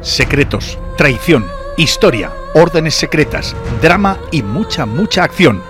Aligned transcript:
secretos, 0.00 0.78
traición, 0.96 1.46
historia, 1.76 2.32
órdenes 2.54 2.94
secretas, 2.94 3.54
drama 3.82 4.18
y 4.30 4.42
mucha, 4.42 4.86
mucha 4.86 5.24
acción. 5.24 5.62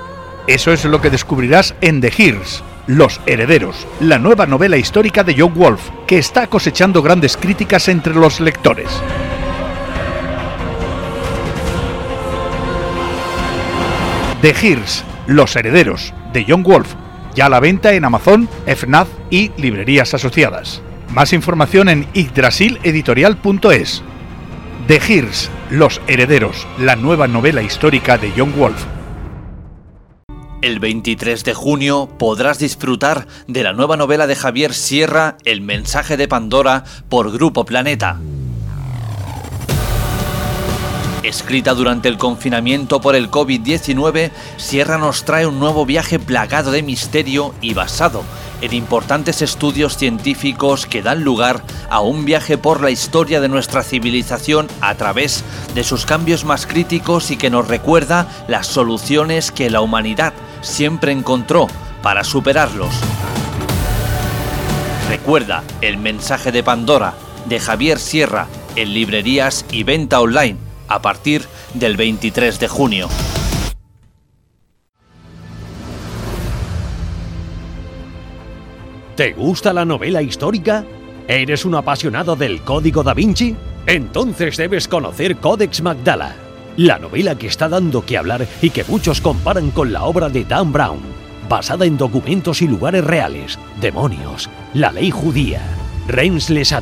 Eso 0.47 0.72
es 0.72 0.85
lo 0.85 1.01
que 1.01 1.11
descubrirás 1.11 1.75
en 1.81 2.01
The 2.01 2.13
Hears, 2.17 2.63
Los 2.87 3.21
Herederos, 3.27 3.87
la 4.01 4.19
nueva 4.19 4.47
novela 4.47 4.77
histórica 4.77 5.22
de 5.22 5.37
John 5.38 5.54
Wolf, 5.54 5.90
que 6.06 6.19
está 6.19 6.47
cosechando 6.47 7.03
grandes 7.03 7.37
críticas 7.37 7.88
entre 7.88 8.15
los 8.15 8.40
lectores. 8.40 8.88
The 14.42 14.54
Hears, 14.54 15.04
Los 15.26 15.54
Herederos, 15.54 16.15
de 16.33 16.45
John 16.48 16.62
Wolf, 16.62 16.95
ya 17.34 17.47
a 17.47 17.48
la 17.51 17.60
venta 17.60 17.92
en 17.92 18.05
Amazon, 18.05 18.48
FNAF 18.66 19.09
y 19.28 19.52
librerías 19.56 20.15
asociadas. 20.15 20.83
Más 21.12 21.33
información 21.33 21.88
en 21.88 22.06
yggdrasileditorial.es. 22.12 24.02
The 24.90 24.96
Hears, 24.96 25.48
Los 25.70 26.00
Herederos, 26.08 26.66
la 26.76 26.96
nueva 26.96 27.28
novela 27.28 27.62
histórica 27.62 28.18
de 28.18 28.32
John 28.36 28.52
Wolf. 28.58 28.86
El 30.62 30.80
23 30.80 31.44
de 31.44 31.54
junio 31.54 32.08
podrás 32.18 32.58
disfrutar 32.58 33.28
de 33.46 33.62
la 33.62 33.72
nueva 33.72 33.96
novela 33.96 34.26
de 34.26 34.34
Javier 34.34 34.74
Sierra, 34.74 35.36
El 35.44 35.60
mensaje 35.60 36.16
de 36.16 36.26
Pandora, 36.26 36.82
por 37.08 37.30
Grupo 37.30 37.64
Planeta. 37.64 38.18
Escrita 41.22 41.74
durante 41.74 42.08
el 42.08 42.18
confinamiento 42.18 43.00
por 43.00 43.14
el 43.14 43.30
COVID-19, 43.30 44.32
Sierra 44.56 44.98
nos 44.98 45.24
trae 45.24 45.46
un 45.46 45.60
nuevo 45.60 45.86
viaje 45.86 46.18
plagado 46.18 46.72
de 46.72 46.82
misterio 46.82 47.54
y 47.60 47.74
basado 47.74 48.24
en 48.60 48.74
importantes 48.74 49.42
estudios 49.42 49.96
científicos 49.96 50.87
que 50.87 51.02
dan 51.02 51.24
lugar 51.24 51.62
a 51.88 52.00
un 52.00 52.24
viaje 52.24 52.59
por 52.59 52.83
la 52.83 52.91
historia 52.91 53.41
de 53.41 53.48
nuestra 53.48 53.83
civilización 53.83 54.69
a 54.80 54.95
través 54.95 55.44
de 55.75 55.84
sus 55.84 56.06
cambios 56.06 56.44
más 56.44 56.66
críticos 56.66 57.31
y 57.31 57.36
que 57.36 57.50
nos 57.50 57.69
recuerda 57.69 58.28
las 58.48 58.66
soluciones 58.66 59.50
que 59.50 59.70
la 59.70 59.81
humanidad 59.81 60.33
siempre 60.62 61.12
encontró 61.12 61.66
para 62.03 62.25
superarlos. 62.25 62.94
Recuerda 65.08 65.64
el 65.81 65.97
mensaje 65.97 66.53
de 66.53 66.62
Pandora 66.62 67.14
de 67.47 67.58
Javier 67.58 67.98
Sierra 67.98 68.47
en 68.77 68.94
librerías 68.94 69.64
y 69.70 69.83
venta 69.83 70.20
online 70.20 70.56
a 70.88 71.03
partir 71.03 71.47
del 71.75 71.97
23 71.97 72.61
de 72.61 72.69
junio. 72.69 73.08
¿Te 79.20 79.34
gusta 79.34 79.74
la 79.74 79.84
novela 79.84 80.22
histórica? 80.22 80.82
¿Eres 81.28 81.66
un 81.66 81.74
apasionado 81.74 82.36
del 82.36 82.62
Código 82.62 83.02
da 83.02 83.12
Vinci? 83.12 83.54
Entonces 83.84 84.56
debes 84.56 84.88
conocer 84.88 85.36
Codex 85.36 85.82
Magdala, 85.82 86.34
la 86.78 86.98
novela 86.98 87.34
que 87.34 87.46
está 87.46 87.68
dando 87.68 88.02
que 88.06 88.16
hablar 88.16 88.46
y 88.62 88.70
que 88.70 88.82
muchos 88.84 89.20
comparan 89.20 89.72
con 89.72 89.92
la 89.92 90.04
obra 90.04 90.30
de 90.30 90.46
Dan 90.46 90.72
Brown, 90.72 91.00
basada 91.50 91.84
en 91.84 91.98
documentos 91.98 92.62
y 92.62 92.66
lugares 92.66 93.04
reales, 93.04 93.58
demonios, 93.78 94.48
la 94.72 94.91
ley 94.91 95.10
judía, 95.10 95.60
Reims-les 96.08 96.74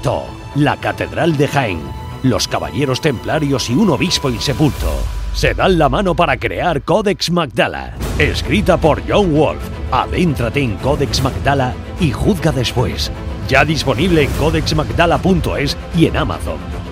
la 0.54 0.76
Catedral 0.76 1.36
de 1.36 1.48
Jaén, 1.48 1.80
los 2.22 2.46
Caballeros 2.46 3.00
Templarios 3.00 3.68
y 3.68 3.72
un 3.72 3.90
obispo 3.90 4.30
insepulto 4.30 4.96
se 5.34 5.54
dan 5.54 5.78
la 5.78 5.88
mano 5.88 6.14
para 6.14 6.36
crear 6.36 6.82
Codex 6.82 7.30
Magdala, 7.30 7.94
escrita 8.18 8.76
por 8.76 9.02
John 9.08 9.34
Wolf. 9.34 9.62
Adéntrate 9.90 10.60
en 10.60 10.76
Codex 10.76 11.22
Magdala 11.22 11.74
y 12.00 12.12
juzga 12.12 12.52
después. 12.52 13.10
Ya 13.48 13.64
disponible 13.64 14.22
en 14.22 14.30
codexmagdala.es 14.32 15.76
y 15.96 16.06
en 16.06 16.16
Amazon. 16.16 16.87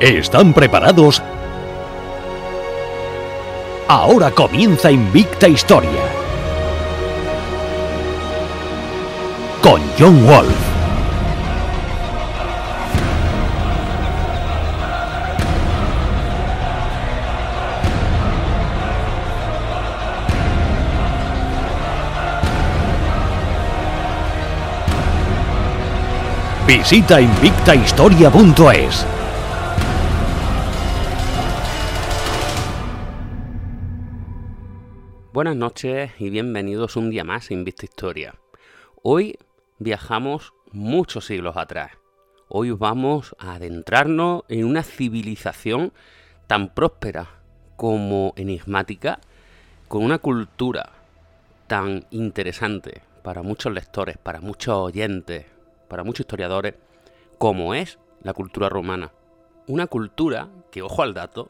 ¿Están 0.00 0.52
preparados? 0.52 1.20
Ahora 3.88 4.30
comienza 4.30 4.92
Invicta 4.92 5.48
Historia. 5.48 5.90
Con 9.60 9.82
John 9.98 10.24
Wolf. 10.24 10.54
Visita 26.68 27.20
invictahistoria.es. 27.20 29.17
Buenas 35.38 35.54
noches 35.54 36.10
y 36.18 36.30
bienvenidos 36.30 36.96
un 36.96 37.10
día 37.10 37.22
más 37.22 37.48
a 37.48 37.54
Invista 37.54 37.84
Historia. 37.84 38.34
Hoy 39.04 39.38
viajamos 39.78 40.52
muchos 40.72 41.26
siglos 41.26 41.56
atrás. 41.56 41.92
Hoy 42.48 42.72
vamos 42.72 43.36
a 43.38 43.54
adentrarnos 43.54 44.42
en 44.48 44.64
una 44.64 44.82
civilización 44.82 45.92
tan 46.48 46.74
próspera 46.74 47.40
como 47.76 48.32
enigmática, 48.34 49.20
con 49.86 50.02
una 50.02 50.18
cultura 50.18 50.90
tan 51.68 52.04
interesante 52.10 53.02
para 53.22 53.44
muchos 53.44 53.72
lectores, 53.72 54.18
para 54.18 54.40
muchos 54.40 54.74
oyentes, 54.74 55.46
para 55.86 56.02
muchos 56.02 56.22
historiadores, 56.24 56.74
como 57.38 57.74
es 57.74 58.00
la 58.24 58.32
cultura 58.32 58.68
romana. 58.68 59.12
Una 59.68 59.86
cultura 59.86 60.48
que, 60.72 60.82
ojo 60.82 61.04
al 61.04 61.14
dato, 61.14 61.48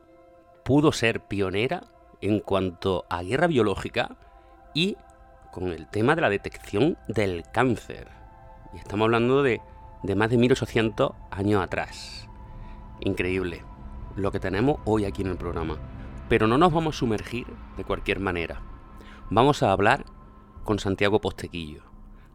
pudo 0.63 0.93
ser 0.93 1.21
pionera 1.21 1.85
en 2.21 2.41
cuanto 2.41 3.05
a 3.09 3.23
guerra 3.23 3.47
biológica 3.47 4.17
y 4.75 4.97
con 5.53 5.69
el 5.69 5.89
tema 5.89 6.15
de 6.15 6.23
la 6.23 6.31
detección 6.31 6.97
del 7.09 7.45
cáncer. 7.53 8.09
Y 8.75 8.79
estamos 8.79 9.07
hablando 9.07 9.43
de, 9.43 9.61
más 10.17 10.31
de 10.31 10.37
1800 10.37 11.13
años 11.31 11.63
atrás. 11.63 12.29
Increíble 13.01 13.65
lo 14.17 14.33
que 14.33 14.41
tenemos 14.41 14.81
hoy 14.85 15.05
aquí 15.05 15.23
en 15.23 15.29
el 15.29 15.37
programa. 15.37 15.79
Pero 16.29 16.47
no 16.47 16.59
nos 16.59 16.73
vamos 16.73 16.97
a 16.97 16.99
sumergir 16.99 17.47
de 17.77 17.85
cualquier 17.85 18.21
manera. 18.21 18.61
Vamos 19.31 19.63
a 19.63 19.73
hablar 19.73 20.05
con 20.65 20.79
Santiago 20.79 21.21
Postequillo, 21.21 21.83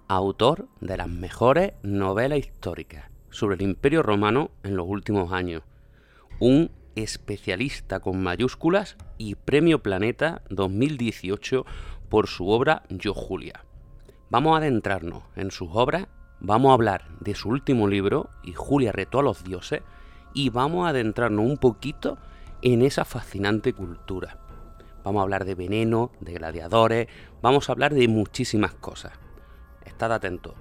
autor 0.07 0.67
de 0.79 0.97
las 0.97 1.07
mejores 1.07 1.73
novelas 1.83 2.39
históricas 2.39 3.05
sobre 3.29 3.55
el 3.55 3.61
Imperio 3.61 4.01
Romano 4.01 4.51
en 4.63 4.75
los 4.75 4.87
últimos 4.87 5.31
años. 5.31 5.63
Un 6.39 6.71
especialista 6.95 7.99
con 7.99 8.21
mayúsculas 8.21 8.97
y 9.17 9.35
Premio 9.35 9.81
Planeta 9.81 10.41
2018 10.49 11.65
por 12.09 12.27
su 12.27 12.49
obra 12.49 12.83
Yo 12.89 13.13
Julia. 13.13 13.65
Vamos 14.29 14.53
a 14.53 14.57
adentrarnos 14.57 15.23
en 15.35 15.51
sus 15.51 15.69
obras, 15.73 16.07
vamos 16.39 16.71
a 16.71 16.73
hablar 16.73 17.05
de 17.19 17.35
su 17.35 17.49
último 17.49 17.87
libro, 17.87 18.29
y 18.43 18.53
Julia 18.53 18.91
retó 18.91 19.19
a 19.19 19.23
los 19.23 19.43
dioses, 19.43 19.81
y 20.33 20.49
vamos 20.49 20.85
a 20.85 20.89
adentrarnos 20.89 21.45
un 21.45 21.57
poquito 21.57 22.17
en 22.61 22.81
esa 22.81 23.05
fascinante 23.05 23.73
cultura. 23.73 24.39
Vamos 25.03 25.19
a 25.19 25.23
hablar 25.23 25.45
de 25.45 25.55
veneno, 25.55 26.11
de 26.19 26.33
gladiadores, 26.33 27.07
vamos 27.41 27.69
a 27.69 27.73
hablar 27.73 27.93
de 27.93 28.07
muchísimas 28.07 28.73
cosas. 28.73 29.13
Estad 29.85 30.13
atentos, 30.13 30.53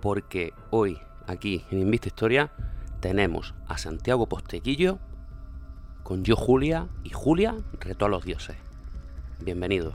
porque 0.00 0.52
hoy, 0.70 0.98
aquí 1.26 1.64
en 1.70 1.80
Invista 1.80 2.08
Historia, 2.08 2.52
tenemos 3.00 3.54
a 3.66 3.78
Santiago 3.78 4.28
Postequillo 4.28 4.98
con 6.10 6.24
Yo 6.24 6.34
Julia 6.34 6.88
y 7.04 7.10
Julia 7.10 7.54
retó 7.78 8.06
a 8.06 8.08
los 8.08 8.24
dioses. 8.24 8.56
Bienvenido. 9.38 9.92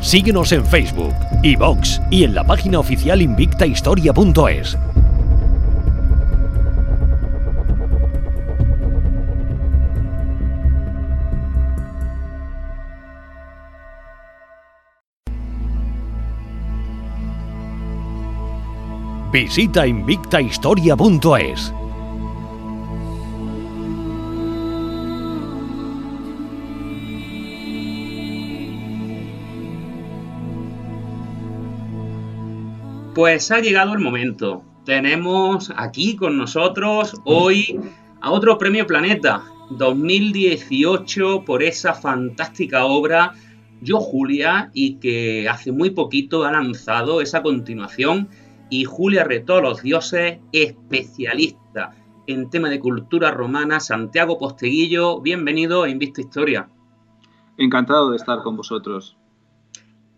Síguenos 0.00 0.52
en 0.52 0.64
Facebook, 0.64 1.12
iVox 1.42 2.00
y 2.12 2.22
en 2.22 2.36
la 2.36 2.44
página 2.44 2.78
oficial 2.78 3.20
invictahistoria.es. 3.20 4.78
Visita 19.32 19.86
invictahistoria.es. 19.86 21.72
Pues 33.14 33.52
ha 33.52 33.60
llegado 33.60 33.92
el 33.92 34.00
momento. 34.00 34.64
Tenemos 34.84 35.72
aquí 35.76 36.16
con 36.16 36.36
nosotros 36.36 37.14
hoy 37.24 37.78
a 38.20 38.32
otro 38.32 38.58
premio 38.58 38.84
Planeta 38.84 39.44
2018 39.70 41.44
por 41.44 41.62
esa 41.62 41.94
fantástica 41.94 42.84
obra 42.84 43.34
Yo 43.80 44.00
Julia 44.00 44.72
y 44.74 44.94
que 44.94 45.48
hace 45.48 45.70
muy 45.70 45.90
poquito 45.90 46.42
ha 46.42 46.50
lanzado 46.50 47.20
esa 47.20 47.42
continuación 47.42 48.28
y 48.70 48.84
Julia 48.84 49.24
retó 49.24 49.60
los 49.60 49.82
dioses, 49.82 50.38
especialista 50.52 51.94
en 52.28 52.48
tema 52.48 52.70
de 52.70 52.78
cultura 52.78 53.32
romana, 53.32 53.80
Santiago 53.80 54.38
Posteguillo, 54.38 55.20
bienvenido 55.20 55.82
a 55.82 55.88
Invista 55.88 56.20
Historia. 56.20 56.68
Encantado 57.58 58.10
de 58.10 58.16
estar 58.16 58.42
con 58.42 58.56
vosotros. 58.56 59.16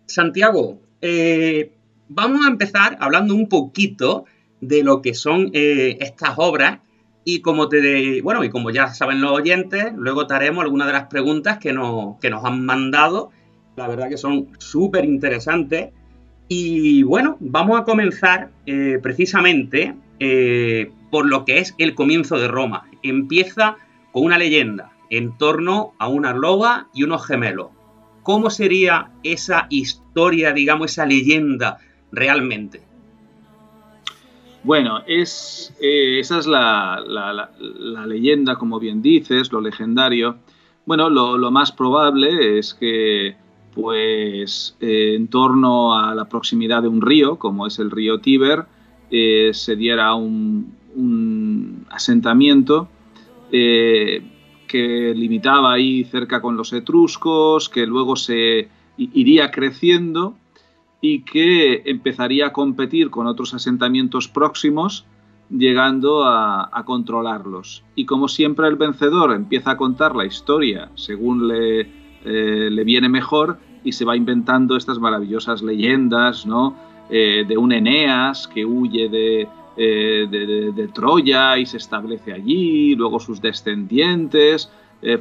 Santiago, 0.04 0.78
eh, 1.00 1.72
vamos 2.08 2.44
a 2.44 2.50
empezar 2.50 2.99
hablando 3.00 3.34
un 3.34 3.49
poquito 3.49 4.26
de 4.60 4.84
lo 4.84 5.00
que 5.00 5.14
son 5.14 5.50
eh, 5.54 5.96
estas 6.00 6.34
obras 6.37 6.81
y 7.25 7.40
como 7.40 7.69
te 7.69 8.20
bueno 8.20 8.44
y 8.44 8.50
como 8.50 8.70
ya 8.70 8.88
saben 8.88 9.20
los 9.20 9.32
oyentes 9.32 9.93
luego 9.94 10.26
te 10.26 10.34
haremos 10.34 10.64
algunas 10.64 10.88
de 10.88 10.93
las 10.93 11.06
preguntas 11.06 11.58
que 11.58 11.72
nos, 11.72 12.19
que 12.19 12.31
nos 12.31 12.44
han 12.44 12.64
mandado 12.64 13.31
la 13.76 13.87
verdad 13.87 14.08
que 14.08 14.16
son 14.16 14.49
súper 14.58 15.04
interesantes 15.04 15.93
y 16.49 17.03
bueno, 17.03 17.37
vamos 17.41 17.81
a 17.81 17.85
comenzar 17.85 18.50
eh, 18.67 18.99
precisamente 19.03 19.94
eh, 20.19 20.91
por 21.11 21.27
lo 21.27 21.44
que 21.44 21.59
es 21.59 21.75
el 21.79 21.94
comienzo 21.94 22.39
de 22.39 22.49
Roma. 22.49 22.85
Empieza 23.03 23.77
con 24.12 24.25
una 24.25 24.39
leyenda 24.39 24.93
en 25.11 25.37
torno 25.37 25.94
a 25.99 26.09
una 26.09 26.33
loba 26.33 26.89
y 26.94 27.05
unos 27.05 27.27
gemelos. 27.27 27.69
¿Cómo 28.23 28.50
sería 28.50 29.11
esa 29.23 29.67
historia, 29.71 30.53
digamos, 30.53 30.93
esa 30.93 31.06
leyenda 31.06 31.79
realmente? 32.12 32.83
Bueno, 34.62 35.00
es, 35.06 35.75
eh, 35.81 36.21
esa 36.21 36.38
es 36.38 36.47
la, 36.47 37.50
leyenda, 38.06 38.56
como 38.56 38.79
bien 38.79 39.03
dices, 39.03 39.50
lo 39.50 39.61
legendario. 39.61 40.37
Bueno, 40.87 41.11
lo 41.11 41.50
más 41.50 41.73
probable 41.73 42.59
es 42.59 42.75
que 42.75 43.37
pues 43.75 44.77
eh, 44.81 45.15
en 45.17 45.29
torno 45.29 45.97
a 45.99 46.15
la 46.15 46.29
proximidad 46.29 46.83
de 46.83 46.89
un 46.89 47.01
río, 47.01 47.39
como 47.39 47.67
es 47.67 47.79
el 47.79 47.91
río 47.91 48.21
Tíber, 48.21 48.67
eh, 49.11 49.51
se 49.53 49.77
diera 49.77 50.15
un, 50.15 50.81
asentamiento 51.91 52.89
eh, 53.51 54.23
que 54.67 55.15
limitaba 55.15 55.73
ahí 55.73 56.05
cerca 56.05 56.43
con 56.43 56.57
los 56.57 56.73
etruscos, 56.73 57.69
que 57.69 57.87
luego 57.87 58.17
se 58.17 58.69
iría 58.99 59.51
creciendo 59.51 60.35
y 61.01 61.21
que 61.23 61.83
empezaría 61.87 62.49
a 62.49 62.53
competir 62.53 63.11
con 63.11 63.27
otros 63.27 63.55
asentamientos 63.55 64.29
próximos, 64.29 65.07
llegando 65.51 66.25
a, 66.25 66.69
a 66.73 66.85
controlarlos. 66.85 67.85
Y 67.95 68.05
como 68.07 68.29
siempre 68.29 68.69
el 68.69 68.77
vencedor 68.77 69.33
empieza 69.33 69.73
a 69.73 69.77
contar 69.77 70.15
la 70.15 70.27
historia 70.27 70.91
según 70.95 71.49
le 71.49 72.01
eh, 72.25 72.69
le 72.71 72.85
viene 72.85 73.09
mejor 73.09 73.59
y 73.85 73.93
se 73.93 74.05
va 74.05 74.17
inventando 74.17 74.77
estas 74.77 74.99
maravillosas 74.99 75.63
leyendas, 75.63 76.47
¿no? 76.47 76.77
Eh, 77.11 77.45
de 77.47 77.57
un 77.57 77.73
Eneas 77.73 78.49
que 78.49 78.65
huye 78.65 79.11
eh, 79.77 80.27
de, 80.31 80.89
Troya 80.95 81.59
y 81.59 81.67
se 81.67 81.79
establece 81.79 82.33
allí, 82.33 82.95
luego 82.95 83.19
sus 83.19 83.41
descendientes 83.41 84.71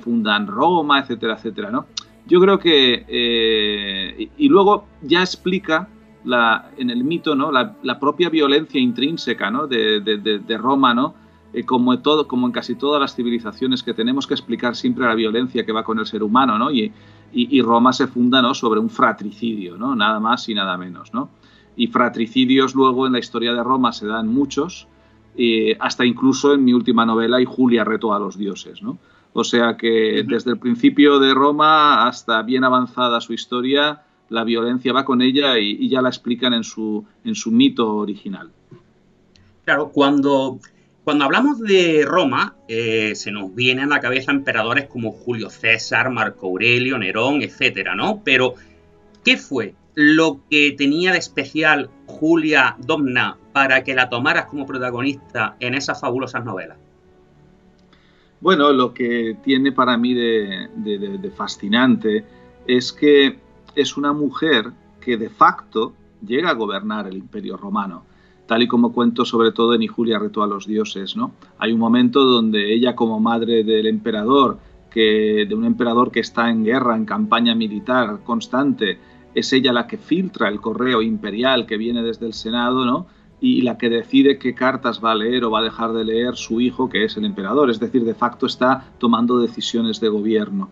fundan 0.02 0.46
Roma, 0.46 1.00
etcétera, 1.00 1.34
etcétera, 1.34 1.72
¿no? 1.72 1.88
Yo 2.28 2.40
creo 2.40 2.60
que... 2.60 4.30
Y, 4.38 4.48
luego 4.48 4.86
ya 5.02 5.22
explica 5.22 5.90
en 6.78 6.90
el 6.92 7.04
mito, 7.04 7.34
¿no? 7.36 7.52
La, 7.52 7.76
la 7.82 8.00
propia 8.00 8.30
violencia 8.30 8.80
intrínseca, 8.80 9.50
¿no? 9.50 9.66
De, 9.66 10.58
Roma, 10.60 10.94
¿no? 10.94 11.16
Eh, 11.54 11.66
como, 11.66 11.94
en 11.94 12.02
todo, 12.02 12.28
como 12.28 12.48
en 12.48 12.54
casi 12.54 12.76
todas 12.76 13.02
las 13.02 13.16
civilizaciones 13.16 13.84
que 13.84 13.94
tenemos 13.94 14.26
que 14.26 14.34
explicar 14.34 14.76
siempre 14.76 15.06
la 15.06 15.16
violencia 15.16 15.66
que 15.66 15.74
va 15.74 15.84
con 15.84 16.00
el 16.00 16.06
ser 16.06 16.24
humano, 16.24 16.58
¿no? 16.58 16.72
Y, 16.72 16.94
y, 17.34 17.62
Roma 17.62 17.94
se 17.94 18.08
funda 18.08 18.42
¿no? 18.42 18.54
sobre 18.54 18.80
un 18.80 18.90
fratricidio, 18.90 19.78
¿no? 19.78 19.96
Nada 19.96 20.20
más 20.20 20.48
y 20.50 20.54
nada 20.54 20.78
menos, 20.78 21.14
¿no? 21.14 21.30
Y 21.76 21.88
fratricidios 21.88 22.76
luego 22.76 23.08
en 23.08 23.14
la 23.14 23.20
historia 23.20 23.54
de 23.54 23.64
Roma 23.64 23.92
se 23.94 24.06
dan 24.06 24.28
muchos, 24.28 24.88
eh, 25.38 25.78
hasta 25.80 26.06
incluso 26.06 26.54
en 26.54 26.64
mi 26.64 26.74
última 26.74 27.06
novela, 27.06 27.42
y 27.42 27.46
Julia 27.46 27.84
retó 27.84 28.14
a 28.14 28.20
los 28.20 28.38
dioses, 28.38 28.82
¿no? 28.82 28.98
O 29.34 29.46
sea 29.46 29.78
que 29.78 30.26
desde 30.28 30.52
el 30.52 30.58
principio 30.58 31.20
de 31.20 31.34
Roma 31.34 32.06
hasta 32.06 32.42
bien 32.42 32.66
avanzada 32.66 33.22
su 33.22 33.32
historia, 33.34 34.04
la 34.30 34.44
violencia 34.44 34.92
va 34.92 35.06
con 35.06 35.22
ella 35.22 35.58
y, 35.58 35.78
y 35.80 35.90
ya 35.90 36.02
la 36.02 36.10
explican 36.10 36.54
en 36.54 36.66
su, 36.66 37.06
en 37.24 37.36
su 37.36 37.52
mito 37.52 37.96
original. 37.96 38.52
Claro, 39.64 39.90
cuando 39.90 40.60
cuando 41.04 41.26
hablamos 41.26 41.60
de 41.60 42.06
Roma, 42.06 42.56
eh, 42.68 43.16
se 43.16 43.32
nos 43.32 43.56
vienen 43.56 43.86
a 43.86 43.96
la 43.96 44.00
cabeza 44.00 44.32
emperadores 44.32 44.88
como 44.88 45.12
Julio 45.12 45.50
César, 45.50 46.12
Marco 46.12 46.48
Aurelio, 46.48 46.98
Nerón, 47.00 47.42
etcétera, 47.42 47.96
¿no? 47.96 48.22
Pero, 48.24 48.54
¿qué 49.24 49.38
fue 49.38 49.74
lo 49.96 50.42
que 50.50 50.74
tenía 50.78 51.12
de 51.12 51.18
especial 51.18 51.90
Julia 52.06 52.76
Domna 52.80 53.38
para 53.52 53.84
que 53.84 53.96
la 53.96 54.10
tomaras 54.10 54.46
como 54.46 54.68
protagonista 54.68 55.56
en 55.60 55.74
esas 55.74 56.00
fabulosas 56.00 56.46
novelas? 56.46 56.78
Bueno, 58.40 58.72
lo 58.72 58.94
que 58.94 59.38
tiene 59.44 59.72
para 59.72 59.98
mí 59.98 60.14
de, 60.14 60.70
de 60.76 61.32
fascinante 61.32 62.24
es 62.68 62.92
que 62.92 63.40
es 63.76 63.98
una 63.98 64.14
mujer 64.14 64.72
que 65.00 65.18
de 65.18 65.30
facto 65.30 65.94
llega 66.26 66.52
a 66.52 66.54
gobernar 66.54 67.08
el 67.08 67.18
imperio 67.18 67.58
romano 67.58 68.04
tal 68.52 68.64
y 68.64 68.68
como 68.68 68.92
cuento 68.92 69.24
sobre 69.24 69.54
todo 69.54 69.76
en 69.76 69.82
Y 69.82 69.88
Julia 69.88 70.20
retó 70.20 70.44
a 70.44 70.48
los 70.48 70.68
dioses. 70.68 71.16
¿no? 71.16 71.32
Hay 71.58 71.72
un 71.72 71.80
momento 71.80 72.26
donde 72.26 72.74
ella 72.74 72.98
como 72.98 73.18
madre 73.18 73.64
del 73.64 73.88
emperador, 73.88 74.58
que, 74.90 75.46
de 75.48 75.56
un 75.56 75.64
emperador 75.64 76.12
que 76.12 76.20
está 76.20 76.50
en 76.50 76.66
guerra, 76.66 76.98
en 76.98 77.06
campaña 77.06 77.56
militar 77.56 78.20
constante, 78.26 79.00
es 79.34 79.54
ella 79.54 79.72
la 79.72 79.88
que 79.88 79.98
filtra 79.98 80.50
el 80.50 80.60
correo 80.60 81.02
imperial 81.02 81.66
que 81.66 81.78
viene 81.78 82.04
desde 82.04 82.26
el 82.26 82.34
Senado, 82.34 82.84
¿no? 82.84 83.08
y 83.40 83.62
la 83.62 83.78
que 83.78 83.90
decide 83.90 84.38
qué 84.38 84.54
cartas 84.54 85.02
va 85.02 85.14
a 85.14 85.16
leer 85.16 85.46
o 85.46 85.52
va 85.52 85.60
a 85.60 85.64
dejar 85.64 85.94
de 85.94 86.04
leer 86.04 86.36
su 86.36 86.60
hijo, 86.60 86.90
que 86.90 87.06
es 87.06 87.16
el 87.16 87.24
emperador. 87.24 87.70
Es 87.70 87.80
decir, 87.80 88.04
de 88.04 88.16
facto 88.16 88.48
está 88.48 88.92
tomando 88.98 89.40
decisiones 89.40 90.02
de 90.02 90.10
gobierno. 90.10 90.70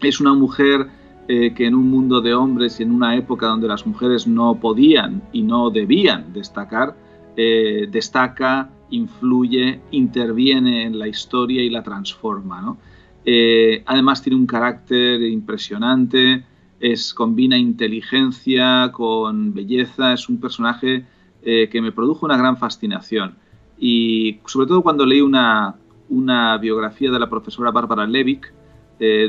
Es 0.00 0.20
una 0.20 0.34
mujer 0.34 0.86
eh, 1.34 1.54
que 1.54 1.64
en 1.64 1.74
un 1.74 1.88
mundo 1.88 2.20
de 2.20 2.34
hombres 2.34 2.78
y 2.78 2.82
en 2.82 2.92
una 2.92 3.16
época 3.16 3.46
donde 3.46 3.66
las 3.66 3.86
mujeres 3.86 4.26
no 4.26 4.60
podían 4.60 5.22
y 5.32 5.40
no 5.40 5.70
debían 5.70 6.30
destacar, 6.34 6.94
eh, 7.38 7.88
destaca, 7.90 8.68
influye, 8.90 9.80
interviene 9.92 10.84
en 10.84 10.98
la 10.98 11.08
historia 11.08 11.62
y 11.62 11.70
la 11.70 11.82
transforma. 11.82 12.76
Eh, 13.24 13.82
además 13.86 14.20
tiene 14.20 14.38
un 14.38 14.44
carácter 14.44 15.22
impresionante, 15.22 16.44
es, 16.80 17.14
combina 17.14 17.56
inteligencia 17.56 18.90
con 18.92 19.54
belleza, 19.54 20.12
es 20.12 20.28
un 20.28 20.38
personaje 20.38 21.06
que 21.42 21.80
me 21.80 21.92
produjo 21.92 22.26
una 22.26 22.36
gran 22.36 22.58
fascinación. 22.58 23.36
Y 23.78 24.38
sobre 24.44 24.66
todo 24.66 24.82
cuando 24.82 25.06
leí 25.06 25.22
una, 25.22 25.76
una 26.10 26.58
biografía 26.58 27.10
de 27.10 27.18
la 27.18 27.30
profesora 27.30 27.70
Bárbara 27.70 28.06
Levick, 28.06 28.52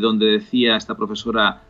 donde 0.02 0.26
decía 0.26 0.76
esta 0.76 0.96
profesora, 0.96 1.64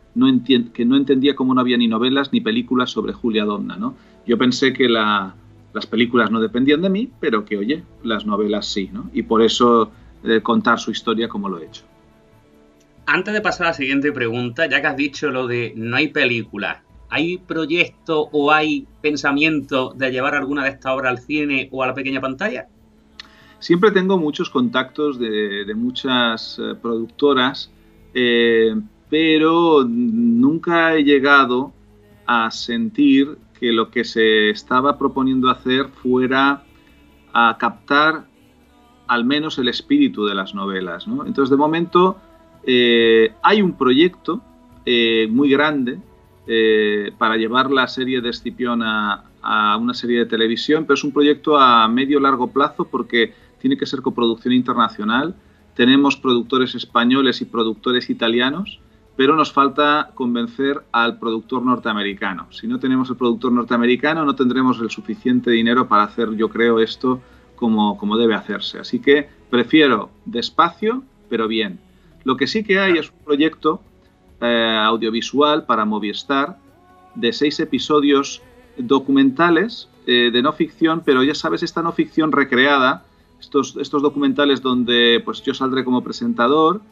que 0.72 0.84
no 0.84 0.96
entendía 0.96 1.34
cómo 1.34 1.54
no 1.54 1.60
había 1.60 1.76
ni 1.76 1.88
novelas 1.88 2.32
ni 2.32 2.40
películas 2.40 2.90
sobre 2.90 3.12
Julia 3.12 3.44
Domna. 3.44 3.76
¿no? 3.76 3.94
Yo 4.26 4.38
pensé 4.38 4.72
que 4.72 4.88
las 4.88 5.86
películas 5.90 6.30
no 6.30 6.40
dependían 6.40 6.82
de 6.82 6.90
mí, 6.90 7.10
pero 7.20 7.44
que, 7.44 7.56
oye, 7.56 7.82
las 8.02 8.26
novelas 8.26 8.66
sí, 8.66 8.90
¿no? 8.92 9.10
y 9.12 9.22
por 9.22 9.42
eso 9.42 9.90
eh, 10.22 10.40
contar 10.40 10.78
su 10.78 10.90
historia 10.90 11.28
como 11.28 11.48
lo 11.48 11.58
he 11.58 11.66
hecho. 11.66 11.82
Antes 13.06 13.34
de 13.34 13.40
pasar 13.40 13.66
a 13.66 13.70
la 13.70 13.74
siguiente 13.74 14.12
pregunta, 14.12 14.66
ya 14.66 14.80
que 14.80 14.86
has 14.86 14.96
dicho 14.96 15.30
lo 15.30 15.46
de 15.46 15.74
no 15.76 15.96
hay 15.96 16.08
películas, 16.08 16.78
¿hay 17.10 17.36
proyecto 17.36 18.28
o 18.32 18.50
hay 18.50 18.86
pensamiento 19.02 19.92
de 19.94 20.10
llevar 20.10 20.34
alguna 20.34 20.64
de 20.64 20.70
estas 20.70 20.94
obras 20.94 21.10
al 21.10 21.18
cine 21.18 21.68
o 21.70 21.82
a 21.82 21.88
la 21.88 21.94
pequeña 21.94 22.20
pantalla? 22.20 22.68
Siempre 23.58 23.90
tengo 23.90 24.18
muchos 24.18 24.50
contactos 24.50 25.18
de, 25.18 25.72
muchas 25.76 26.58
eh, 26.58 26.74
productoras, 26.80 27.70
eh, 28.14 28.74
pero 29.14 29.84
nunca 29.88 30.96
he 30.96 31.04
llegado 31.04 31.72
a 32.26 32.50
sentir 32.50 33.38
que 33.60 33.70
lo 33.70 33.88
que 33.88 34.02
se 34.02 34.50
estaba 34.50 34.98
proponiendo 34.98 35.48
hacer 35.48 35.86
fuera 35.86 36.64
a 37.32 37.56
captar 37.56 38.26
al 39.06 39.24
menos 39.24 39.56
el 39.58 39.68
espíritu 39.68 40.26
de 40.26 40.34
las 40.34 40.52
novelas. 40.52 41.06
Entonces, 41.06 41.48
de 41.48 41.56
momento, 41.56 42.16
eh, 42.64 43.32
hay 43.40 43.62
un 43.62 43.74
proyecto 43.74 44.42
eh, 44.84 45.28
muy 45.30 45.48
grande 45.48 46.00
eh, 46.48 47.12
para 47.16 47.36
llevar 47.36 47.70
la 47.70 47.86
serie 47.86 48.20
de 48.20 48.30
Escipión 48.30 48.82
a, 48.82 49.26
a 49.42 49.76
una 49.76 49.94
serie 49.94 50.18
de 50.18 50.26
televisión, 50.26 50.86
pero 50.86 50.94
es 50.94 51.04
un 51.04 51.12
proyecto 51.12 51.56
a 51.56 51.86
medio 51.86 52.18
largo 52.18 52.48
plazo 52.48 52.84
porque 52.84 53.32
tiene 53.60 53.76
que 53.76 53.86
ser 53.86 54.02
coproducción 54.02 54.52
internacional. 54.52 55.36
Tenemos 55.76 56.16
productores 56.16 56.74
españoles 56.74 57.40
y 57.42 57.44
productores 57.44 58.10
italianos, 58.10 58.80
pero 59.16 59.36
nos 59.36 59.52
falta 59.52 60.10
convencer 60.14 60.82
al 60.90 61.18
productor 61.18 61.62
norteamericano. 61.62 62.48
Si 62.50 62.66
no 62.66 62.80
tenemos 62.80 63.08
el 63.10 63.16
productor 63.16 63.52
norteamericano, 63.52 64.24
no 64.24 64.34
tendremos 64.34 64.80
el 64.80 64.90
suficiente 64.90 65.50
dinero 65.50 65.86
para 65.86 66.02
hacer, 66.04 66.34
yo 66.34 66.48
creo, 66.48 66.80
esto 66.80 67.20
como, 67.54 67.96
como 67.96 68.16
debe 68.16 68.34
hacerse. 68.34 68.78
Así 68.78 68.98
que 68.98 69.28
prefiero 69.50 70.10
despacio, 70.24 71.04
pero 71.28 71.46
bien. 71.46 71.78
Lo 72.24 72.36
que 72.36 72.46
sí 72.46 72.64
que 72.64 72.80
hay 72.80 72.98
es 72.98 73.10
un 73.10 73.24
proyecto 73.24 73.80
eh, 74.40 74.78
audiovisual 74.84 75.64
para 75.64 75.84
Movistar 75.84 76.58
de 77.14 77.32
seis 77.32 77.60
episodios 77.60 78.42
documentales 78.76 79.88
eh, 80.06 80.30
de 80.32 80.42
no 80.42 80.52
ficción, 80.52 81.02
pero 81.04 81.22
ya 81.22 81.34
sabes, 81.34 81.62
esta 81.62 81.82
no 81.82 81.92
ficción 81.92 82.32
recreada, 82.32 83.04
estos, 83.38 83.76
estos 83.76 84.02
documentales 84.02 84.60
donde 84.60 85.22
pues 85.24 85.42
yo 85.42 85.54
saldré 85.54 85.84
como 85.84 86.02
presentador, 86.02 86.82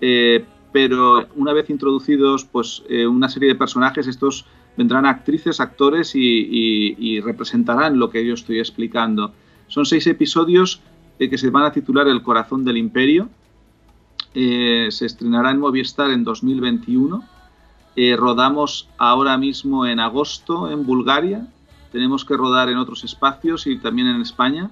eh, 0.00 0.44
pero 0.72 1.26
una 1.36 1.52
vez 1.52 1.70
introducidos 1.70 2.44
pues 2.44 2.82
una 3.08 3.28
serie 3.28 3.48
de 3.48 3.54
personajes, 3.54 4.06
estos 4.06 4.46
vendrán 4.76 5.06
actrices, 5.06 5.60
actores 5.60 6.12
y, 6.14 7.20
representarán 7.20 7.98
lo 7.98 8.10
que 8.10 8.24
yo 8.24 8.34
estoy 8.34 8.58
explicando. 8.58 9.32
Son 9.66 9.84
seis 9.84 10.06
episodios 10.06 10.80
que 11.18 11.36
se 11.36 11.50
van 11.50 11.64
a 11.64 11.72
titular 11.72 12.08
El 12.08 12.22
corazón 12.22 12.64
del 12.64 12.76
imperio, 12.76 13.28
eh, 14.34 14.88
se 14.90 15.06
estrenará 15.06 15.50
en 15.50 15.58
Movistar 15.58 16.10
en 16.10 16.24
2021. 16.24 17.24
Eh, 17.96 18.16
rodamos 18.16 18.88
ahora 18.98 19.36
mismo 19.36 19.86
en 19.86 19.98
agosto 19.98 20.70
en 20.70 20.86
Bulgaria. 20.86 21.48
Tenemos 21.90 22.24
que 22.24 22.36
rodar 22.36 22.68
en 22.68 22.76
otros 22.76 23.02
espacios 23.02 23.66
y 23.66 23.78
también 23.78 24.08
en 24.08 24.20
España. 24.20 24.70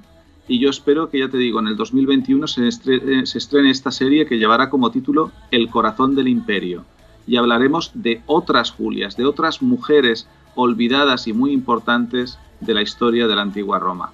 Y 0.48 0.58
yo 0.58 0.70
espero 0.70 1.10
que, 1.10 1.18
ya 1.18 1.28
te 1.28 1.36
digo, 1.36 1.60
en 1.60 1.68
el 1.68 1.76
2021 1.76 2.46
se, 2.46 2.66
estrene, 2.66 3.26
se 3.26 3.38
estrene 3.38 3.70
esta 3.70 3.90
serie 3.90 4.26
que 4.26 4.38
llevará 4.38 4.70
como 4.70 4.90
título 4.90 5.30
El 5.50 5.68
corazón 5.68 6.14
del 6.14 6.26
imperio. 6.26 6.84
Y 7.26 7.36
hablaremos 7.36 7.92
de 7.94 8.22
otras 8.26 8.70
Julias, 8.70 9.16
de 9.16 9.26
otras 9.26 9.60
mujeres 9.60 10.26
olvidadas 10.54 11.28
y 11.28 11.34
muy 11.34 11.52
importantes 11.52 12.38
de 12.60 12.74
la 12.74 12.82
historia 12.82 13.26
de 13.26 13.36
la 13.36 13.42
antigua 13.42 13.78
Roma. 13.78 14.12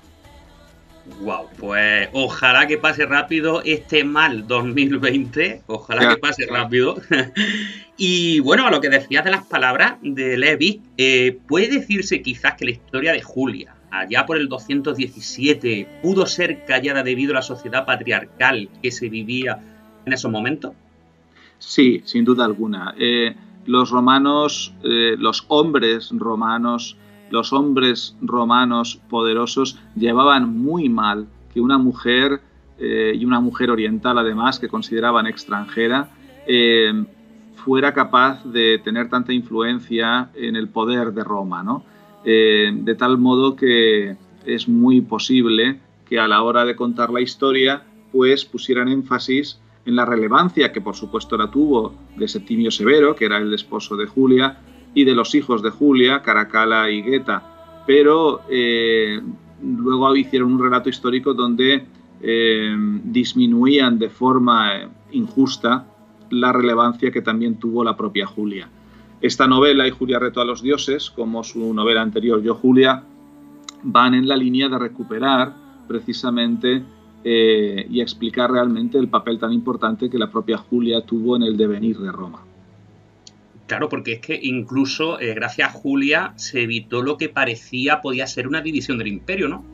Wow, 1.21 1.49
pues 1.59 2.09
ojalá 2.12 2.67
que 2.67 2.79
pase 2.79 3.05
rápido 3.05 3.62
este 3.62 4.05
mal 4.05 4.47
2020, 4.47 5.62
ojalá 5.67 6.09
que 6.09 6.17
pase 6.17 6.47
rápido. 6.47 6.97
y 7.97 8.41
bueno, 8.41 8.67
a 8.67 8.71
lo 8.71 8.81
que 8.81 8.88
decías 8.88 9.25
de 9.25 9.31
las 9.31 9.45
palabras 9.45 9.97
de 10.00 10.38
Levi, 10.38 10.81
eh, 10.97 11.38
¿puede 11.47 11.69
decirse 11.69 12.23
quizás 12.23 12.55
que 12.55 12.64
la 12.64 12.71
historia 12.71 13.12
de 13.12 13.23
Julia, 13.23 13.74
allá 14.01 14.27
por 14.27 14.37
el 14.37 14.49
217, 14.49 16.01
pudo 16.03 16.27
ser 16.27 16.65
callada 16.65 17.03
debido 17.03 17.33
a 17.33 17.37
la 17.37 17.43
sociedad 17.43 17.87
patriarcal 17.87 18.69
que 18.83 18.91
se 18.91 19.09
vivía 19.09 19.61
en 20.05 20.13
esos 20.13 20.31
momentos? 20.31 20.73
Sí, 21.59 22.03
sin 22.05 22.25
duda 22.25 22.45
alguna. 22.45 22.95
Eh, 22.99 23.35
los 23.67 23.91
romanos, 23.91 24.75
eh, 24.83 25.17
los 25.19 25.45
hombres 25.49 26.11
romanos, 26.13 26.97
los 27.31 27.53
hombres 27.53 28.17
romanos 28.21 29.01
poderosos 29.09 29.79
llevaban 29.97 30.59
muy 30.59 30.89
mal 30.89 31.27
que 31.53 31.61
una 31.61 31.79
mujer, 31.79 32.41
eh, 32.79 33.13
y 33.15 33.25
una 33.25 33.41
mujer 33.41 33.71
oriental 33.71 34.19
además, 34.19 34.59
que 34.59 34.69
consideraban 34.69 35.27
extranjera, 35.27 36.11
fuera 37.55 37.95
capaz 37.95 38.45
de 38.45 38.79
tener 38.85 39.09
tanta 39.09 39.33
influencia 39.33 40.29
en 40.35 40.57
el 40.57 40.69
poder 40.69 41.15
de 41.15 41.25
Roma, 41.25 41.63
¿no? 41.63 41.83
Eh, 42.25 42.73
de 42.75 42.95
tal 42.95 43.19
modo 43.19 43.54
que 43.54 44.16
es 44.47 44.69
muy 44.69 45.00
posible 45.00 45.81
que 46.09 46.19
a 46.19 46.28
la 46.28 46.43
hora 46.43 46.64
de 46.64 46.76
contar 46.76 47.11
la 47.11 47.21
historia, 47.21 47.83
pues 48.12 48.45
pusieran 48.45 48.88
énfasis 48.88 49.59
en 49.87 49.97
la 49.97 50.04
relevancia 50.04 50.73
que 50.73 50.81
por 50.81 50.97
supuesto 50.97 51.37
la 51.37 51.50
tuvo 51.50 51.95
de 52.16 52.28
Septimio 52.28 52.71
Severo, 52.71 53.14
que 53.14 53.26
era 53.26 53.38
el 53.38 53.52
esposo 53.52 53.97
de 53.97 54.07
Julia, 54.07 54.59
y 54.95 55.04
de 55.04 55.14
los 55.14 55.35
hijos 55.35 55.62
de 55.62 55.71
Julia, 55.71 56.23
Caracala 56.23 56.90
y 56.90 57.02
Geta, 57.02 57.83
pero 57.87 58.43
eh, 58.49 59.21
luego 59.62 60.14
hicieron 60.16 60.52
un 60.52 60.62
relato 60.62 60.88
histórico 60.88 61.35
donde 61.35 61.85
eh, 62.23 62.76
disminuían 63.04 63.99
de 63.99 64.09
forma 64.09 64.88
injusta 65.12 65.87
la 66.31 66.52
relevancia 66.52 67.11
que 67.11 67.23
también 67.23 67.59
tuvo 67.59 67.85
la 67.85 67.97
propia 67.97 68.26
Julia. 68.26 68.69
Esta 69.25 69.47
novela 69.47 69.88
y 69.88 69.90
Julia 69.90 70.19
Reto 70.19 70.43
a 70.43 70.45
los 70.45 70.61
Dioses, 70.61 71.09
como 71.09 71.43
su 71.45 71.73
novela 71.73 72.02
anterior 72.02 72.43
Yo 72.43 72.57
Julia, 72.57 73.04
van 73.83 74.12
en 74.12 74.28
la 74.28 74.37
línea 74.37 74.69
de 74.69 74.78
recuperar 74.78 75.54
precisamente 75.88 76.83
eh, 77.25 77.87
y 77.88 78.02
explicar 78.02 78.52
realmente 78.52 78.99
el 78.99 79.09
papel 79.09 79.38
tan 79.38 79.50
importante 79.54 80.11
que 80.11 80.19
la 80.19 80.31
propia 80.31 80.59
Julia 80.59 81.07
tuvo 81.07 81.37
en 81.37 81.43
el 81.45 81.57
devenir 81.57 81.97
de 82.00 82.12
Roma. 82.12 82.43
Claro, 83.66 83.88
porque 83.88 84.12
es 84.12 84.21
que 84.21 84.38
incluso 84.43 85.19
eh, 85.19 85.33
gracias 85.33 85.71
a 85.71 85.73
Julia 85.73 86.35
se 86.37 86.64
evitó 86.64 87.00
lo 87.00 87.16
que 87.16 87.31
parecía 87.31 88.02
podía 88.02 88.26
ser 88.26 88.47
una 88.47 88.61
división 88.61 88.99
del 88.99 89.09
imperio, 89.09 89.49
¿no? 89.49 89.64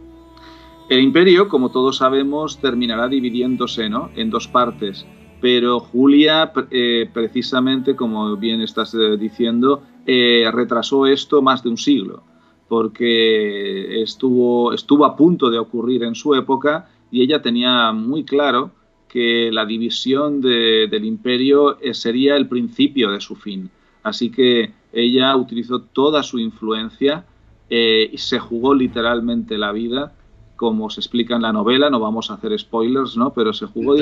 El 0.88 1.00
imperio, 1.00 1.48
como 1.48 1.72
todos 1.72 1.96
sabemos, 1.96 2.60
terminará 2.60 3.08
dividiéndose 3.08 3.88
¿no? 3.88 4.10
en 4.14 4.30
dos 4.30 4.46
partes, 4.46 5.06
pero 5.40 5.80
Julia, 5.80 6.52
eh, 6.70 7.08
precisamente 7.12 7.96
como 7.96 8.36
bien 8.36 8.60
estás 8.60 8.94
eh, 8.94 9.16
diciendo, 9.16 9.82
retrasó 10.06 11.06
esto 11.06 11.40
más 11.40 11.62
de 11.62 11.68
un 11.68 11.76
siglo, 11.76 12.22
porque 12.68 14.02
estuvo, 14.02 14.72
estuvo 14.72 15.04
a 15.04 15.14
punto 15.14 15.50
de 15.50 15.58
ocurrir 15.58 16.02
en 16.02 16.16
su 16.16 16.34
época 16.34 16.88
y 17.12 17.22
ella 17.22 17.40
tenía 17.40 17.92
muy 17.92 18.24
claro 18.24 18.72
que 19.08 19.50
la 19.52 19.64
división 19.64 20.40
del 20.40 21.04
imperio 21.04 21.78
sería 21.92 22.36
el 22.36 22.48
principio 22.48 23.12
de 23.12 23.20
su 23.20 23.36
fin. 23.36 23.70
Así 24.02 24.30
que 24.30 24.72
ella 24.92 25.36
utilizó 25.36 25.82
toda 25.82 26.22
su 26.22 26.38
influencia 26.38 27.24
eh, 27.68 28.10
y 28.12 28.18
se 28.18 28.38
jugó 28.38 28.74
literalmente 28.74 29.56
la 29.56 29.72
vida, 29.72 30.12
como 30.60 30.90
se 30.90 31.00
explica 31.00 31.36
en 31.36 31.40
la 31.40 31.54
novela, 31.54 31.88
no 31.88 31.98
vamos 31.98 32.30
a 32.30 32.34
hacer 32.34 32.52
spoilers, 32.58 33.16
¿no? 33.16 33.32
Pero 33.32 33.54
se 33.54 33.64
jugó 33.64 33.94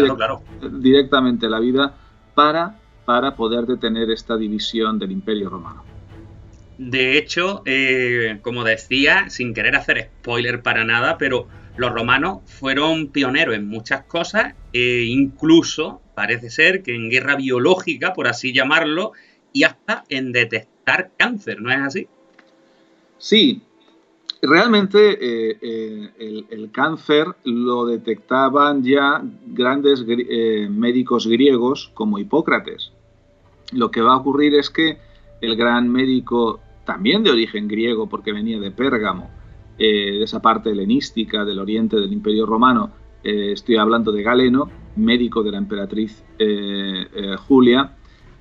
directamente 0.72 1.48
la 1.48 1.60
vida 1.60 1.94
para, 2.34 2.80
para 3.04 3.36
poder 3.36 3.64
detener 3.64 4.10
esta 4.10 4.36
división 4.36 4.98
del 4.98 5.12
Imperio 5.12 5.50
Romano. 5.50 5.84
De 6.76 7.16
hecho, 7.16 7.62
eh, 7.64 8.40
como 8.42 8.64
decía, 8.64 9.30
sin 9.30 9.54
querer 9.54 9.76
hacer 9.76 10.10
spoiler 10.18 10.60
para 10.60 10.84
nada, 10.84 11.16
pero 11.16 11.46
los 11.76 11.92
romanos 11.92 12.38
fueron 12.46 13.06
pioneros 13.06 13.54
en 13.54 13.68
muchas 13.68 14.02
cosas, 14.06 14.56
e 14.72 15.04
incluso 15.04 16.02
parece 16.16 16.50
ser 16.50 16.82
que 16.82 16.92
en 16.92 17.08
guerra 17.08 17.36
biológica, 17.36 18.14
por 18.14 18.26
así 18.26 18.52
llamarlo, 18.52 19.12
y 19.52 19.62
hasta 19.62 20.02
en 20.08 20.32
detectar 20.32 21.12
cáncer, 21.16 21.60
¿no 21.60 21.70
es 21.70 21.78
así? 21.78 22.08
Sí, 23.16 23.62
realmente 24.42 25.18
eh, 25.20 25.58
eh, 25.60 26.44
el, 26.50 26.70
cáncer 26.70 27.26
lo 27.44 27.86
detectaban 27.86 28.82
ya 28.82 29.22
grandes 29.46 30.04
eh, 30.06 30.68
médicos 30.70 31.26
griegos 31.26 31.90
como 31.94 32.18
Hipócrates. 32.18 32.92
Lo 33.72 33.90
que 33.90 34.00
va 34.00 34.14
a 34.14 34.18
ocurrir 34.18 34.54
es 34.54 34.70
que 34.70 34.98
el 35.40 35.56
gran 35.56 35.88
médico, 35.88 36.60
también 36.84 37.22
de 37.22 37.30
origen 37.30 37.68
griego, 37.68 38.08
porque 38.08 38.32
venía 38.32 38.58
de 38.58 38.70
Pérgamo, 38.70 39.30
de 39.78 40.24
esa 40.24 40.42
parte 40.42 40.70
helenística 40.70 41.44
del 41.44 41.60
oriente 41.60 42.00
del 42.00 42.12
Imperio 42.12 42.46
Romano, 42.46 42.90
estoy 43.22 43.76
hablando 43.76 44.10
de 44.10 44.24
Galeno, 44.24 44.68
médico 44.96 45.44
de 45.44 45.52
la 45.52 45.58
emperatriz 45.58 46.24
Julia, 47.46 47.97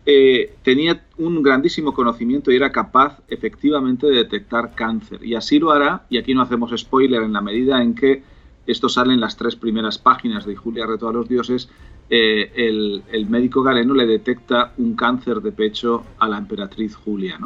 eh, 0.09 0.55
tenía 0.63 1.03
un 1.17 1.43
grandísimo 1.43 1.93
conocimiento 1.93 2.49
y 2.49 2.55
era 2.55 2.71
capaz 2.71 3.19
efectivamente 3.27 4.07
de 4.07 4.15
detectar 4.15 4.73
cáncer. 4.73 5.21
Y 5.21 5.35
así 5.35 5.59
lo 5.59 5.71
hará, 5.71 6.05
y 6.09 6.17
aquí 6.17 6.33
no 6.33 6.41
hacemos 6.41 6.71
spoiler 6.77 7.23
en 7.23 7.33
la 7.33 7.41
medida 7.41 7.83
en 7.83 7.93
que 7.93 8.23
esto 8.65 8.87
sale 8.87 9.13
en 9.13 9.19
las 9.19 9.35
tres 9.35 9.57
primeras 9.57 9.97
páginas 9.97 10.45
de 10.45 10.55
Julia 10.55 10.85
Reto 10.85 11.09
a 11.09 11.11
los 11.11 11.27
Dioses, 11.27 11.67
eh, 12.09 12.53
el, 12.55 13.27
médico 13.27 13.61
galeno 13.63 13.93
le 13.93 14.05
detecta 14.05 14.71
un 14.77 14.95
cáncer 14.95 15.41
de 15.41 15.51
pecho 15.51 16.05
a 16.19 16.29
la 16.29 16.37
emperatriz 16.37 16.95
Julia. 16.95 17.37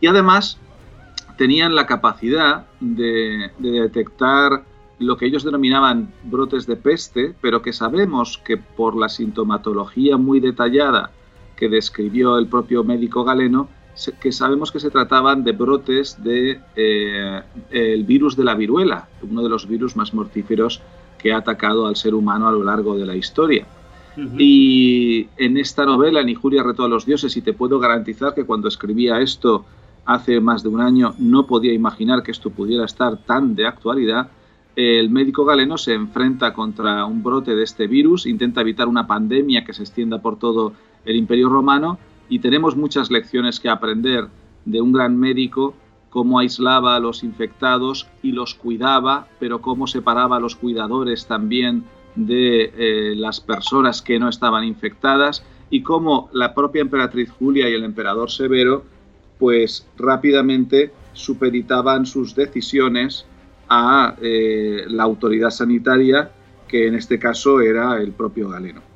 Y 0.00 0.06
además 0.06 0.56
tenían 1.36 1.74
la 1.74 1.86
capacidad 1.86 2.66
de 2.80 3.50
detectar 3.58 4.64
lo 5.00 5.18
que 5.18 5.26
ellos 5.26 5.44
denominaban 5.44 6.10
brotes 6.24 6.66
de 6.66 6.76
peste, 6.76 7.34
pero 7.42 7.60
que 7.60 7.74
sabemos 7.74 8.38
que 8.38 8.56
por 8.56 8.96
la 8.96 9.10
sintomatología 9.10 10.16
muy 10.16 10.40
detallada 10.40 11.10
que 11.60 11.68
describió 11.68 12.38
el 12.38 12.46
propio 12.46 12.82
médico 12.82 13.22
galeno, 13.22 13.68
que 14.18 14.32
sabemos 14.32 14.72
que 14.72 14.80
se 14.80 14.90
trataban 14.90 15.44
de 15.44 15.52
brotes 15.52 16.16
del 16.24 16.58
de, 16.74 17.42
eh, 17.70 18.04
virus 18.06 18.34
de 18.34 18.44
la 18.44 18.54
viruela, 18.54 19.08
uno 19.22 19.42
de 19.42 19.50
los 19.50 19.68
virus 19.68 19.94
más 19.94 20.14
mortíferos 20.14 20.80
que 21.18 21.34
ha 21.34 21.36
atacado 21.36 21.86
al 21.86 21.96
ser 21.96 22.14
humano 22.14 22.48
a 22.48 22.52
lo 22.52 22.64
largo 22.64 22.96
de 22.96 23.04
la 23.04 23.14
historia. 23.14 23.66
Y 24.38 25.28
en 25.36 25.56
esta 25.56 25.84
novela, 25.86 26.20
en 26.20 26.28
Injuria 26.30 26.62
Reto 26.62 26.84
a 26.84 26.88
los 26.88 27.06
Dioses, 27.06 27.36
y 27.36 27.42
te 27.42 27.52
puedo 27.52 27.78
garantizar 27.78 28.34
que 28.34 28.44
cuando 28.44 28.68
escribía 28.68 29.20
esto 29.20 29.64
hace 30.04 30.40
más 30.40 30.62
de 30.62 30.68
un 30.70 30.80
año 30.80 31.14
no 31.18 31.46
podía 31.46 31.72
imaginar 31.72 32.22
que 32.22 32.32
esto 32.32 32.50
pudiera 32.50 32.84
estar 32.84 33.18
tan 33.18 33.54
de 33.54 33.66
actualidad, 33.66 34.30
el 34.76 35.10
médico 35.10 35.44
galeno 35.44 35.76
se 35.76 35.94
enfrenta 35.94 36.52
contra 36.52 37.04
un 37.04 37.22
brote 37.22 37.54
de 37.54 37.62
este 37.62 37.86
virus, 37.86 38.26
intenta 38.26 38.62
evitar 38.62 38.88
una 38.88 39.06
pandemia 39.06 39.64
que 39.64 39.72
se 39.74 39.82
extienda 39.82 40.20
por 40.22 40.38
todo 40.38 40.72
el 41.04 41.16
imperio 41.16 41.48
romano 41.48 41.98
y 42.28 42.38
tenemos 42.38 42.76
muchas 42.76 43.10
lecciones 43.10 43.60
que 43.60 43.68
aprender 43.68 44.28
de 44.64 44.80
un 44.80 44.92
gran 44.92 45.18
médico, 45.18 45.74
cómo 46.10 46.38
aislaba 46.38 46.96
a 46.96 47.00
los 47.00 47.24
infectados 47.24 48.08
y 48.22 48.32
los 48.32 48.54
cuidaba, 48.54 49.28
pero 49.38 49.60
cómo 49.60 49.86
separaba 49.86 50.36
a 50.36 50.40
los 50.40 50.56
cuidadores 50.56 51.26
también 51.26 51.84
de 52.14 52.72
eh, 52.76 53.14
las 53.16 53.40
personas 53.40 54.02
que 54.02 54.18
no 54.18 54.28
estaban 54.28 54.64
infectadas 54.64 55.44
y 55.70 55.82
cómo 55.82 56.28
la 56.32 56.54
propia 56.54 56.82
emperatriz 56.82 57.30
Julia 57.30 57.68
y 57.68 57.74
el 57.74 57.84
emperador 57.84 58.30
Severo 58.30 58.84
pues 59.38 59.88
rápidamente 59.96 60.92
supeditaban 61.14 62.04
sus 62.06 62.34
decisiones 62.34 63.24
a 63.68 64.16
eh, 64.20 64.84
la 64.88 65.04
autoridad 65.04 65.50
sanitaria, 65.50 66.30
que 66.68 66.88
en 66.88 66.94
este 66.94 67.18
caso 67.18 67.60
era 67.60 68.00
el 68.00 68.12
propio 68.12 68.48
Galeno. 68.50 68.89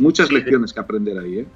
Muchas 0.00 0.30
lecciones 0.30 0.72
que 0.72 0.80
aprender 0.80 1.18
ahí. 1.18 1.40
¿eh? 1.40 1.46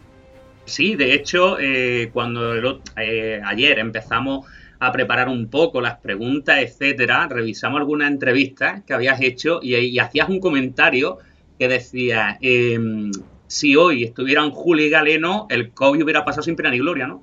Sí, 0.64 0.94
de 0.94 1.14
hecho, 1.14 1.58
eh, 1.60 2.10
cuando 2.12 2.52
ayer 2.96 3.78
empezamos 3.78 4.46
a 4.78 4.90
preparar 4.90 5.28
un 5.28 5.48
poco 5.48 5.80
las 5.80 5.98
preguntas, 5.98 6.58
etcétera, 6.58 7.28
revisamos 7.28 7.78
algunas 7.78 8.10
entrevistas 8.10 8.82
que 8.84 8.94
habías 8.94 9.20
hecho 9.20 9.60
y, 9.62 9.98
hacías 9.98 10.28
un 10.28 10.40
comentario 10.40 11.18
que 11.58 11.68
decía, 11.68 12.36
em, 12.40 13.12
si 13.46 13.76
hoy 13.76 14.02
estuvieran 14.02 14.50
Julio 14.50 14.86
y 14.86 14.90
Galeno, 14.90 15.46
el 15.50 15.70
COVID 15.70 16.02
hubiera 16.02 16.24
pasado 16.24 16.42
sin 16.42 16.56
pena 16.56 16.70
ni 16.70 16.78
gloria, 16.78 17.06
¿no? 17.06 17.22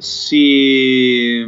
Si 0.00 1.44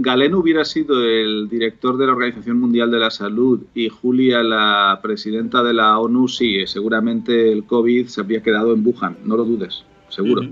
Galeno 0.00 0.38
hubiera 0.38 0.64
sido 0.64 1.02
el 1.04 1.48
director 1.48 1.98
de 1.98 2.06
la 2.06 2.12
Organización 2.12 2.60
Mundial 2.60 2.88
de 2.92 3.00
la 3.00 3.10
Salud 3.10 3.64
y 3.74 3.88
Julia 3.88 4.44
la 4.44 5.00
presidenta 5.02 5.64
de 5.64 5.74
la 5.74 5.98
ONU, 5.98 6.28
sí, 6.28 6.64
seguramente 6.68 7.50
el 7.50 7.64
COVID 7.64 8.06
se 8.06 8.20
habría 8.20 8.40
quedado 8.40 8.72
en 8.72 8.86
Wuhan, 8.86 9.16
no 9.24 9.36
lo 9.36 9.44
dudes, 9.44 9.84
seguro. 10.08 10.48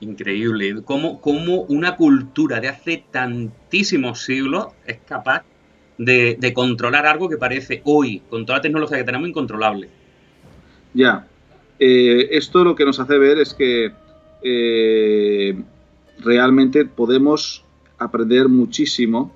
Increíble. 0.00 0.80
¿Cómo, 0.82 1.20
¿Cómo, 1.20 1.64
una 1.64 1.96
cultura 1.96 2.58
de 2.58 2.68
hace 2.68 3.04
tantísimos 3.10 4.22
siglos 4.22 4.68
es 4.86 4.96
capaz 5.06 5.44
de, 5.98 6.52
controlar 6.54 7.04
algo 7.04 7.28
que 7.28 7.36
parece 7.36 7.82
hoy, 7.84 8.22
con 8.30 8.46
toda 8.46 8.60
la 8.60 8.62
tecnología 8.62 8.96
que 8.96 9.04
tenemos, 9.04 9.28
incontrolable? 9.28 9.90
Ya. 10.94 11.26
Eh, 11.78 12.28
esto 12.30 12.64
lo 12.64 12.74
que 12.74 12.86
nos 12.86 12.98
hace 12.98 13.18
ver 13.18 13.38
es 13.38 13.52
que 13.52 13.92
eh, 14.42 15.62
realmente 16.18 16.86
podemos 16.86 17.62
aprender 18.00 18.48
muchísimo 18.48 19.30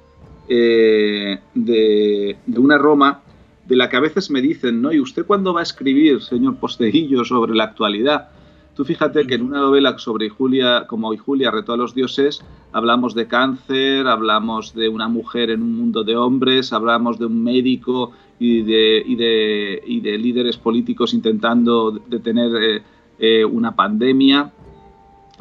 eh, 0.48 1.38
de, 1.54 2.36
una 2.56 2.78
Roma 2.78 3.22
de 3.66 3.76
la 3.76 3.88
que 3.88 3.96
a 3.96 4.00
veces 4.00 4.30
me 4.30 4.42
dicen, 4.42 4.82
¿no? 4.82 4.92
¿Y 4.92 5.00
usted 5.00 5.24
cuándo 5.24 5.54
va 5.54 5.60
a 5.60 5.62
escribir, 5.62 6.22
señor 6.22 6.56
Posteguillo, 6.56 7.24
sobre 7.24 7.54
la 7.54 7.64
actualidad? 7.64 8.28
Tú 8.74 8.84
fíjate 8.84 9.24
que 9.26 9.36
en 9.36 9.42
una 9.42 9.60
novela 9.60 9.96
sobre 9.98 10.28
Julia, 10.28 10.86
como 10.88 11.16
Julia 11.16 11.50
retó 11.50 11.74
a 11.74 11.76
los 11.76 11.94
dioses, 11.94 12.44
hablamos 12.72 13.14
de 13.14 13.28
cáncer, 13.28 14.08
hablamos 14.08 14.74
de 14.74 14.88
una 14.88 15.08
mujer 15.08 15.50
en 15.50 15.62
un 15.62 15.76
mundo 15.76 16.02
de 16.02 16.16
hombres, 16.16 16.72
hablamos 16.72 17.18
de 17.18 17.26
un 17.26 17.42
médico 17.42 18.10
y 18.40 18.62
de, 18.62 19.02
y 19.06 19.14
de, 19.14 19.82
y 19.86 20.00
de 20.00 20.18
líderes 20.18 20.56
políticos 20.56 21.14
intentando 21.14 21.92
detener 21.92 22.50
eh, 22.56 22.82
eh, 23.20 23.44
una 23.44 23.76
pandemia, 23.76 24.52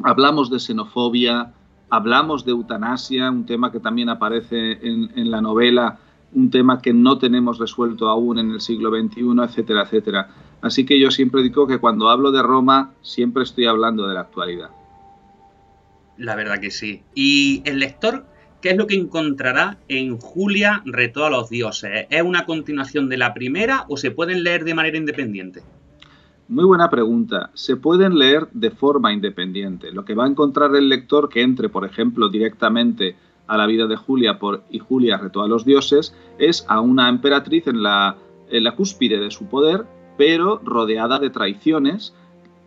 hablamos 0.02 0.48
de 0.48 0.60
xenofobia, 0.60 1.52
hablamos 1.94 2.44
de 2.44 2.50
eutanasia, 2.50 3.30
un 3.30 3.46
tema 3.46 3.70
que 3.70 3.80
también 3.80 4.08
aparece 4.08 4.78
en, 4.82 5.30
la 5.30 5.40
novela, 5.40 5.98
un 6.32 6.50
tema 6.50 6.82
que 6.82 6.92
no 6.92 7.18
tenemos 7.18 7.58
resuelto 7.58 8.08
aún 8.08 8.38
en 8.38 8.50
el 8.50 8.60
siglo 8.60 8.90
XXI, 8.90 9.22
etcétera, 9.44 9.82
etcétera. 9.82 10.28
Así 10.60 10.84
que 10.84 10.98
yo 10.98 11.10
siempre 11.10 11.42
digo 11.42 11.66
que 11.66 11.78
cuando 11.78 12.08
hablo 12.08 12.32
de 12.32 12.42
Roma, 12.42 12.92
siempre 13.02 13.44
estoy 13.44 13.66
hablando 13.66 14.08
de 14.08 14.14
la 14.14 14.20
actualidad. 14.20 14.70
La 16.16 16.34
verdad 16.34 16.58
que 16.60 16.70
sí. 16.70 17.02
¿Y 17.14 17.62
el 17.64 17.78
lector 17.78 18.26
qué 18.60 18.70
es 18.70 18.76
lo 18.76 18.86
que 18.86 18.96
encontrará 18.96 19.76
en 19.88 20.18
Julia 20.18 20.82
Reto 20.86 21.24
a 21.24 21.30
los 21.30 21.50
Dioses? 21.50 22.06
¿Es 22.10 22.22
una 22.22 22.44
continuación 22.44 23.08
de 23.08 23.18
la 23.18 23.34
primera 23.34 23.84
o 23.88 23.96
se 23.96 24.10
pueden 24.10 24.42
leer 24.42 24.64
de 24.64 24.74
manera 24.74 24.96
independiente? 24.96 25.62
Muy 26.46 26.64
buena 26.66 26.90
pregunta. 26.90 27.50
Se 27.54 27.76
pueden 27.76 28.18
leer 28.18 28.48
de 28.52 28.70
forma 28.70 29.14
independiente. 29.14 29.92
Lo 29.92 30.04
que 30.04 30.14
va 30.14 30.24
a 30.24 30.28
encontrar 30.28 30.76
el 30.76 30.90
lector 30.90 31.30
que 31.30 31.40
entre, 31.40 31.70
por 31.70 31.86
ejemplo, 31.86 32.28
directamente 32.28 33.16
a 33.46 33.56
la 33.56 33.66
vida 33.66 33.86
de 33.86 33.96
Julia 33.96 34.38
por 34.38 34.62
y 34.70 34.78
Julia 34.78 35.16
retó 35.16 35.42
a 35.42 35.48
los 35.48 35.64
dioses 35.64 36.14
es 36.38 36.66
a 36.68 36.80
una 36.80 37.08
emperatriz 37.08 37.66
en 37.66 37.82
la, 37.82 38.16
la 38.50 38.76
cúspide 38.76 39.18
de 39.18 39.30
su 39.30 39.46
poder, 39.46 39.86
pero 40.18 40.60
rodeada 40.62 41.18
de 41.18 41.30
traiciones, 41.30 42.14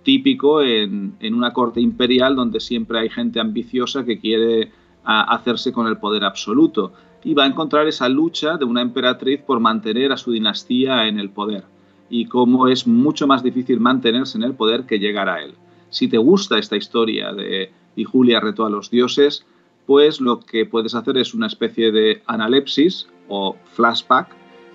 típico 0.02 0.64
en, 0.64 1.16
en, 1.20 1.36
una 1.36 1.54
corte 1.54 1.80
imperial 1.80 2.36
donde 2.36 2.60
siempre 2.60 2.98
hay 2.98 3.10
gente 3.10 3.40
ambiciosa 3.40 4.06
que 4.06 4.20
quiere 4.20 4.72
hacerse 5.04 5.72
con 5.72 5.86
el 5.86 5.98
poder 5.98 6.24
absoluto. 6.24 6.94
Y 7.24 7.36
va 7.36 7.44
a 7.44 7.48
encontrar 7.48 7.88
esa 7.88 8.10
lucha 8.10 8.58
de 8.58 8.66
una 8.66 8.82
emperatriz 8.82 9.42
por 9.42 9.60
mantener 9.60 10.12
a 10.12 10.18
su 10.18 10.32
dinastía 10.32 11.08
en 11.08 11.20
el 11.20 11.30
poder 11.30 11.77
y 12.10 12.26
cómo 12.26 12.68
es 12.68 12.88
mucho 12.88 13.28
más 13.28 13.44
difícil 13.44 13.80
mantenerse 13.80 14.38
en 14.38 14.44
el 14.44 14.54
poder 14.54 14.86
que 14.86 15.00
llegar 15.00 15.30
a 15.30 15.44
él. 15.44 15.56
Si 15.90 16.08
te 16.08 16.18
gusta 16.18 16.58
esta 16.58 16.76
historia 16.78 17.34
de 17.34 17.72
y 17.96 18.04
Julia 18.04 18.40
retó 18.40 18.66
a 18.66 18.70
los 18.70 18.90
dioses, 18.90 19.46
pues 19.86 20.22
lo 20.22 20.40
que 20.40 20.66
puedes 20.66 20.96
hacer 20.96 21.18
es 21.18 21.34
una 21.34 21.48
especie 21.48 21.92
de 21.92 22.22
analepsis 22.28 23.08
o 23.28 23.56
flashback 23.74 24.30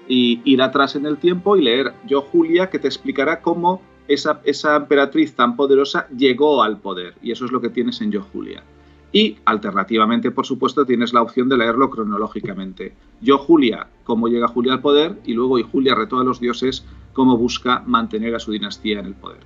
y 0.08 0.40
ir 0.44 0.60
atrás 0.60 0.96
en 0.96 1.06
el 1.06 1.16
tiempo 1.16 1.56
y 1.56 1.62
leer 1.62 1.94
Yo 2.06 2.22
Julia 2.22 2.68
que 2.68 2.78
te 2.78 2.88
explicará 2.88 3.40
cómo 3.40 3.80
esa, 4.08 4.40
esa 4.44 4.76
emperatriz 4.76 5.34
tan 5.34 5.56
poderosa 5.56 6.08
llegó 6.08 6.62
al 6.62 6.78
poder. 6.78 7.14
Y 7.22 7.30
eso 7.30 7.44
es 7.44 7.52
lo 7.52 7.60
que 7.60 7.68
tienes 7.68 8.00
en 8.00 8.10
Yo 8.10 8.22
Julia. 8.22 8.64
Y 9.12 9.36
alternativamente, 9.44 10.30
por 10.30 10.46
supuesto, 10.46 10.86
tienes 10.86 11.12
la 11.12 11.22
opción 11.22 11.48
de 11.48 11.58
leerlo 11.58 11.90
cronológicamente. 11.90 12.94
Yo 13.20 13.38
Julia, 13.38 13.86
cómo 14.04 14.26
llega 14.28 14.48
Julia 14.48 14.72
al 14.72 14.80
poder, 14.80 15.20
y 15.26 15.34
luego 15.34 15.58
y 15.58 15.62
Julia 15.62 15.94
retó 15.94 16.18
a 16.18 16.24
los 16.24 16.40
dioses, 16.40 16.86
cómo 17.12 17.36
busca 17.36 17.82
mantener 17.86 18.34
a 18.34 18.38
su 18.38 18.52
dinastía 18.52 19.00
en 19.00 19.06
el 19.06 19.14
poder. 19.14 19.40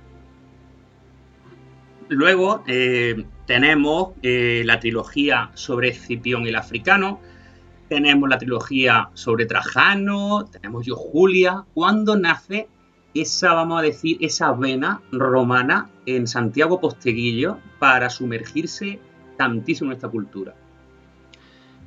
Luego 2.09 2.63
eh, 2.67 3.25
tenemos 3.45 4.13
eh, 4.21 4.63
la 4.65 4.79
trilogía 4.79 5.51
sobre 5.55 5.89
Escipión 5.89 6.47
el 6.47 6.55
africano, 6.55 7.19
tenemos 7.89 8.29
la 8.29 8.37
trilogía 8.37 9.09
sobre 9.13 9.45
Trajano, 9.45 10.45
tenemos 10.45 10.85
yo 10.85 10.95
Julia. 10.95 11.65
¿Cuándo 11.73 12.17
nace 12.17 12.67
esa, 13.13 13.53
vamos 13.53 13.79
a 13.79 13.83
decir, 13.83 14.17
esa 14.21 14.51
vena 14.53 15.01
romana 15.11 15.89
en 16.05 16.27
Santiago 16.27 16.79
Posteguillo 16.79 17.57
para 17.79 18.09
sumergirse 18.09 18.99
tantísimo 19.37 19.91
en 19.91 19.95
esta 19.95 20.09
cultura? 20.09 20.55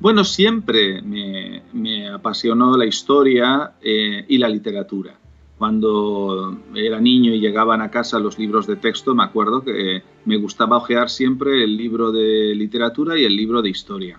Bueno, 0.01 0.25
siempre 0.25 1.03
me, 1.03 2.09
apasionó 2.09 2.77
la 2.77 2.87
historia 2.87 3.73
eh, 3.83 4.25
y 4.27 4.39
la 4.39 4.49
literatura. 4.49 5.19
Cuando 5.61 6.57
era 6.75 7.03
niño 7.03 7.35
y 7.35 7.39
llegaban 7.39 7.83
a 7.83 7.91
casa 7.91 8.19
los 8.19 8.39
libros 8.39 8.67
de 8.67 8.77
texto, 8.77 9.15
me 9.15 9.25
acuerdo 9.25 9.63
que 9.63 10.03
me 10.25 10.39
gustaba 10.39 10.79
ojear 10.79 11.11
siempre 11.11 11.63
el 11.63 11.77
libro 11.77 12.13
de 12.13 12.55
literatura 12.55 13.19
y 13.19 13.27
el 13.27 13.37
libro 13.37 13.61
de 13.61 13.69
historia. 13.69 14.19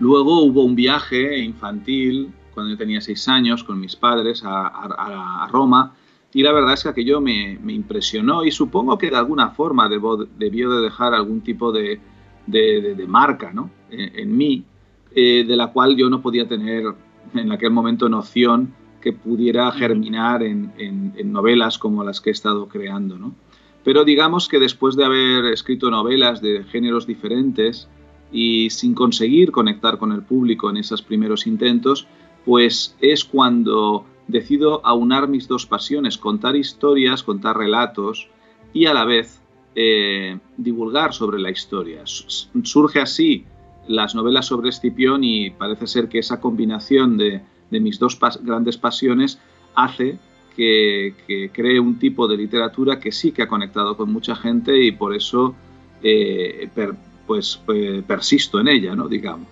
Luego 0.00 0.42
hubo 0.42 0.64
un 0.64 0.74
viaje 0.74 1.38
infantil, 1.38 2.32
cuando 2.52 2.72
yo 2.72 2.76
tenía 2.76 3.00
seis 3.00 3.28
años, 3.28 3.62
con 3.62 3.78
mis 3.78 3.94
padres 3.94 4.42
a, 4.44 5.48
Roma, 5.52 5.94
y 6.34 6.42
la 6.42 6.50
verdad 6.50 6.74
es 6.74 6.82
que 6.82 6.88
aquello 6.88 7.20
me, 7.20 7.52
impresionó 7.68 8.42
y 8.44 8.50
supongo 8.50 8.98
que 8.98 9.10
de 9.10 9.16
alguna 9.16 9.50
forma 9.50 9.88
debió 9.88 10.70
de 10.70 10.82
dejar 10.82 11.14
algún 11.14 11.40
tipo 11.42 11.70
de, 11.70 12.00
marca 13.06 13.52
en, 13.92 14.36
mí, 14.36 14.64
eh, 15.14 15.44
de 15.46 15.56
la 15.56 15.68
cual 15.68 15.94
yo 15.94 16.10
no 16.10 16.20
podía 16.20 16.48
tener 16.48 16.82
en 17.32 17.52
aquel 17.52 17.70
momento 17.70 18.08
noción 18.08 18.74
que 19.00 19.12
pudiera 19.12 19.70
germinar 19.72 20.42
en, 20.42 20.72
novelas 21.24 21.78
como 21.78 22.04
las 22.04 22.20
que 22.20 22.30
he 22.30 22.32
estado 22.32 22.68
creando. 22.68 23.18
¿no? 23.18 23.34
Pero 23.84 24.04
digamos 24.04 24.48
que 24.48 24.58
después 24.58 24.96
de 24.96 25.04
haber 25.04 25.46
escrito 25.46 25.90
novelas 25.90 26.40
de 26.40 26.64
géneros 26.64 27.06
diferentes 27.06 27.88
y 28.32 28.70
sin 28.70 28.94
conseguir 28.94 29.50
conectar 29.50 29.98
con 29.98 30.12
el 30.12 30.22
público 30.22 30.70
en 30.70 30.76
esos 30.76 31.02
primeros 31.02 31.46
intentos, 31.46 32.06
pues 32.44 32.96
es 33.00 33.24
cuando 33.24 34.04
decido 34.28 34.84
aunar 34.86 35.28
mis 35.28 35.48
dos 35.48 35.66
pasiones, 35.66 36.16
contar 36.16 36.56
historias, 36.56 37.22
contar 37.22 37.56
relatos 37.56 38.28
y 38.72 38.86
a 38.86 38.94
la 38.94 39.04
vez 39.04 39.40
eh, 39.74 40.38
divulgar 40.56 41.12
sobre 41.12 41.38
la 41.38 41.50
historia. 41.50 42.02
Surge 42.04 43.00
así 43.00 43.44
las 43.88 44.14
novelas 44.14 44.46
sobre 44.46 44.68
Escipión 44.68 45.24
y 45.24 45.50
parece 45.50 45.86
ser 45.86 46.08
que 46.08 46.18
esa 46.18 46.40
combinación 46.40 47.16
de 47.16 47.42
de 47.70 47.80
mis 47.80 47.98
dos 47.98 48.18
grandes 48.42 48.76
pasiones 48.76 49.38
hace 49.74 50.18
que, 50.56 51.50
cree 51.52 51.80
un 51.80 51.98
tipo 51.98 52.28
de 52.28 52.36
literatura 52.36 53.00
que 53.00 53.12
sí 53.12 53.32
que 53.32 53.42
ha 53.42 53.48
conectado 53.48 53.96
con 53.96 54.12
mucha 54.12 54.36
gente 54.36 54.76
y 54.82 54.92
por 54.92 55.14
eso 55.14 55.54
pues 57.26 57.60
persisto 58.06 58.60
en 58.60 58.68
ella, 58.68 58.94
¿no? 58.94 59.08
Digamos. 59.08 59.48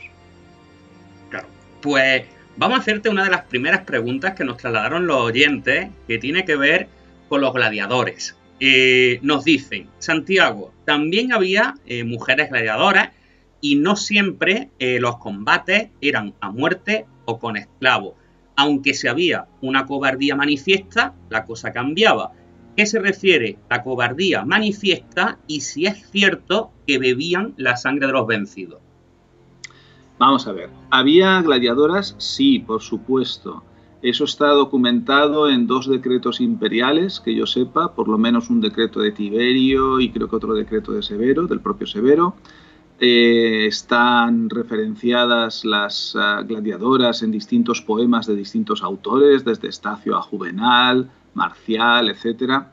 Claro. 1.30 1.46
Pues 1.80 2.24
vamos 2.56 2.78
a 2.78 2.80
hacerte 2.80 3.08
una 3.08 3.24
de 3.24 3.30
las 3.30 3.44
primeras 3.44 3.84
preguntas 3.84 4.34
que 4.34 4.44
nos 4.44 4.56
trasladaron 4.56 5.06
los 5.06 5.20
oyentes, 5.20 5.88
que 6.06 6.18
tiene 6.18 6.44
que 6.44 6.56
ver 6.56 6.88
con 7.28 7.40
los 7.40 7.52
gladiadores. 7.54 8.36
nos 9.22 9.44
dicen, 9.44 9.88
Santiago, 9.98 10.72
también 10.84 11.32
había 11.32 11.76
mujeres 12.04 12.50
gladiadoras 12.50 13.10
y 13.60 13.76
no 13.76 13.96
siempre 13.96 14.70
los 14.78 15.18
combates 15.18 15.88
eran 16.00 16.34
a 16.40 16.50
muerte 16.50 17.06
o 17.28 17.38
con 17.38 17.56
esclavos 17.56 18.14
aunque 18.58 18.92
si 18.92 19.06
había 19.06 19.46
una 19.60 19.86
cobardía 19.86 20.34
manifiesta, 20.34 21.14
la 21.30 21.44
cosa 21.44 21.72
cambiaba. 21.72 22.32
¿Qué 22.76 22.86
se 22.86 22.98
refiere 22.98 23.56
la 23.70 23.84
cobardía 23.84 24.44
manifiesta 24.44 25.38
y 25.46 25.60
si 25.60 25.86
es 25.86 26.10
cierto 26.10 26.72
que 26.84 26.98
bebían 26.98 27.54
la 27.56 27.76
sangre 27.76 28.08
de 28.08 28.14
los 28.14 28.26
vencidos? 28.26 28.80
Vamos 30.18 30.48
a 30.48 30.52
ver, 30.52 30.70
¿había 30.90 31.40
gladiadoras? 31.40 32.16
Sí, 32.18 32.58
por 32.58 32.82
supuesto. 32.82 33.62
Eso 34.02 34.24
está 34.24 34.48
documentado 34.48 35.48
en 35.48 35.68
dos 35.68 35.88
decretos 35.88 36.40
imperiales, 36.40 37.20
que 37.20 37.36
yo 37.36 37.46
sepa, 37.46 37.94
por 37.94 38.08
lo 38.08 38.18
menos 38.18 38.50
un 38.50 38.60
decreto 38.60 38.98
de 38.98 39.12
Tiberio 39.12 40.00
y 40.00 40.10
creo 40.10 40.28
que 40.28 40.34
otro 40.34 40.54
decreto 40.54 40.90
de 40.90 41.04
Severo, 41.04 41.46
del 41.46 41.60
propio 41.60 41.86
Severo. 41.86 42.34
Eh, 43.00 43.66
están 43.66 44.50
referenciadas 44.50 45.64
las 45.64 46.16
ah, 46.18 46.42
gladiadoras 46.42 47.22
en 47.22 47.30
distintos 47.30 47.80
poemas 47.80 48.26
de 48.26 48.34
distintos 48.34 48.82
autores, 48.82 49.44
desde 49.44 49.68
Estacio 49.68 50.16
a 50.16 50.22
Juvenal, 50.22 51.08
Marcial, 51.34 52.08
etc. 52.08 52.64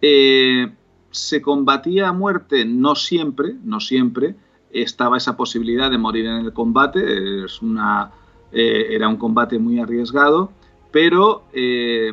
Eh, 0.00 0.68
se 1.12 1.40
combatía 1.40 2.08
a 2.08 2.12
muerte, 2.12 2.64
no 2.64 2.96
siempre, 2.96 3.54
no 3.62 3.78
siempre. 3.78 4.34
Estaba 4.72 5.18
esa 5.18 5.36
posibilidad 5.36 5.92
de 5.92 5.98
morir 5.98 6.26
en 6.26 6.44
el 6.44 6.52
combate, 6.52 7.44
es 7.44 7.62
una, 7.62 8.10
eh, 8.50 8.88
era 8.90 9.06
un 9.06 9.16
combate 9.16 9.60
muy 9.60 9.78
arriesgado, 9.78 10.50
pero 10.90 11.44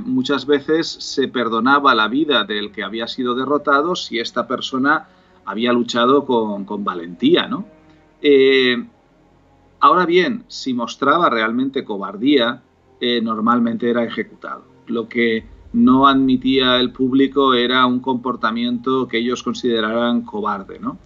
muchas 0.05 0.45
veces 0.45 0.88
se 0.88 1.27
perdonaba 1.27 1.95
la 1.95 2.07
vida 2.07 2.45
del 2.45 2.71
que 2.71 2.83
había 2.83 3.07
sido 3.07 3.35
derrotado 3.35 3.95
si 3.95 4.19
esta 4.19 4.47
persona 4.47 5.07
había 5.49 5.73
luchado 5.73 6.25
con, 6.25 6.83
valentía, 6.83 7.47
¿no? 7.47 7.65
Eh, 8.21 8.85
ahora 9.79 10.05
bien, 10.05 10.43
si 10.47 10.75
mostraba 10.75 11.27
realmente 11.27 11.83
cobardía, 11.83 12.62
eh, 13.01 13.19
normalmente 13.19 13.89
era 13.89 14.03
ejecutado. 14.03 14.63
Lo 14.85 15.09
que 15.09 15.43
no 15.73 16.07
admitía 16.07 16.77
el 16.79 16.91
público 16.91 17.55
era 17.55 17.88
un 17.88 17.99
comportamiento 17.99 19.07
que 19.07 19.17
ellos 19.17 19.41
consideraran 19.41 20.21
cobarde, 20.21 20.77
¿no? 20.77 20.99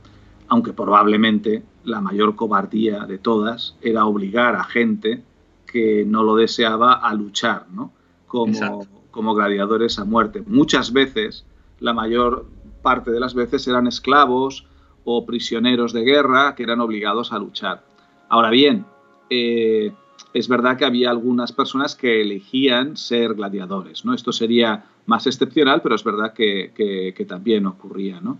Aunque 0.49 0.73
probablemente 0.73 1.63
la 1.85 2.01
mayor 2.01 2.35
cobardía 2.35 3.05
de 3.05 3.19
todas 3.19 3.77
era 3.81 4.05
obligar 4.05 4.57
a 4.57 4.65
gente 4.65 5.23
que 5.65 6.03
no 6.05 6.21
lo 6.21 6.35
deseaba 6.35 6.95
a 6.95 7.13
luchar, 7.13 7.67
¿no? 7.73 7.93
Como, 8.27 8.85
como 9.09 9.35
gladiadores 9.35 9.99
a 9.99 10.03
muerte. 10.03 10.43
Muchas 10.45 10.91
veces 10.91 11.45
la 11.79 11.93
mayor 11.93 12.45
parte 12.83 13.09
de 13.09 13.19
las 13.19 13.33
veces 13.33 13.67
eran 13.67 13.87
esclavos 13.87 14.67
o 15.05 15.25
prisioneros 15.25 15.93
de 15.93 16.03
guerra 16.03 16.53
que 16.53 16.63
eran 16.63 16.81
obligados 16.81 17.33
a 17.33 17.39
luchar. 17.39 17.83
Ahora 18.29 18.51
bien, 18.51 18.85
eh, 19.29 19.91
es 20.33 20.47
verdad 20.47 20.77
que 20.77 20.85
había 20.85 21.09
algunas 21.09 21.51
personas 21.51 21.95
que 21.95 22.21
elegían 22.21 22.97
ser 22.97 23.33
gladiadores, 23.33 24.05
¿no? 24.05 24.13
Esto 24.13 24.31
sería 24.31 24.85
más 25.05 25.27
excepcional, 25.27 25.81
pero 25.81 25.95
es 25.95 26.03
verdad 26.03 26.33
que, 26.33 27.25
también 27.27 27.65
ocurría, 27.65 28.19
¿no? 28.21 28.39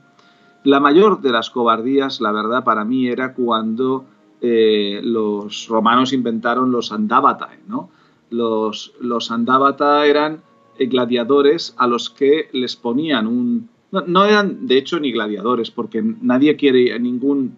La 0.64 0.80
mayor 0.80 1.22
de 1.22 1.32
las 1.32 1.50
cobardías, 1.50 2.22
la 2.22 2.32
verdad, 2.32 2.64
para 2.64 2.86
mí 2.86 3.08
era 3.08 3.34
cuando 3.34 4.06
eh, 4.42 5.02
los 5.04 5.68
romanos 5.68 6.14
inventaron 6.14 6.72
los 6.72 6.92
andávata, 6.92 7.50
¿no? 7.68 7.90
Los, 8.30 8.94
los 9.00 9.30
eran 9.30 10.42
gladiadores 10.80 11.76
a 11.78 11.86
los 11.86 12.10
que 12.10 12.50
les 12.54 12.76
ponían 12.76 13.28
un, 13.28 13.70
no, 14.02 14.26
eran, 14.26 14.66
de 14.66 14.78
hecho, 14.78 15.00
ni 15.00 15.12
gladiadores, 15.12 15.70
porque 15.70 16.02
nadie 16.02 16.56
quiere, 16.56 16.98
ningún 17.00 17.58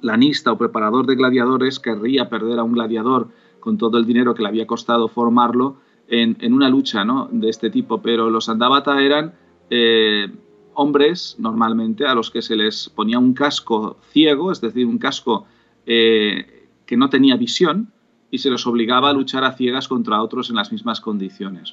lanista 0.00 0.50
o 0.50 0.58
preparador 0.58 1.06
de 1.06 1.14
gladiadores 1.14 1.78
querría 1.78 2.28
perder 2.28 2.58
a 2.58 2.64
un 2.64 2.72
gladiador 2.72 3.28
con 3.60 3.78
todo 3.78 3.98
el 3.98 4.04
dinero 4.04 4.34
que 4.34 4.42
le 4.42 4.48
había 4.48 4.66
costado 4.66 5.06
formarlo 5.06 5.76
en, 6.08 6.52
una 6.52 6.68
lucha 6.68 7.04
de 7.30 7.48
este 7.48 7.70
tipo. 7.70 8.02
Pero 8.02 8.28
los 8.28 8.48
andavata 8.48 9.00
eran 9.00 9.34
eh, 9.70 10.28
hombres, 10.74 11.36
normalmente, 11.38 12.06
a 12.06 12.14
los 12.14 12.30
que 12.30 12.42
se 12.42 12.56
les 12.56 12.88
ponía 12.88 13.20
un 13.20 13.32
casco 13.32 13.98
ciego, 14.10 14.50
es 14.50 14.60
decir, 14.60 14.86
un 14.86 14.98
casco 14.98 15.46
eh, 15.86 16.66
que 16.86 16.96
no 16.96 17.08
tenía 17.08 17.36
visión, 17.36 17.92
y 18.32 18.38
se 18.38 18.50
les 18.50 18.66
obligaba 18.66 19.10
a 19.10 19.12
luchar 19.12 19.44
a 19.44 19.52
ciegas 19.52 19.86
contra 19.86 20.22
otros 20.22 20.50
en 20.50 20.56
las 20.56 20.72
mismas 20.72 21.00
condiciones. 21.00 21.72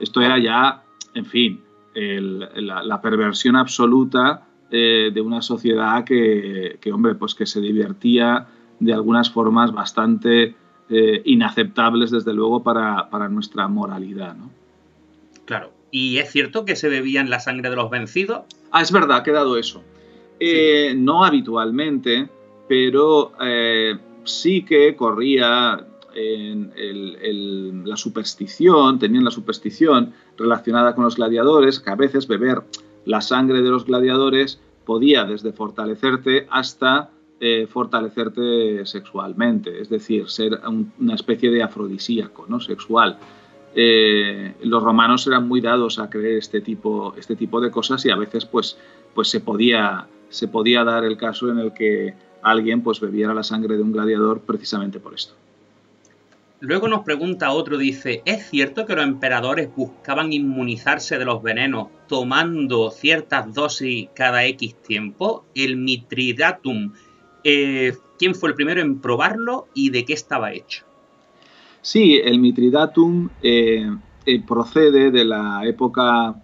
Esto 0.00 0.22
era 0.22 0.38
ya, 0.38 0.82
en 1.14 1.26
fin, 1.26 1.60
la, 2.00 3.00
perversión 3.00 3.56
absoluta 3.56 4.42
eh, 4.70 5.10
de 5.12 5.20
una 5.20 5.42
sociedad 5.42 6.04
que, 6.04 6.78
hombre, 6.92 7.14
pues 7.14 7.34
que 7.34 7.46
se 7.46 7.60
divertía 7.60 8.46
de 8.78 8.92
algunas 8.92 9.30
formas 9.30 9.72
bastante 9.72 10.54
eh, 10.90 11.22
inaceptables, 11.24 12.10
desde 12.10 12.32
luego, 12.32 12.62
para, 12.62 13.28
nuestra 13.28 13.66
moralidad. 13.68 14.36
¿no? 14.36 14.50
Claro. 15.44 15.72
¿Y 15.90 16.18
es 16.18 16.30
cierto 16.30 16.64
que 16.64 16.76
se 16.76 16.88
bebían 16.88 17.30
la 17.30 17.40
sangre 17.40 17.70
de 17.70 17.76
los 17.76 17.90
vencidos? 17.90 18.42
Ah, 18.70 18.82
es 18.82 18.92
verdad, 18.92 19.18
ha 19.18 19.22
quedado 19.22 19.56
eso. 19.56 19.82
Eh, 20.38 20.94
no 20.96 21.24
habitualmente, 21.24 22.28
pero 22.68 23.32
sí 24.24 24.62
que 24.62 24.94
corría 24.94 25.84
en 26.18 27.88
la 27.88 27.96
superstición, 27.96 28.98
tenían 28.98 29.24
la 29.24 29.30
superstición 29.30 30.12
relacionada 30.36 30.94
con 30.94 31.04
los 31.04 31.16
gladiadores, 31.16 31.80
que 31.80 31.90
a 31.90 31.96
veces 31.96 32.26
beber 32.26 32.62
la 33.04 33.20
sangre 33.20 33.62
de 33.62 33.70
los 33.70 33.86
gladiadores 33.86 34.60
podía 34.84 35.24
desde 35.24 35.52
fortalecerte 35.52 36.46
hasta 36.50 37.10
eh, 37.40 37.68
fortalecerte 37.68 38.84
sexualmente, 38.84 39.80
es 39.80 39.88
decir, 39.88 40.28
ser 40.28 40.60
una 40.98 41.14
especie 41.14 41.50
de 41.50 41.62
afrodisíaco 41.62 42.46
¿no? 42.48 42.58
sexual. 42.58 43.16
Eh, 43.76 44.54
los 44.62 44.82
romanos 44.82 45.26
eran 45.26 45.46
muy 45.46 45.60
dados 45.60 45.98
a 45.98 46.10
creer 46.10 46.38
este 46.38 46.60
tipo, 46.60 47.14
este 47.16 47.36
tipo 47.36 47.60
de 47.60 47.70
cosas 47.70 48.04
y 48.06 48.10
a 48.10 48.16
veces 48.16 48.44
pues, 48.44 48.76
pues 49.14 49.28
se, 49.28 49.40
podía, 49.40 50.08
se 50.30 50.48
podía 50.48 50.82
dar 50.82 51.04
el 51.04 51.16
caso 51.16 51.48
en 51.48 51.58
el 51.58 51.72
que 51.72 52.14
alguien 52.42 52.82
pues 52.82 52.98
bebiera 52.98 53.32
la 53.34 53.44
sangre 53.44 53.76
de 53.76 53.82
un 53.82 53.92
gladiador 53.92 54.40
precisamente 54.40 54.98
por 54.98 55.14
esto. 55.14 55.34
Luego 56.60 56.88
nos 56.88 57.04
pregunta 57.04 57.52
otro, 57.52 57.78
dice, 57.78 58.20
¿es 58.24 58.50
cierto 58.50 58.84
que 58.84 58.96
los 58.96 59.04
emperadores 59.04 59.68
buscaban 59.76 60.32
inmunizarse 60.32 61.16
de 61.16 61.24
los 61.24 61.40
venenos 61.40 61.86
tomando 62.08 62.90
ciertas 62.90 63.54
dosis 63.54 64.08
cada 64.12 64.44
X 64.44 64.74
tiempo? 64.82 65.44
El 65.54 65.76
Mitridatum, 65.76 66.92
eh, 67.44 67.92
¿quién 68.18 68.34
fue 68.34 68.48
el 68.48 68.56
primero 68.56 68.80
en 68.80 69.00
probarlo 69.00 69.68
y 69.72 69.90
de 69.90 70.04
qué 70.04 70.14
estaba 70.14 70.52
hecho? 70.52 70.84
Sí, 71.80 72.20
el 72.22 72.40
Mitridatum 72.40 73.28
eh, 73.40 73.88
eh, 74.26 74.42
procede 74.44 75.12
de 75.12 75.24
la 75.24 75.60
época 75.64 76.34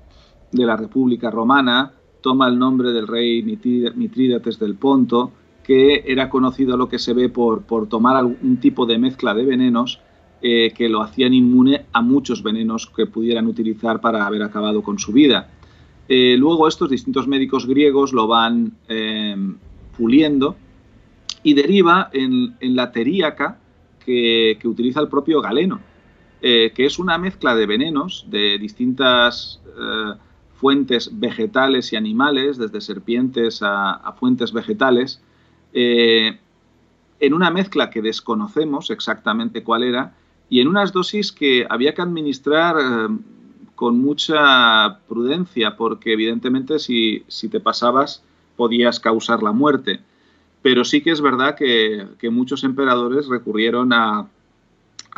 de 0.53 0.65
la 0.65 0.77
República 0.77 1.29
Romana, 1.29 1.93
toma 2.21 2.47
el 2.47 2.57
nombre 2.57 2.93
del 2.93 3.09
rey 3.09 3.43
Mitrídates 3.43 4.61
del 4.61 4.77
Ponto, 4.77 5.33
que 5.65 6.05
era 6.07 6.29
conocido 6.29 6.77
lo 6.77 6.89
que 6.89 6.99
se 6.99 7.15
ve 7.15 7.29
por, 7.29 7.63
por 7.63 7.89
tomar 7.89 8.17
algún 8.17 8.59
tipo 8.59 8.87
de 8.87 8.99
mezcla 8.99 9.35
de 9.35 9.45
venenos 9.45 10.01
eh, 10.43 10.73
que 10.77 10.89
lo 10.89 11.01
hacían 11.01 11.33
inmune 11.33 11.87
a 11.93 12.03
muchos 12.03 12.43
venenos 12.43 12.87
que 12.95 13.07
pudieran 13.07 13.47
utilizar 13.47 14.01
para 14.01 14.27
haber 14.27 14.43
acabado 14.43 14.83
con 14.83 14.99
su 14.99 15.13
vida. 15.13 15.49
Eh, 16.07 16.37
luego 16.39 16.69
estos 16.69 16.91
distintos 16.91 17.27
médicos 17.27 17.67
griegos 17.67 18.13
lo 18.13 18.27
van 18.27 18.75
eh, 18.89 19.35
puliendo 19.97 20.55
y 21.43 21.55
deriva 21.55 22.11
en, 22.13 22.57
la 22.61 22.93
teríaca 22.93 23.59
que, 24.05 24.59
que, 24.61 24.69
utiliza 24.69 25.01
el 25.01 25.09
propio 25.09 25.41
Galeno, 25.41 25.81
que 26.41 26.73
es 26.77 26.99
una 26.99 27.17
mezcla 27.17 27.55
de 27.55 27.65
venenos 27.65 28.27
de 28.29 28.59
distintas 28.59 29.63
fuentes 30.65 31.11
vegetales 31.13 31.93
y 31.93 31.97
animales, 31.97 32.57
desde 32.57 32.81
serpientes 32.81 33.61
a, 33.63 34.15
fuentes 34.19 34.53
vegetales, 34.53 35.21
en 35.75 37.35
una 37.35 37.51
mezcla 37.51 37.91
que 37.91 38.03
desconocemos 38.03 38.91
exactamente 38.91 39.63
cuál 39.63 39.83
era, 39.83 40.15
y 40.49 40.61
en 40.61 40.69
unas 40.69 40.93
dosis 40.93 41.33
que 41.33 41.67
había 41.69 41.95
que 41.95 42.03
administrar 42.03 42.77
eh, 42.79 43.17
con 43.75 43.99
mucha 44.01 45.01
prudencia, 45.09 45.77
porque 45.77 46.13
evidentemente 46.13 46.79
si, 46.79 47.25
te 47.51 47.61
pasabas 47.61 48.23
podías 48.57 49.01
causar 49.01 49.43
la 49.43 49.53
muerte. 49.53 50.01
Pero 50.63 50.85
sí 50.85 51.03
que 51.03 51.11
es 51.11 51.21
verdad 51.21 51.57
que, 51.57 52.07
muchos 52.31 52.65
emperadores 52.65 53.27
recurrieron 53.27 53.93
a, 53.93 54.29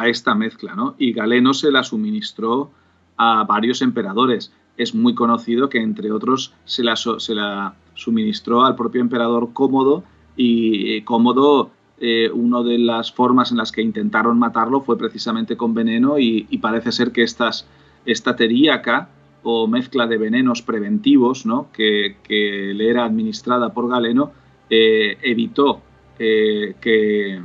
esta 0.05 0.35
mezcla, 0.35 0.75
¿no? 0.75 0.95
Y 0.99 1.13
Galeno 1.13 1.55
se 1.55 1.71
la 1.71 1.83
suministró 1.83 2.71
a 3.17 3.45
varios 3.45 3.81
emperadores. 3.81 4.53
Es 4.77 4.95
muy 4.95 5.15
conocido 5.15 5.71
que, 5.71 5.81
entre 5.81 6.13
otros, 6.13 6.53
se 6.67 6.83
la, 6.83 6.97
se 6.97 7.35
la 7.35 7.75
suministró 7.95 8.65
al 8.65 8.77
propio 8.77 9.01
emperador 9.01 9.55
Cómodo 9.55 10.05
y 10.37 11.01
Cómodo, 11.03 11.71
eh, 11.99 12.31
una 12.31 12.63
de 12.63 12.77
las 12.79 13.11
formas 13.11 13.51
en 13.51 13.57
las 13.57 13.73
que 13.73 13.81
intentaron 13.81 14.39
matarlo 14.39 14.83
fue 14.83 14.99
precisamente 14.99 15.57
con 15.57 15.73
veneno 15.73 16.19
y, 16.19 16.43
parece 16.59 16.93
ser 16.93 17.11
que 17.11 17.23
estas, 17.23 17.67
esta 18.05 18.37
teríaca 18.37 19.09
o 19.43 19.67
mezcla 19.67 20.07
de 20.07 20.19
venenos 20.19 20.61
preventivos 20.61 21.47
¿no? 21.47 21.69
que, 21.73 22.17
le 22.29 22.91
era 22.91 23.05
administrada 23.05 23.73
por 23.73 23.89
Galeno 23.89 24.33
eh, 24.69 25.17
evitó 25.23 25.81
eh, 26.19 26.75
que, 26.81 27.41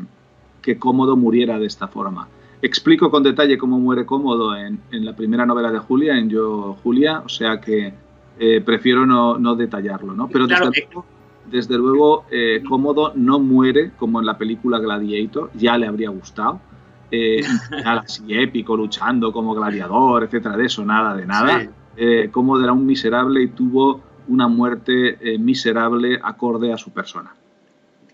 que 0.62 0.77
Cómodo 0.77 1.15
muriera 1.15 1.58
de 1.58 1.67
esta 1.67 1.88
forma. 1.88 2.27
Explico 2.62 3.10
con 3.10 3.23
detalle 3.23 3.58
cómo 3.58 3.80
muere 3.80 4.06
Cómodo 4.06 4.56
en, 4.58 4.82
la 4.91 5.15
primera 5.15 5.45
novela 5.45 5.71
de 5.71 5.80
Julia, 5.80 6.17
en 6.17 6.30
Yo 6.30 6.77
Julia, 6.84 7.23
o 7.25 7.30
sea 7.30 7.62
que 7.62 7.93
eh, 8.38 8.62
prefiero 8.62 9.06
no, 9.06 9.56
detallarlo, 9.56 10.13
¿no? 10.13 10.27
Pero 10.27 10.45
desde 10.45 10.88
luego, 11.77 12.25
eh, 12.32 12.63
Cómodo 12.67 13.13
no 13.15 13.39
muere 13.39 13.91
como 13.97 14.19
en 14.19 14.25
la 14.25 14.38
película 14.38 14.80
Gladiator, 14.80 15.51
ya 15.54 15.77
le 15.77 15.88
habría 15.88 16.10
gustado. 16.10 16.62
Eh, 17.12 17.41
así 17.86 18.23
épico, 18.30 18.75
luchando 18.77 19.34
como 19.34 19.54
gladiador, 19.54 20.23
etcétera, 20.23 20.56
de 20.56 20.65
eso, 20.65 20.86
nada, 20.86 21.15
de 21.15 21.25
nada. 21.25 21.69
Eh, 21.97 22.30
Cómodo 22.32 22.63
era 22.63 22.71
un 22.71 22.86
miserable 22.86 23.41
y 23.41 23.47
tuvo 23.49 24.01
una 24.27 24.47
muerte 24.47 25.17
miserable 25.39 26.19
acorde 26.23 26.71
a 26.71 26.77
su 26.77 26.91
persona. 26.91 27.34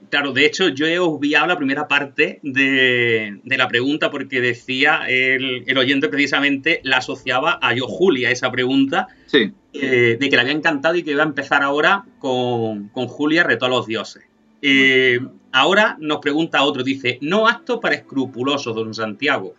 Claro, 0.10 0.32
de 0.32 0.46
hecho, 0.46 0.70
yo 0.70 0.88
he 0.88 1.00
obviado 1.00 1.48
la 1.48 1.58
primera 1.58 1.88
parte 1.88 2.39
de, 2.41 3.41
la 3.43 3.67
pregunta 3.67 4.10
porque 4.10 4.39
decía 4.39 5.02
el, 5.08 5.78
oyente 5.78 6.08
precisamente 6.08 6.80
la 6.84 6.98
asociaba 6.98 7.60
a 7.62 7.74
yo, 7.74 7.88
Julia, 7.88 8.32
esa 8.32 8.52
pregunta. 8.52 9.08
Sí. 9.26 9.52
Eh, 9.74 10.17
de 10.20 10.30
que 10.30 10.36
le 10.36 10.41
había 10.41 10.54
encantado 10.54 10.96
y 10.96 11.04
que 11.04 11.12
iba 11.12 11.24
a 11.24 11.28
empezar 11.28 11.62
ahora 11.62 12.06
con, 12.20 12.89
Julia, 12.89 13.43
Reto 13.43 13.65
a 13.65 13.70
los 13.70 13.86
Dioses. 13.86 14.24
Eh, 14.62 15.20
ahora 15.52 15.98
nos 16.00 16.17
pregunta 16.20 16.63
otro, 16.63 16.84
dice, 16.84 17.20
no 17.22 17.48
acto 17.48 17.80
para 17.80 17.96
escrupulosos, 17.96 18.76
don 18.76 18.93
Santiago. 18.93 19.54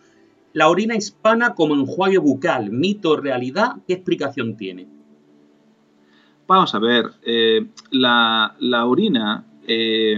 La 0.53 0.67
orina 0.67 0.95
hispana 0.95 1.53
como 1.53 1.75
enjuague 1.75 2.17
bucal, 2.17 2.71
mito, 2.71 3.15
realidad, 3.15 3.75
¿qué 3.87 3.93
explicación 3.93 4.57
tiene? 4.57 4.87
Vamos 6.47 6.73
a 6.73 6.79
ver, 6.79 7.05
eh, 7.23 7.67
la, 7.91 8.55
la, 8.59 8.87
orina 8.87 9.45
eh, 9.71 10.17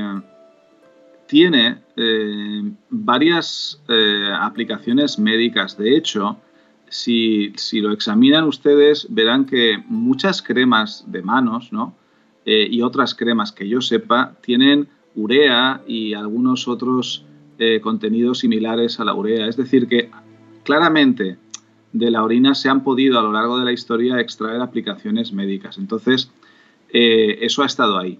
tiene 1.27 1.79
eh, 1.97 2.71
varias 2.89 3.81
eh, 3.89 4.29
aplicaciones 4.33 5.19
médicas. 5.19 5.77
De 5.77 5.97
hecho, 5.97 6.37
si, 6.87 7.53
lo 7.73 7.91
examinan 7.91 8.45
ustedes, 8.45 9.07
verán 9.09 9.45
que 9.45 9.83
muchas 9.87 10.41
cremas 10.41 11.03
de 11.07 11.21
manos 11.21 11.69
y 12.45 12.81
otras 12.81 13.13
cremas 13.13 13.51
que 13.51 13.67
yo 13.67 13.81
sepa 13.81 14.35
tienen 14.41 14.87
urea 15.15 15.81
y 15.85 16.13
algunos 16.13 16.67
otros 16.67 17.25
contenidos 17.81 18.39
similares 18.39 18.99
a 18.99 19.05
la 19.05 19.13
urea. 19.13 19.47
Es 19.47 19.55
decir, 19.55 19.87
que 19.87 20.09
claramente 20.63 21.37
de 21.93 22.11
la 22.11 22.23
orina 22.23 22.55
se 22.55 22.67
han 22.67 22.83
podido 22.83 23.19
a 23.19 23.21
lo 23.21 23.31
largo 23.31 23.57
de 23.57 23.65
la 23.65 23.71
historia 23.71 24.19
extraer 24.19 24.59
aplicaciones 24.59 25.31
médicas. 25.31 25.77
Entonces, 25.77 26.29
eso 26.91 27.63
ha 27.63 27.67
estado 27.67 27.97
ahí. 27.97 28.19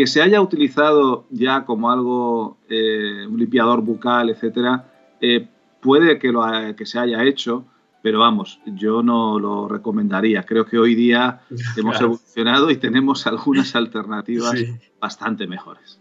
Que 0.00 0.06
se 0.06 0.22
haya 0.22 0.40
utilizado 0.40 1.26
ya 1.28 1.66
como 1.66 1.90
algo, 1.90 2.56
eh, 2.70 3.26
un 3.28 3.38
limpiador 3.38 3.82
bucal, 3.82 4.30
etcétera, 4.30 4.90
eh, 5.20 5.46
puede 5.82 6.18
que, 6.18 6.32
lo, 6.32 6.42
que 6.74 6.86
se 6.86 6.98
haya 6.98 7.22
hecho, 7.24 7.66
pero 8.02 8.20
vamos, 8.20 8.60
yo 8.64 9.02
no 9.02 9.38
lo 9.38 9.68
recomendaría. 9.68 10.44
Creo 10.44 10.64
que 10.64 10.78
hoy 10.78 10.94
día 10.94 11.42
hemos 11.76 12.00
evolucionado 12.00 12.70
y 12.70 12.78
tenemos 12.78 13.26
algunas 13.26 13.76
alternativas 13.76 14.54
bastante 14.98 15.46
mejores. 15.46 16.00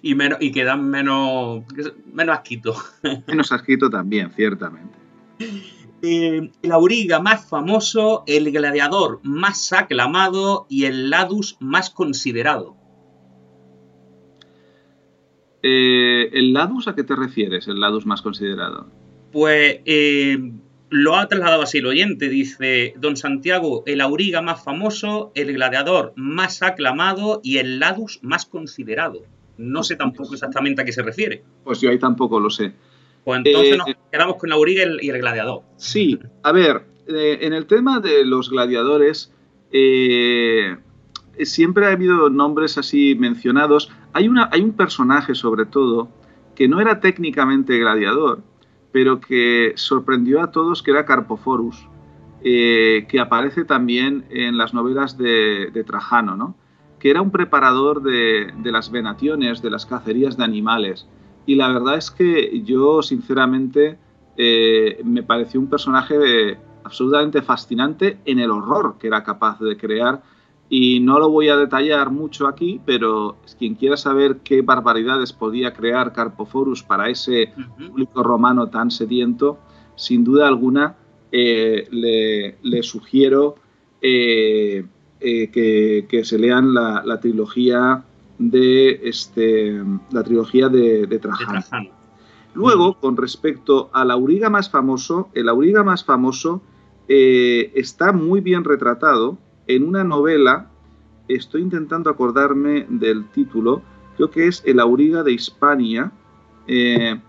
Y, 0.00 0.14
menos, 0.14 0.38
y 0.40 0.52
que 0.52 0.62
dan 0.62 0.88
menos, 0.88 1.64
menos 2.12 2.36
asquito. 2.36 2.76
Menos 3.26 3.50
asquito 3.50 3.90
también, 3.90 4.30
ciertamente. 4.30 4.96
Eh, 6.02 6.52
el 6.62 6.70
auriga 6.70 7.18
más 7.18 7.48
famoso, 7.48 8.22
el 8.28 8.52
gladiador 8.52 9.18
más 9.24 9.72
aclamado 9.72 10.66
y 10.68 10.84
el 10.84 11.10
ladus 11.10 11.56
más 11.58 11.90
considerado. 11.90 12.78
Eh, 15.62 16.30
¿El 16.32 16.52
Ladus 16.52 16.88
a 16.88 16.94
qué 16.94 17.04
te 17.04 17.14
refieres, 17.14 17.68
el 17.68 17.80
Ladus 17.80 18.06
más 18.06 18.22
considerado? 18.22 18.86
Pues 19.32 19.80
eh, 19.84 20.38
lo 20.88 21.16
ha 21.16 21.28
trasladado 21.28 21.62
así 21.62 21.78
el 21.78 21.86
oyente, 21.86 22.28
dice 22.28 22.94
Don 22.98 23.16
Santiago, 23.16 23.82
el 23.86 24.00
auriga 24.00 24.42
más 24.42 24.64
famoso, 24.64 25.32
el 25.34 25.52
gladiador 25.52 26.12
más 26.16 26.62
aclamado 26.62 27.40
y 27.44 27.58
el 27.58 27.78
Ladus 27.78 28.20
más 28.22 28.46
considerado. 28.46 29.22
No 29.58 29.82
sé 29.82 29.96
tampoco 29.96 30.32
exactamente 30.32 30.82
a 30.82 30.84
qué 30.84 30.92
se 30.92 31.02
refiere. 31.02 31.42
Pues 31.64 31.80
yo 31.80 31.90
ahí 31.90 31.98
tampoco 31.98 32.40
lo 32.40 32.48
sé. 32.48 32.72
Pues 33.24 33.42
entonces 33.44 33.76
nos 33.76 33.88
eh, 33.88 33.96
quedamos 34.10 34.36
con 34.36 34.48
el 34.48 34.54
auriga 34.54 34.84
y 35.00 35.10
el 35.10 35.18
gladiador. 35.18 35.62
Sí, 35.76 36.18
a 36.42 36.52
ver, 36.52 36.86
en 37.06 37.52
el 37.52 37.66
tema 37.66 38.00
de 38.00 38.24
los 38.24 38.48
gladiadores, 38.48 39.30
siempre 41.44 41.86
ha 41.86 41.92
habido 41.92 42.30
nombres 42.30 42.78
así 42.78 43.14
mencionados. 43.18 43.90
Hay, 44.12 44.28
una, 44.28 44.48
hay 44.52 44.62
un 44.62 44.72
personaje, 44.72 45.34
sobre 45.34 45.66
todo, 45.66 46.08
que 46.54 46.68
no 46.68 46.80
era 46.80 47.00
técnicamente 47.00 47.78
gladiador, 47.78 48.42
pero 48.92 49.20
que 49.20 49.72
sorprendió 49.76 50.42
a 50.42 50.50
todos, 50.50 50.82
que 50.82 50.90
era 50.90 51.04
Carpoforus, 51.04 51.88
eh, 52.42 53.06
que 53.08 53.20
aparece 53.20 53.64
también 53.64 54.24
en 54.30 54.58
las 54.58 54.74
novelas 54.74 55.16
de, 55.16 55.84
Trajano, 55.86 56.36
¿no? 56.36 56.54
que 56.98 57.10
era 57.10 57.22
un 57.22 57.30
preparador 57.30 58.02
de, 58.02 58.52
las 58.64 58.90
venaciones, 58.90 59.62
de 59.62 59.70
las 59.70 59.86
cacerías 59.86 60.36
de 60.36 60.44
animales. 60.44 61.06
Y 61.46 61.54
la 61.54 61.68
verdad 61.68 61.96
es 61.96 62.10
que 62.10 62.62
yo, 62.62 63.02
sinceramente, 63.02 63.98
eh, 64.36 65.00
me 65.04 65.22
pareció 65.22 65.60
un 65.60 65.68
personaje 65.68 66.58
absolutamente 66.84 67.42
fascinante 67.42 68.18
en 68.24 68.38
el 68.38 68.50
horror 68.50 68.96
que 68.98 69.06
era 69.06 69.22
capaz 69.22 69.58
de 69.60 69.76
crear 69.76 70.22
y 70.72 71.00
no 71.00 71.18
lo 71.18 71.28
voy 71.28 71.48
a 71.48 71.56
detallar 71.56 72.12
mucho 72.12 72.46
aquí, 72.46 72.80
pero 72.86 73.36
quien 73.58 73.74
quiera 73.74 73.96
saber 73.96 74.36
qué 74.44 74.62
barbaridades 74.62 75.32
podía 75.32 75.74
crear 75.74 76.12
Carpoforus 76.12 76.84
para 76.84 77.10
ese 77.10 77.52
público 77.76 78.22
romano 78.22 78.70
tan 78.70 78.92
sediento, 78.92 79.58
sin 79.96 80.22
duda 80.22 80.46
alguna 80.46 80.96
eh, 81.32 81.88
le, 82.62 82.82
sugiero 82.84 83.56
eh, 84.00 84.86
eh, 85.18 86.06
que, 86.08 86.24
se 86.24 86.38
lean 86.38 86.72
la, 86.72 87.18
trilogía 87.20 88.04
de 88.38 89.00
este 89.02 89.82
la 90.12 90.22
trilogía 90.22 90.68
de, 90.68 91.18
Trajano. 91.20 91.90
Luego, 92.54 92.94
con 93.00 93.16
respecto 93.16 93.90
al 93.92 94.12
auriga 94.12 94.48
más 94.50 94.70
famoso, 94.70 95.30
el 95.34 95.48
auriga 95.48 95.82
más 95.82 96.04
famoso 96.04 96.62
está 97.08 98.12
muy 98.12 98.40
bien 98.40 98.62
retratado 98.62 99.36
en 99.76 99.86
una 99.86 100.02
novela, 100.02 100.68
estoy 101.28 101.62
intentando 101.62 102.10
acordarme 102.10 102.86
del 102.88 103.28
título, 103.28 103.82
creo 104.16 104.30
que 104.30 104.48
es 104.48 104.62
El 104.66 104.80
Auriga 104.80 105.22
de 105.22 105.32
Hispania, 105.32 106.10
eh, 106.66 107.20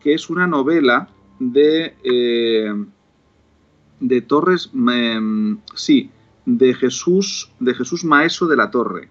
que 0.00 0.14
es 0.14 0.28
una 0.28 0.46
novela 0.46 1.08
de, 1.38 1.94
eh, 2.02 2.84
de 4.00 4.20
Torres, 4.22 4.70
em, 4.74 5.58
sí, 5.74 6.10
de 6.46 6.74
Jesús, 6.74 7.52
de 7.60 7.74
Jesús 7.74 8.04
Maeso 8.04 8.46
de 8.48 8.56
la 8.56 8.70
Torre. 8.70 9.08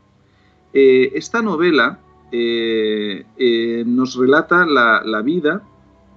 Eh, 0.73 1.12
esta 1.15 1.41
novela 1.41 1.99
nos 2.30 4.15
relata 4.15 4.65
la, 4.65 5.21
vida 5.21 5.63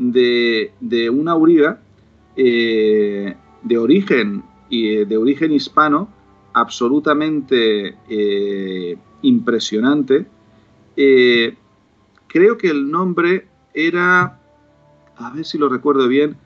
de, 0.00 0.72
de 0.80 1.08
una 1.08 1.32
auriga 1.32 1.80
de 2.34 3.36
origen, 3.78 4.42
de 4.68 5.16
origen 5.16 5.52
hispano 5.52 6.08
absolutamente 6.52 7.96
eh, 8.08 8.98
impresionante. 9.22 10.26
Eh, 10.96 11.56
creo 12.26 12.56
que 12.56 12.68
el 12.68 12.90
nombre 12.90 13.48
era, 13.74 14.40
a 15.16 15.30
ver 15.30 15.44
si 15.44 15.58
lo 15.58 15.68
recuerdo 15.68 16.08
bien, 16.08 16.36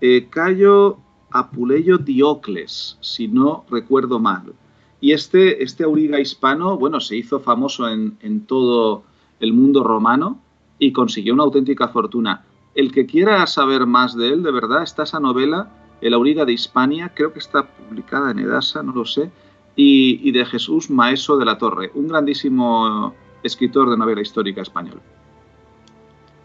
eh, 0.00 0.28
Cayo 0.30 0.98
Apuleyo 1.30 1.98
Diocles, 1.98 2.98
si 3.00 3.28
no 3.28 3.64
recuerdo 3.70 4.18
mal. 4.18 4.52
Y 5.00 5.12
este, 5.12 5.62
este 5.62 5.84
auriga 5.84 6.20
hispano, 6.20 6.78
bueno, 6.78 7.00
se 7.00 7.16
hizo 7.16 7.40
famoso 7.40 7.88
en, 7.88 8.16
en 8.20 8.46
todo 8.46 9.04
el 9.40 9.52
mundo 9.52 9.82
romano 9.84 10.40
y 10.78 10.92
consiguió 10.92 11.34
una 11.34 11.44
auténtica 11.44 11.88
fortuna. 11.88 12.44
El 12.74 12.90
que 12.90 13.06
quiera 13.06 13.46
saber 13.46 13.86
más 13.86 14.16
de 14.16 14.28
él, 14.30 14.42
de 14.42 14.50
verdad, 14.50 14.82
está 14.82 15.04
esa 15.04 15.20
novela, 15.20 15.70
El 16.00 16.14
auriga 16.14 16.44
de 16.44 16.52
Hispania, 16.52 17.12
creo 17.14 17.32
que 17.32 17.38
está 17.38 17.66
publicada 17.66 18.30
en 18.30 18.40
Edasa, 18.40 18.82
no 18.82 18.92
lo 18.92 19.04
sé, 19.04 19.30
y, 19.76 20.30
de 20.30 20.44
Jesús 20.44 20.90
Maeso 20.90 21.36
de 21.36 21.44
la 21.44 21.58
Torre, 21.58 21.90
un 21.94 22.08
grandísimo 22.08 23.14
escritor 23.42 23.90
de 23.90 23.96
novela 23.96 24.20
histórica 24.20 24.62
español. 24.62 25.00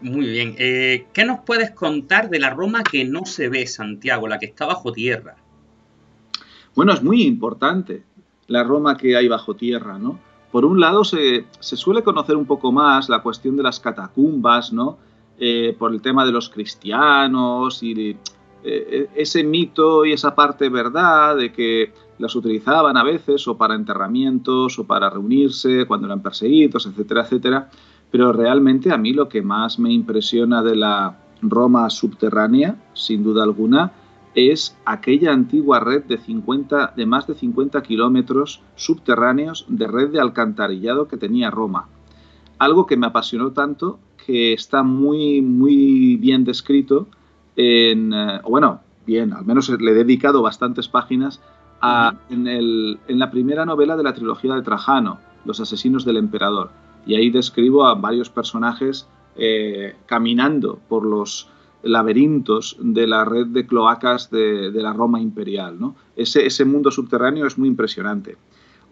Muy 0.00 0.26
bien. 0.26 0.54
Eh, 0.58 1.06
¿Qué 1.12 1.24
nos 1.24 1.40
puedes 1.40 1.70
contar 1.72 2.30
de 2.30 2.38
la 2.38 2.50
Roma 2.50 2.82
que 2.82 3.04
no 3.04 3.26
se 3.26 3.48
ve, 3.48 3.66
Santiago, 3.66 4.26
la 4.26 4.38
que 4.38 4.46
está 4.46 4.66
bajo 4.66 4.92
tierra? 4.92 5.36
Bueno, 6.74 6.92
es 6.92 7.02
muy 7.02 7.22
importante 7.22 8.02
la 8.46 8.64
Roma 8.64 8.96
que 8.96 9.16
hay 9.16 9.28
bajo 9.28 9.54
tierra, 9.54 9.98
¿no? 9.98 10.18
Por 10.50 10.64
un 10.64 10.80
lado, 10.80 11.04
se, 11.04 11.44
suele 11.60 12.02
conocer 12.02 12.36
un 12.36 12.46
poco 12.46 12.72
más 12.72 13.08
la 13.08 13.22
cuestión 13.22 13.56
de 13.56 13.62
las 13.62 13.78
catacumbas, 13.78 14.72
¿no? 14.72 14.98
Eh, 15.38 15.76
por 15.78 15.92
el 15.92 16.02
tema 16.02 16.26
de 16.26 16.32
los 16.32 16.50
cristianos 16.50 17.82
y 17.82 18.16
eh, 18.64 19.08
ese 19.14 19.44
mito 19.44 20.04
y 20.04 20.12
esa 20.12 20.34
parte 20.34 20.68
verdad 20.68 21.36
de 21.36 21.52
que 21.52 21.92
las 22.20 22.36
utilizaban 22.36 22.96
a 22.96 23.02
veces 23.02 23.48
o 23.48 23.56
para 23.56 23.74
enterramientos 23.74 24.78
o 24.78 24.86
para 24.86 25.10
reunirse 25.10 25.86
cuando 25.86 26.06
eran 26.06 26.22
perseguidos, 26.22 26.86
etcétera, 26.86 27.22
etcétera. 27.22 27.70
Pero 28.10 28.32
realmente 28.32 28.92
a 28.92 28.98
mí 28.98 29.12
lo 29.12 29.28
que 29.28 29.42
más 29.42 29.78
me 29.78 29.92
impresiona 29.92 30.62
de 30.62 30.76
la 30.76 31.18
Roma 31.42 31.88
subterránea, 31.90 32.76
sin 32.92 33.22
duda 33.22 33.42
alguna, 33.42 33.92
es 34.34 34.76
aquella 34.84 35.32
antigua 35.32 35.80
red 35.80 36.04
de, 36.04 36.18
50, 36.18 36.94
de 36.96 37.06
más 37.06 37.26
de 37.26 37.34
50 37.34 37.82
kilómetros 37.82 38.62
subterráneos 38.76 39.64
de 39.68 39.86
red 39.86 40.10
de 40.10 40.20
alcantarillado 40.20 41.08
que 41.08 41.16
tenía 41.16 41.50
Roma. 41.50 41.88
Algo 42.58 42.86
que 42.86 42.96
me 42.96 43.06
apasionó 43.06 43.52
tanto 43.52 43.98
que 44.26 44.52
está 44.52 44.82
muy, 44.82 45.40
muy 45.40 46.16
bien 46.16 46.44
descrito 46.44 47.08
en, 47.56 48.12
eh, 48.12 48.40
bueno, 48.48 48.80
bien, 49.06 49.32
al 49.32 49.44
menos 49.44 49.68
le 49.68 49.90
he 49.90 49.94
dedicado 49.94 50.42
bastantes 50.42 50.88
páginas 50.88 51.40
en, 51.82 52.46
en 52.46 53.18
la 53.18 53.30
primera 53.30 53.64
novela 53.64 53.96
de 53.96 54.02
la 54.02 54.14
trilogía 54.14 54.54
de 54.54 54.62
Trajano, 54.62 55.18
Los 55.44 55.60
asesinos 55.60 56.04
del 56.04 56.18
emperador. 56.18 56.70
Y 57.06 57.14
ahí 57.14 57.30
describo 57.30 57.86
a 57.86 57.94
varios 57.94 58.28
personajes 58.28 59.08
eh, 59.36 59.94
caminando 60.06 60.80
por 60.88 61.06
los 61.06 61.48
laberintos 61.82 62.76
de 62.78 63.06
la 63.06 63.24
red 63.24 63.46
de 63.46 63.66
cloacas 63.66 64.30
de, 64.30 64.70
la 64.74 64.92
Roma 64.92 65.20
imperial. 65.20 65.78
Ese, 66.16 66.64
mundo 66.64 66.90
subterráneo 66.90 67.46
es 67.46 67.56
muy 67.56 67.68
impresionante. 67.68 68.36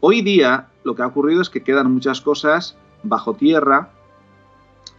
Hoy 0.01 0.23
día 0.23 0.69
lo 0.85 0.95
que 0.95 1.03
ha 1.03 1.07
ocurrido 1.07 1.43
es 1.43 1.51
que 1.51 1.63
quedan 1.63 1.93
muchas 1.93 2.21
cosas 2.21 2.79
bajo 3.03 3.35
tierra. 3.35 3.91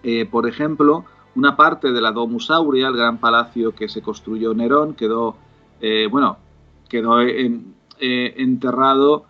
Eh, 0.04 0.28
por 0.30 0.48
ejemplo, 0.48 1.06
una 1.36 1.56
parte 1.56 1.92
de 1.92 2.02
la 2.02 2.12
Domus 2.12 2.52
Aurea, 2.52 2.90
el 2.90 2.98
gran 2.98 3.18
palacio 3.18 3.74
que 3.74 3.90
se 3.90 4.02
construyó 4.02 4.54
Nerón, 4.54 4.94
quedó, 4.94 5.36
eh, 5.82 6.08
bueno, 6.12 6.38
quedó 6.90 7.18
eh, 8.00 8.34
enterrado 8.38 9.26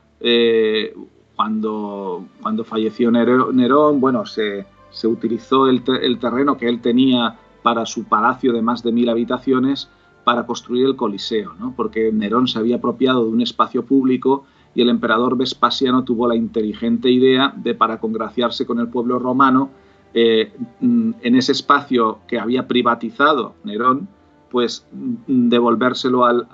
cuando, 1.35 2.25
cuando 2.41 2.65
falleció 2.65 3.09
Nerón. 3.09 4.01
Bueno, 4.01 4.25
se, 4.25 4.65
se 4.91 5.07
utilizó 5.07 5.67
el, 5.67 5.81
el 6.01 6.19
terreno 6.19 6.57
que 6.57 6.67
él 6.67 6.81
tenía 6.81 7.37
para 7.63 7.85
su 7.85 8.03
palacio 8.03 8.51
de 8.53 8.61
más 8.61 8.83
de 8.83 8.91
mil 8.91 9.09
habitaciones 9.09 9.89
para 10.23 10.45
construir 10.45 10.85
el 10.85 10.95
Coliseo, 10.95 11.53
¿no? 11.59 11.73
porque 11.75 12.11
Nerón 12.11 12.47
se 12.47 12.59
había 12.59 12.75
apropiado 12.75 13.23
de 13.23 13.31
un 13.31 13.41
espacio 13.41 13.85
público 13.85 14.45
y 14.75 14.81
el 14.81 14.89
emperador 14.89 15.35
Vespasiano 15.35 16.03
tuvo 16.03 16.27
la 16.27 16.35
inteligente 16.35 17.09
idea 17.09 17.53
de, 17.55 17.73
para 17.73 17.99
congraciarse 17.99 18.65
con 18.65 18.79
el 18.79 18.89
pueblo 18.89 19.17
romano, 19.17 19.71
eh, 20.13 20.51
mm, 20.79 21.11
en 21.21 21.35
ese 21.35 21.51
espacio 21.51 22.19
que 22.27 22.39
había 22.39 22.67
privatizado 22.67 23.55
Nerón, 23.63 24.07
pues 24.49 24.85
mm, 24.91 25.49
devolvérselo 25.49 26.25
al, 26.25 26.47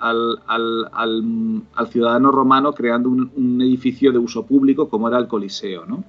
ciudadano 1.90 2.30
romano 2.30 2.72
creando 2.72 3.08
un, 3.08 3.30
un, 3.36 3.60
edificio 3.62 4.12
de 4.12 4.18
uso 4.18 4.46
público 4.46 4.88
como 4.88 5.08
era 5.08 5.18
el 5.18 5.28
Coliseo, 5.28 5.86
¿no? 5.86 6.04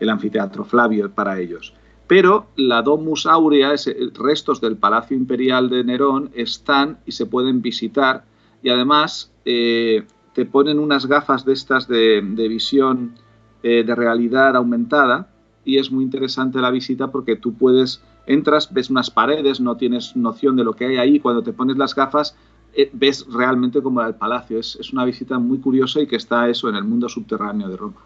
el 0.00 0.10
anfiteatro 0.10 0.64
Flavio 0.64 1.10
para 1.10 1.38
ellos. 1.38 1.74
Pero 2.06 2.48
la 2.56 2.82
Domus 2.82 3.26
Aurea, 3.26 3.74
restos 4.14 4.60
del 4.60 4.76
Palacio 4.76 5.16
Imperial 5.16 5.70
de 5.70 5.84
Nerón, 5.84 6.30
están 6.34 6.98
y 7.06 7.12
se 7.12 7.26
pueden 7.26 7.62
visitar. 7.62 8.24
Y 8.62 8.68
además 8.68 9.32
eh, 9.44 10.04
te 10.34 10.44
ponen 10.44 10.78
unas 10.78 11.06
gafas 11.06 11.44
de 11.44 11.52
estas 11.52 11.88
de, 11.88 12.20
visión 12.48 13.14
eh, 13.62 13.84
de 13.84 13.94
realidad 13.94 14.56
aumentada. 14.56 15.28
Y 15.64 15.78
es 15.78 15.90
muy 15.90 16.04
interesante 16.04 16.60
la 16.60 16.70
visita 16.70 17.10
porque 17.10 17.36
tú 17.36 17.54
puedes, 17.54 18.02
entras, 18.26 18.72
ves 18.72 18.90
unas 18.90 19.10
paredes, 19.10 19.60
no 19.60 19.76
tienes 19.76 20.16
noción 20.16 20.56
de 20.56 20.64
lo 20.64 20.74
que 20.74 20.86
hay 20.86 20.96
ahí, 20.96 21.20
cuando 21.20 21.42
te 21.42 21.52
pones 21.52 21.76
las 21.76 21.94
gafas 21.94 22.36
eh, 22.74 22.90
ves 22.92 23.26
realmente 23.30 23.82
como 23.82 24.02
el 24.02 24.14
palacio. 24.14 24.58
Es, 24.58 24.76
es 24.80 24.92
una 24.92 25.04
visita 25.04 25.38
muy 25.38 25.58
curiosa 25.58 26.00
y 26.00 26.06
que 26.06 26.16
está 26.16 26.48
eso 26.48 26.68
en 26.68 26.76
el 26.76 26.84
mundo 26.84 27.08
subterráneo 27.08 27.68
de 27.68 27.76
Roma 27.76 28.02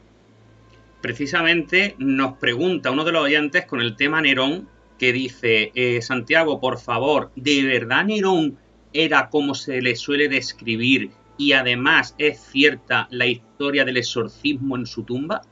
precisamente 1.06 1.94
nos 1.98 2.36
pregunta 2.38 2.90
uno 2.90 3.04
de 3.04 3.12
los 3.12 3.22
oyentes 3.22 3.64
con 3.66 3.80
el 3.80 3.94
tema 3.94 4.20
Nerón, 4.20 4.68
que 4.98 5.12
dice, 5.12 5.70
eh, 5.76 6.02
Santiago, 6.02 6.58
por 6.60 6.78
favor, 6.78 7.30
¿de 7.36 7.62
verdad 7.62 8.04
Nerón 8.06 8.58
era 8.92 9.28
como 9.28 9.54
se 9.54 9.80
le 9.82 9.94
suele 9.94 10.28
describir 10.28 11.12
y 11.38 11.52
además 11.52 12.16
es 12.18 12.40
cierta 12.40 13.06
la 13.10 13.26
historia 13.26 13.84
del 13.84 13.98
exorcismo 13.98 14.74
en 14.74 14.86
su 14.86 15.04
tumba? 15.04 15.42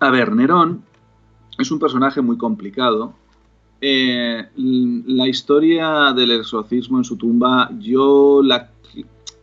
A 0.00 0.10
ver, 0.10 0.32
Nerón 0.32 0.82
es 1.58 1.70
un 1.70 1.78
personaje 1.78 2.20
muy 2.20 2.36
complicado. 2.36 3.14
Eh, 3.80 4.46
la 4.56 5.28
historia 5.28 6.12
del 6.14 6.30
exorcismo 6.30 6.98
en 6.98 7.04
su 7.04 7.16
tumba 7.16 7.70
yo 7.78 8.40
la, 8.42 8.70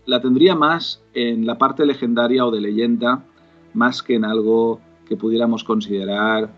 la 0.05 0.21
tendría 0.21 0.55
más 0.55 1.01
en 1.13 1.45
la 1.45 1.57
parte 1.57 1.85
legendaria 1.85 2.45
o 2.45 2.51
de 2.51 2.61
leyenda 2.61 3.23
más 3.73 4.01
que 4.01 4.15
en 4.15 4.25
algo 4.25 4.81
que 5.07 5.15
pudiéramos 5.15 5.63
considerar 5.63 6.51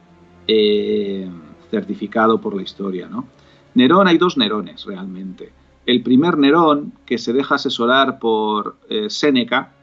eh, 0.48 1.30
certificado 1.70 2.40
por 2.40 2.56
la 2.56 2.62
historia. 2.62 3.08
¿no? 3.08 3.28
Nerón, 3.74 4.08
hay 4.08 4.18
dos 4.18 4.38
Nerones 4.38 4.86
realmente. 4.86 5.52
El 5.86 6.02
primer 6.02 6.38
Nerón, 6.38 6.94
que 7.06 7.18
se 7.18 7.34
deja 7.34 7.56
asesorar 7.56 8.20
por 8.20 8.78
eh, 8.90 9.10
Séneca, 9.10 9.74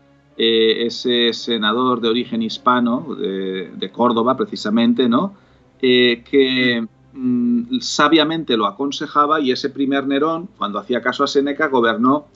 ese 0.42 1.34
senador 1.34 2.00
de 2.00 2.08
origen 2.08 2.40
hispano, 2.40 3.14
de, 3.14 3.90
Córdoba 3.92 4.38
precisamente, 4.38 5.06
¿no? 5.06 5.34
Que 5.80 6.86
mm, 7.12 7.80
sabiamente 7.80 8.56
lo 8.56 8.66
aconsejaba 8.66 9.40
y 9.40 9.52
ese 9.52 9.70
primer 9.70 10.06
Nerón, 10.06 10.48
cuando 10.58 10.78
hacía 10.78 11.00
caso 11.00 11.24
a 11.24 11.26
Séneca, 11.26 11.68
gobernó 11.68 12.28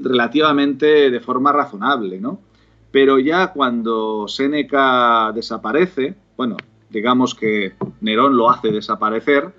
relativamente 0.00 1.10
de 1.10 1.20
forma 1.20 1.52
razonable, 1.52 2.20
¿no? 2.20 2.40
Pero 2.90 3.18
ya 3.18 3.52
cuando 3.52 4.26
Séneca 4.28 5.32
desaparece, 5.34 6.14
bueno, 6.36 6.56
digamos 6.90 7.34
que 7.34 7.74
Nerón 8.00 8.36
lo 8.36 8.50
hace 8.50 8.70
desaparecer, 8.70 9.52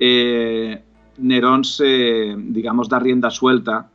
eh, 0.00 0.82
Nerón 1.18 1.64
se, 1.64 2.34
digamos, 2.36 2.88
da 2.88 2.98
rienda 2.98 3.30
suelta 3.30 3.88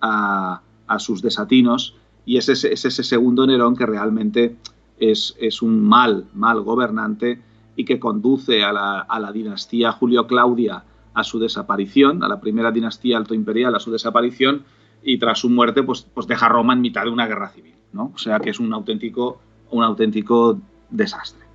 a, 0.00 0.62
sus 0.98 1.20
desatinos 1.20 1.96
y 2.24 2.38
es 2.38 2.48
ese, 2.48 2.90
segundo 2.90 3.46
Nerón 3.46 3.76
que 3.76 3.86
realmente 3.86 4.56
es, 4.98 5.62
un 5.62 5.82
mal, 5.82 6.26
mal 6.34 6.62
gobernante 6.62 7.42
y 7.78 7.84
que 7.84 8.00
conduce 8.00 8.64
a 8.64 8.72
la, 8.72 8.98
a 9.02 9.20
la 9.20 9.30
dinastía 9.30 9.92
Julio-Claudia 9.92 10.82
a 11.14 11.22
su 11.22 11.38
desaparición, 11.38 12.24
a 12.24 12.28
la 12.28 12.40
primera 12.40 12.72
dinastía 12.72 13.16
alto 13.16 13.34
imperial 13.34 13.72
a 13.76 13.78
su 13.78 13.92
desaparición 13.92 14.64
y 15.00 15.16
tras 15.18 15.38
su 15.38 15.48
muerte 15.48 15.84
pues, 15.84 16.02
pues 16.12 16.26
deja 16.26 16.48
Roma 16.48 16.72
en 16.72 16.80
mitad 16.80 17.04
de 17.04 17.10
una 17.10 17.28
guerra 17.28 17.50
civil. 17.50 17.74
¿no? 17.92 18.10
O 18.12 18.18
sea 18.18 18.40
que 18.40 18.50
es 18.50 18.58
un 18.58 18.74
auténtico, 18.74 19.40
un 19.70 19.84
auténtico 19.84 20.58
desastre. 20.90 21.46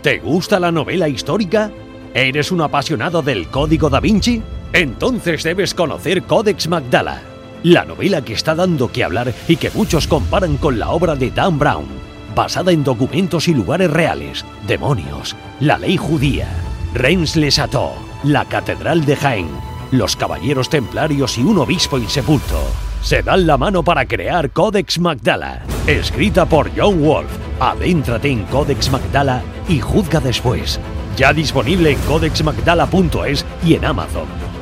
¿Te 0.00 0.20
gusta 0.20 0.58
la 0.58 0.72
novela 0.72 1.06
histórica? 1.06 1.70
¿Eres 2.14 2.50
un 2.50 2.62
apasionado 2.62 3.20
del 3.20 3.48
Código 3.48 3.90
da 3.90 4.00
Vinci? 4.00 4.42
Entonces 4.74 5.42
debes 5.44 5.72
conocer 5.72 6.24
Codex 6.24 6.68
Magdala, 6.68 7.22
la 7.62 7.84
novela 7.84 8.22
que 8.22 8.34
está 8.34 8.54
dando 8.54 8.90
que 8.90 9.04
hablar 9.04 9.32
y 9.48 9.56
que 9.56 9.70
muchos 9.70 10.06
comparan 10.08 10.56
con 10.56 10.78
la 10.78 10.90
obra 10.90 11.14
de 11.14 11.30
Dan 11.30 11.58
Brown 11.58 11.86
basada 12.34 12.72
en 12.72 12.82
documentos 12.82 13.48
y 13.48 13.54
lugares 13.54 13.90
reales, 13.90 14.44
demonios, 14.66 15.36
la 15.60 15.78
ley 15.78 15.96
judía, 15.96 16.48
Reims-les-Châteaux, 16.94 17.94
la 18.24 18.44
Catedral 18.46 19.04
de 19.04 19.16
Jaén, 19.16 19.48
los 19.92 20.16
Caballeros 20.16 20.68
Templarios 20.68 21.38
y 21.38 21.42
un 21.42 21.58
obispo 21.58 21.96
insepulto. 21.96 22.60
Se 23.00 23.22
dan 23.22 23.46
la 23.46 23.56
mano 23.56 23.82
para 23.82 24.06
crear 24.06 24.50
Codex 24.50 24.98
Magdala, 24.98 25.62
escrita 25.86 26.46
por 26.46 26.70
John 26.76 27.00
Wolf. 27.00 27.30
Adéntrate 27.60 28.28
en 28.28 28.44
Codex 28.46 28.90
Magdala 28.90 29.42
y 29.68 29.78
juzga 29.78 30.20
después. 30.20 30.80
Ya 31.16 31.32
disponible 31.32 31.92
en 31.92 31.98
codexmagdala.es 32.00 33.46
y 33.64 33.74
en 33.74 33.84
Amazon. 33.84 34.53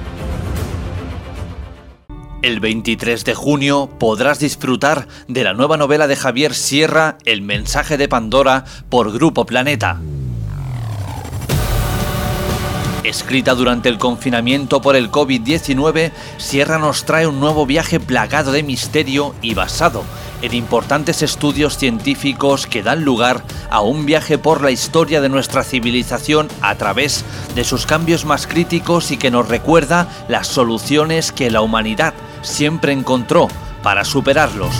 El 2.42 2.58
23 2.58 3.24
de 3.24 3.34
junio 3.36 3.88
podrás 4.00 4.40
disfrutar 4.40 5.06
de 5.28 5.44
la 5.44 5.54
nueva 5.54 5.76
novela 5.76 6.08
de 6.08 6.16
Javier 6.16 6.54
Sierra, 6.54 7.16
El 7.24 7.40
mensaje 7.40 7.96
de 7.96 8.08
Pandora, 8.08 8.64
por 8.88 9.12
Grupo 9.12 9.46
Planeta. 9.46 10.00
Escrita 13.04 13.54
durante 13.54 13.88
el 13.88 13.98
confinamiento 13.98 14.82
por 14.82 14.96
el 14.96 15.12
COVID-19, 15.12 16.10
Sierra 16.38 16.78
nos 16.78 17.04
trae 17.04 17.28
un 17.28 17.38
nuevo 17.38 17.64
viaje 17.64 18.00
plagado 18.00 18.50
de 18.50 18.64
misterio 18.64 19.36
y 19.40 19.54
basado 19.54 20.02
en 20.40 20.54
importantes 20.54 21.22
estudios 21.22 21.78
científicos 21.78 22.66
que 22.66 22.82
dan 22.82 23.04
lugar 23.04 23.44
a 23.70 23.80
un 23.82 24.04
viaje 24.04 24.38
por 24.38 24.62
la 24.62 24.72
historia 24.72 25.20
de 25.20 25.28
nuestra 25.28 25.62
civilización 25.62 26.48
a 26.60 26.74
través 26.74 27.24
de 27.54 27.62
sus 27.62 27.86
cambios 27.86 28.24
más 28.24 28.48
críticos 28.48 29.12
y 29.12 29.16
que 29.16 29.30
nos 29.30 29.48
recuerda 29.48 30.08
las 30.28 30.48
soluciones 30.48 31.30
que 31.30 31.50
la 31.50 31.60
humanidad 31.60 32.14
siempre 32.42 32.92
encontró 32.92 33.48
para 33.82 34.04
superarlos. 34.04 34.74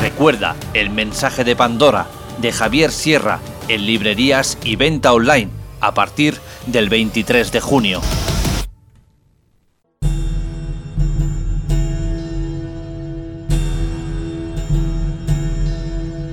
Recuerda 0.00 0.54
el 0.74 0.90
mensaje 0.90 1.44
de 1.44 1.56
Pandora 1.56 2.06
de 2.38 2.52
Javier 2.52 2.90
Sierra 2.90 3.40
en 3.68 3.86
librerías 3.86 4.58
y 4.62 4.76
venta 4.76 5.12
online 5.12 5.50
a 5.80 5.94
partir 5.94 6.38
del 6.66 6.88
23 6.88 7.52
de 7.52 7.60
junio. 7.60 8.00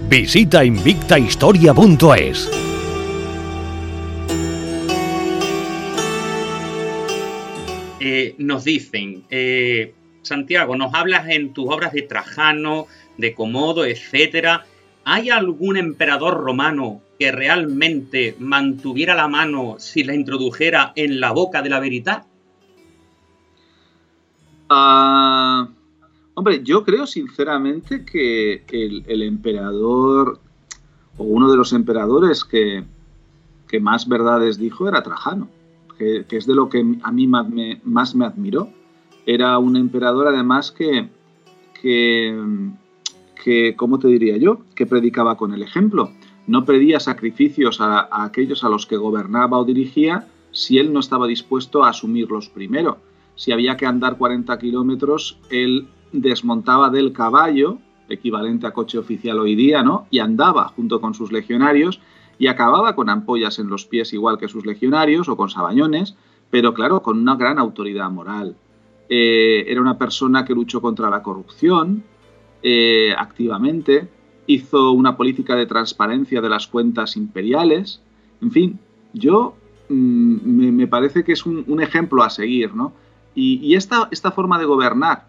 Visita 0.10 0.66
invictahistoria.es. 0.66 2.71
Nos 8.38 8.64
dicen, 8.64 9.24
eh, 9.30 9.94
Santiago, 10.22 10.76
nos 10.76 10.94
hablas 10.94 11.30
en 11.30 11.54
tus 11.54 11.66
obras 11.68 11.94
de 11.94 12.04
Trajano, 12.04 12.88
de 13.18 13.34
Comodo, 13.34 13.86
etcétera. 13.86 14.66
¿Hay 15.04 15.30
algún 15.30 15.78
emperador 15.78 16.36
romano 16.36 17.02
que 17.20 17.32
realmente 17.32 18.36
mantuviera 18.40 19.16
la 19.16 19.28
mano 19.28 19.76
si 19.80 20.04
la 20.04 20.16
introdujera 20.16 20.94
en 20.96 21.20
la 21.20 21.32
boca 21.32 21.62
de 21.62 21.70
la 21.70 21.80
veridad? 21.80 22.26
Ah, 24.70 25.68
Hombre, 26.34 26.64
yo 26.64 26.84
creo 26.84 27.06
sinceramente 27.06 28.06
que 28.06 28.64
el, 28.72 29.22
emperador 29.22 30.40
o 31.18 31.24
uno 31.24 31.52
de 31.52 31.58
los 31.58 31.74
emperadores 31.74 32.46
que, 32.46 32.84
más 33.80 34.08
verdades 34.08 34.58
dijo 34.58 34.88
era 34.88 35.04
Trajano, 35.04 35.50
que, 36.28 36.38
es 36.38 36.46
de 36.46 36.56
lo 36.56 36.70
que 36.70 36.84
a 37.04 37.12
mí 37.12 37.28
más 37.28 38.16
me, 38.16 38.26
admiró. 38.26 38.70
Era 39.26 39.58
un 39.60 39.76
emperador 39.78 40.28
además 40.28 40.72
que, 40.72 41.10
que, 41.80 42.36
que, 43.44 43.76
¿cómo 43.76 44.00
te 44.00 44.08
diría 44.08 44.38
yo? 44.38 44.62
Que 44.76 44.88
predicaba 44.88 45.38
con 45.38 45.54
el 45.54 45.62
ejemplo. 45.62 46.12
No 46.48 46.66
pedía 46.66 47.00
sacrificios 47.00 47.82
a, 47.82 48.00
a 48.00 48.24
aquellos 48.24 48.64
a 48.64 48.70
los 48.70 48.88
que 48.88 48.98
gobernaba 48.98 49.60
o 49.60 49.66
dirigía 49.66 50.28
si 50.52 50.80
él 50.80 50.92
no 50.92 51.00
estaba 51.00 51.28
dispuesto 51.28 51.84
a 51.84 51.90
asumirlos 51.90 52.50
primero. 52.50 52.98
Si 53.36 53.52
había 53.52 53.78
que 53.78 53.86
andar 53.86 54.18
40 54.18 54.58
kilómetros, 54.58 55.38
él 55.50 55.88
desmontaba 56.12 56.90
del 56.90 57.14
caballo, 57.14 57.78
equivalente 58.10 58.68
a 58.68 58.72
coche 58.72 58.98
oficial 58.98 59.40
hoy 59.40 59.56
día, 59.56 59.84
¿no? 59.84 60.08
Y 60.10 60.20
andaba 60.20 60.68
junto 60.70 61.00
con 61.00 61.14
sus 61.14 61.32
legionarios 61.32 62.02
y 62.42 62.48
acababa 62.48 62.96
con 62.96 63.08
ampollas 63.08 63.60
en 63.60 63.70
los 63.70 63.86
pies 63.86 64.14
igual 64.14 64.40
que 64.40 64.48
sus 64.48 64.66
legionarios 64.66 65.30
o 65.30 65.38
con 65.38 65.52
sabañones, 65.52 66.16
pero 66.50 66.74
claro, 66.74 67.04
con 67.04 67.20
una 67.20 67.36
gran 67.36 67.60
autoridad 67.60 68.10
moral. 68.10 68.56
Eh, 69.10 69.66
era 69.68 69.80
una 69.80 70.00
persona 70.00 70.44
que 70.44 70.56
luchó 70.56 70.82
contra 70.82 71.12
la 71.12 71.22
corrupción 71.22 72.04
eh, 72.64 73.14
activamente, 73.16 74.10
hizo 74.48 74.92
una 74.92 75.18
política 75.18 75.56
de 75.56 75.68
transparencia 75.68 76.42
de 76.42 76.50
las 76.50 76.66
cuentas 76.66 77.16
imperiales, 77.16 78.02
en 78.42 78.50
fin, 78.50 78.80
yo 79.14 79.54
mm, 79.90 80.72
me, 80.78 80.88
parece 80.88 81.24
que 81.24 81.34
es 81.34 81.46
un, 81.46 81.80
ejemplo 81.80 82.24
a 82.24 82.32
seguir, 82.32 82.74
¿no? 82.74 82.92
Y, 83.36 83.76
esta, 83.76 84.08
esta 84.10 84.32
forma 84.32 84.58
de 84.58 84.66
gobernar, 84.66 85.28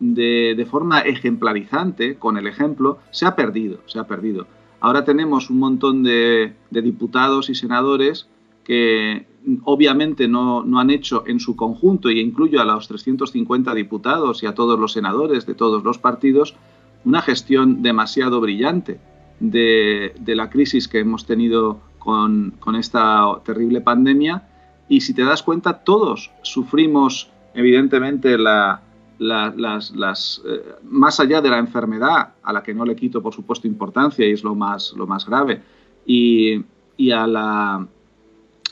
de, 0.00 0.66
forma 0.70 1.00
ejemplarizante, 1.00 2.16
con 2.16 2.36
el 2.36 2.46
ejemplo, 2.46 2.98
se 3.10 3.24
ha 3.24 3.34
perdido, 3.34 3.78
se 3.86 3.98
ha 3.98 4.04
perdido. 4.04 4.46
Ahora 4.82 5.04
tenemos 5.04 5.48
un 5.48 5.60
montón 5.60 6.02
de, 6.02 6.54
diputados 6.70 7.48
y 7.50 7.54
senadores 7.54 8.26
que 8.64 9.26
obviamente 9.62 10.26
no, 10.26 10.64
han 10.76 10.90
hecho 10.90 11.22
en 11.28 11.38
su 11.38 11.54
conjunto, 11.54 12.10
y 12.10 12.18
incluyo 12.18 12.60
a 12.60 12.64
los 12.64 12.88
350 12.88 13.74
diputados 13.74 14.42
y 14.42 14.46
a 14.46 14.56
todos 14.56 14.80
los 14.80 14.92
senadores 14.92 15.46
de 15.46 15.54
todos 15.54 15.84
los 15.84 15.98
partidos, 15.98 16.56
una 17.04 17.22
gestión 17.22 17.80
demasiado 17.82 18.40
brillante 18.40 18.98
de, 19.38 20.14
la 20.26 20.50
crisis 20.50 20.88
que 20.88 20.98
hemos 20.98 21.26
tenido 21.26 21.78
con, 22.00 22.54
con, 22.58 22.74
esta 22.74 23.40
terrible 23.44 23.82
pandemia. 23.82 24.48
Y 24.88 25.02
si 25.02 25.14
te 25.14 25.22
das 25.22 25.44
cuenta, 25.44 25.84
todos 25.84 26.32
sufrimos 26.42 27.30
evidentemente 27.54 28.36
la, 28.36 28.82
las, 29.22 30.42
eh, 30.44 30.74
más 30.84 31.20
allá 31.20 31.40
de 31.40 31.50
la 31.50 31.58
enfermedad, 31.58 32.34
a 32.42 32.52
la 32.52 32.62
que 32.62 32.74
no 32.74 32.84
le 32.84 32.96
quito, 32.96 33.22
por 33.22 33.34
supuesto, 33.34 33.66
importancia 33.66 34.26
y 34.26 34.32
es 34.32 34.42
lo 34.42 34.54
más, 34.54 34.92
lo 34.96 35.06
más 35.06 35.26
grave, 35.26 35.62
y, 36.04 36.64
a, 37.12 37.26
la, 37.26 37.86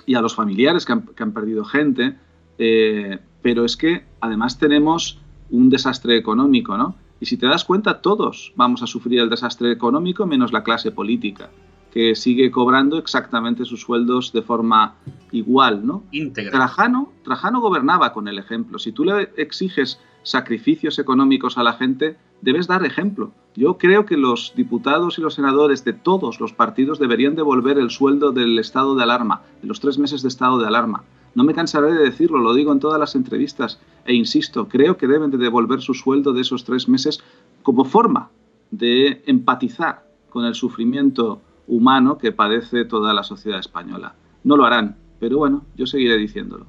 y 0.06 0.14
a 0.14 0.20
los 0.20 0.34
familiares 0.34 0.84
que 0.84 0.92
han, 0.92 1.32
perdido 1.32 1.64
gente, 1.64 2.16
eh, 2.58 3.18
pero 3.42 3.64
es 3.64 3.76
que 3.76 4.04
además 4.20 4.58
tenemos 4.58 5.18
un 5.50 5.70
desastre 5.70 6.16
económico, 6.16 6.76
¿no? 6.76 6.96
Y 7.20 7.26
si 7.26 7.36
te 7.36 7.46
das 7.46 7.64
cuenta, 7.64 8.00
todos 8.00 8.52
vamos 8.56 8.82
a 8.82 8.86
sufrir 8.86 9.20
el 9.20 9.28
desastre 9.28 9.70
económico 9.70 10.26
menos 10.26 10.52
la 10.52 10.64
clase 10.64 10.90
política, 10.90 11.50
que 11.92 12.14
sigue 12.14 12.50
cobrando 12.50 12.98
exactamente 12.98 13.64
sus 13.64 13.82
sueldos 13.82 14.32
de 14.32 14.42
forma 14.42 14.94
igual, 15.32 15.86
¿no? 15.86 16.04
Trajano, 16.50 17.12
Trajano 17.24 17.60
gobernaba 17.60 18.12
con 18.12 18.26
el 18.28 18.38
ejemplo. 18.38 18.78
Si 18.78 18.92
tú 18.92 19.04
le 19.04 19.30
exiges 19.36 20.00
sacrificios 20.22 20.98
económicos 20.98 21.58
a 21.58 21.62
la 21.62 21.74
gente, 21.74 22.16
debes 22.40 22.66
dar 22.66 22.84
ejemplo. 22.84 23.32
Yo 23.54 23.78
creo 23.78 24.06
que 24.06 24.16
los 24.16 24.52
diputados 24.56 25.18
y 25.18 25.22
los 25.22 25.34
senadores 25.34 25.84
de 25.84 25.92
todos 25.92 26.40
los 26.40 26.52
partidos 26.52 26.98
deberían 26.98 27.34
devolver 27.34 27.78
el 27.78 27.90
sueldo 27.90 28.32
del 28.32 28.58
estado 28.58 28.94
de 28.94 29.02
alarma, 29.02 29.42
de 29.60 29.68
los 29.68 29.80
tres 29.80 29.98
meses 29.98 30.22
de 30.22 30.28
estado 30.28 30.58
de 30.58 30.66
alarma. 30.66 31.04
No 31.34 31.44
me 31.44 31.54
cansaré 31.54 31.92
de 31.92 32.02
decirlo, 32.02 32.38
lo 32.38 32.54
digo 32.54 32.72
en 32.72 32.80
todas 32.80 32.98
las 32.98 33.14
entrevistas 33.14 33.80
e 34.04 34.14
insisto, 34.14 34.68
creo 34.68 34.96
que 34.96 35.06
deben 35.06 35.30
de 35.30 35.38
devolver 35.38 35.80
su 35.80 35.94
sueldo 35.94 36.32
de 36.32 36.40
esos 36.40 36.64
tres 36.64 36.88
meses 36.88 37.22
como 37.62 37.84
forma 37.84 38.30
de 38.70 39.22
empatizar 39.26 40.06
con 40.28 40.44
el 40.44 40.54
sufrimiento 40.54 41.40
humano 41.66 42.18
que 42.18 42.32
padece 42.32 42.84
toda 42.84 43.14
la 43.14 43.22
sociedad 43.22 43.60
española. 43.60 44.14
No 44.42 44.56
lo 44.56 44.64
harán, 44.64 44.96
pero 45.20 45.38
bueno, 45.38 45.64
yo 45.76 45.86
seguiré 45.86 46.16
diciéndolo. 46.16 46.66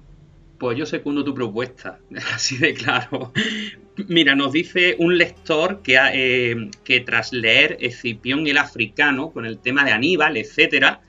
Pues 0.61 0.77
yo 0.77 0.85
secundo 0.85 1.23
tu 1.23 1.33
propuesta, 1.33 1.97
así 2.35 2.55
de 2.55 2.75
claro. 2.75 3.33
Mira, 4.07 4.35
nos 4.35 4.51
dice 4.51 4.95
un 4.99 5.17
lector 5.17 5.81
que, 5.81 5.97
eh, 6.13 6.69
que 6.83 6.99
tras 6.99 7.33
leer 7.33 7.77
Escipión 7.79 8.45
el 8.45 8.59
africano 8.59 9.31
con 9.31 9.47
el 9.47 9.57
tema 9.57 9.83
de 9.83 9.91
Aníbal, 9.91 10.37
etcétera, 10.37 11.01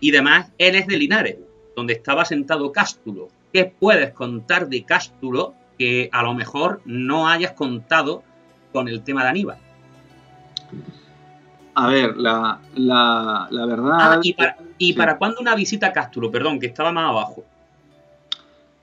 y 0.00 0.10
demás, 0.10 0.50
él 0.58 0.74
es 0.74 0.88
de 0.88 0.96
Linares, 0.96 1.36
donde 1.76 1.92
estaba 1.92 2.24
sentado 2.24 2.72
Cástulo. 2.72 3.28
¿Qué 3.52 3.66
puedes 3.66 4.10
contar 4.10 4.68
de 4.68 4.82
Cástulo 4.82 5.54
que 5.78 6.08
a 6.10 6.24
lo 6.24 6.34
mejor 6.34 6.80
no 6.84 7.28
hayas 7.28 7.52
contado 7.52 8.24
con 8.72 8.88
el 8.88 9.02
tema 9.04 9.22
de 9.22 9.28
Aníbal? 9.28 9.58
A 11.76 11.86
ver, 11.86 12.16
la, 12.16 12.58
verdad. 12.74 13.98
Ah, 14.00 14.20
¿Y, 14.20 14.32
para, 14.32 14.56
¿y 14.78 14.94
para 14.94 15.16
cuándo 15.16 15.38
una 15.40 15.54
visita 15.54 15.86
a 15.86 15.92
Cástulo? 15.92 16.28
Perdón, 16.32 16.58
que 16.58 16.66
estaba 16.66 16.90
más 16.90 17.08
abajo. 17.08 17.44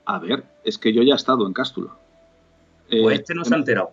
A 0.06 0.18
ver, 0.18 0.44
es 0.64 0.78
que 0.78 0.92
yo 0.92 1.02
ya 1.02 1.14
he 1.14 1.16
estado 1.16 1.46
en 1.46 1.52
Cástulo. 1.52 1.96
Pues 2.88 3.20
este 3.20 3.34
no 3.34 3.44
se 3.44 3.54
ha 3.54 3.58
enterado. 3.58 3.90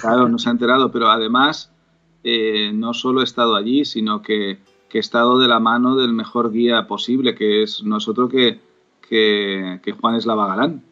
Claro, 0.00 0.28
no 0.28 0.38
se 0.38 0.48
ha 0.48 0.52
enterado, 0.52 0.90
pero 0.90 1.10
además 1.10 1.72
eh, 2.24 2.72
no 2.74 2.94
solo 2.94 3.20
he 3.20 3.24
estado 3.24 3.56
allí, 3.56 3.84
sino 3.84 4.22
que, 4.22 4.58
he 4.92 4.98
estado 4.98 5.38
de 5.38 5.48
la 5.48 5.58
mano 5.58 5.96
del 5.96 6.12
mejor 6.12 6.52
guía 6.52 6.86
posible, 6.86 7.34
que 7.34 7.62
es 7.62 7.82
nosotros 7.82 8.30
que, 8.30 8.60
que, 9.08 9.94
Juan 9.98 10.16
Eslava 10.16 10.46
Galán, 10.48 10.82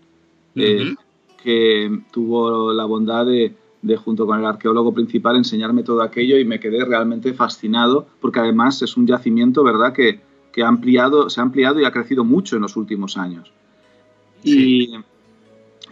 eh, 0.54 0.94
que 1.42 2.00
tuvo 2.11 2.72
la 2.72 2.86
bondad 2.86 3.26
de, 3.26 3.54
junto 3.96 4.26
con 4.26 4.38
el 4.38 4.46
arqueólogo 4.46 4.94
principal, 4.94 5.36
enseñarme 5.36 5.82
todo 5.82 6.00
aquello 6.00 6.38
y 6.38 6.46
me 6.46 6.61
quedé 6.61 6.82
realmente 6.84 7.34
fascinado, 7.34 8.06
porque 8.20 8.40
además 8.40 8.80
es 8.80 8.96
un 8.96 9.06
yacimiento, 9.06 9.62
¿verdad?, 9.62 9.92
que, 9.92 10.20
que 10.50 10.62
ha 10.62 10.68
ampliado, 10.68 11.28
se 11.28 11.40
ha 11.40 11.42
ampliado 11.42 11.78
y 11.78 11.84
ha 11.84 11.92
crecido 11.92 12.24
mucho 12.24 12.56
en 12.56 12.62
los 12.62 12.76
últimos 12.76 13.18
años. 13.18 13.52
Y 14.43 14.93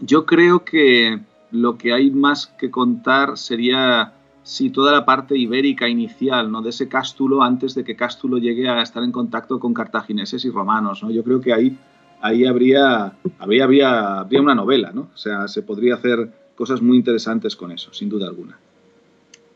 yo 0.01 0.26
creo 0.26 0.64
que 0.64 1.18
lo 1.51 1.78
que 1.78 1.92
hay 1.92 2.11
más 2.11 2.46
que 2.46 2.70
contar 2.70 3.36
sería 3.36 4.12
si 4.42 4.70
toda 4.70 4.92
la 4.92 5.05
parte 5.05 5.36
ibérica 5.36 5.88
inicial, 5.88 6.51
¿no? 6.51 6.62
De 6.62 6.70
ese 6.70 6.88
Cástulo 6.88 7.42
antes 7.42 7.74
de 7.74 7.84
que 7.84 7.96
Cástulo 7.96 8.38
llegue 8.38 8.68
a 8.68 8.80
estar 8.80 9.03
en 9.03 9.12
contacto 9.12 9.61
con 9.61 9.74
cartagineses 9.74 10.44
y 10.44 10.51
romanos, 10.51 11.03
¿no? 11.03 11.11
Yo 11.11 11.22
creo 11.22 11.40
que 11.40 11.53
ahí, 11.53 11.76
ahí 12.22 12.46
habría, 12.46 13.12
habría, 13.38 13.64
habría, 13.64 14.20
habría 14.20 14.40
una 14.40 14.55
novela, 14.55 14.90
¿no? 14.92 15.11
O 15.14 15.16
sea, 15.18 15.49
se 15.49 15.62
podría 15.62 15.96
hacer 15.96 16.32
cosas 16.55 16.80
muy 16.80 16.96
interesantes 16.96 17.57
con 17.57 17.72
eso, 17.72 17.92
sin 17.92 18.09
duda 18.09 18.26
alguna. 18.26 18.59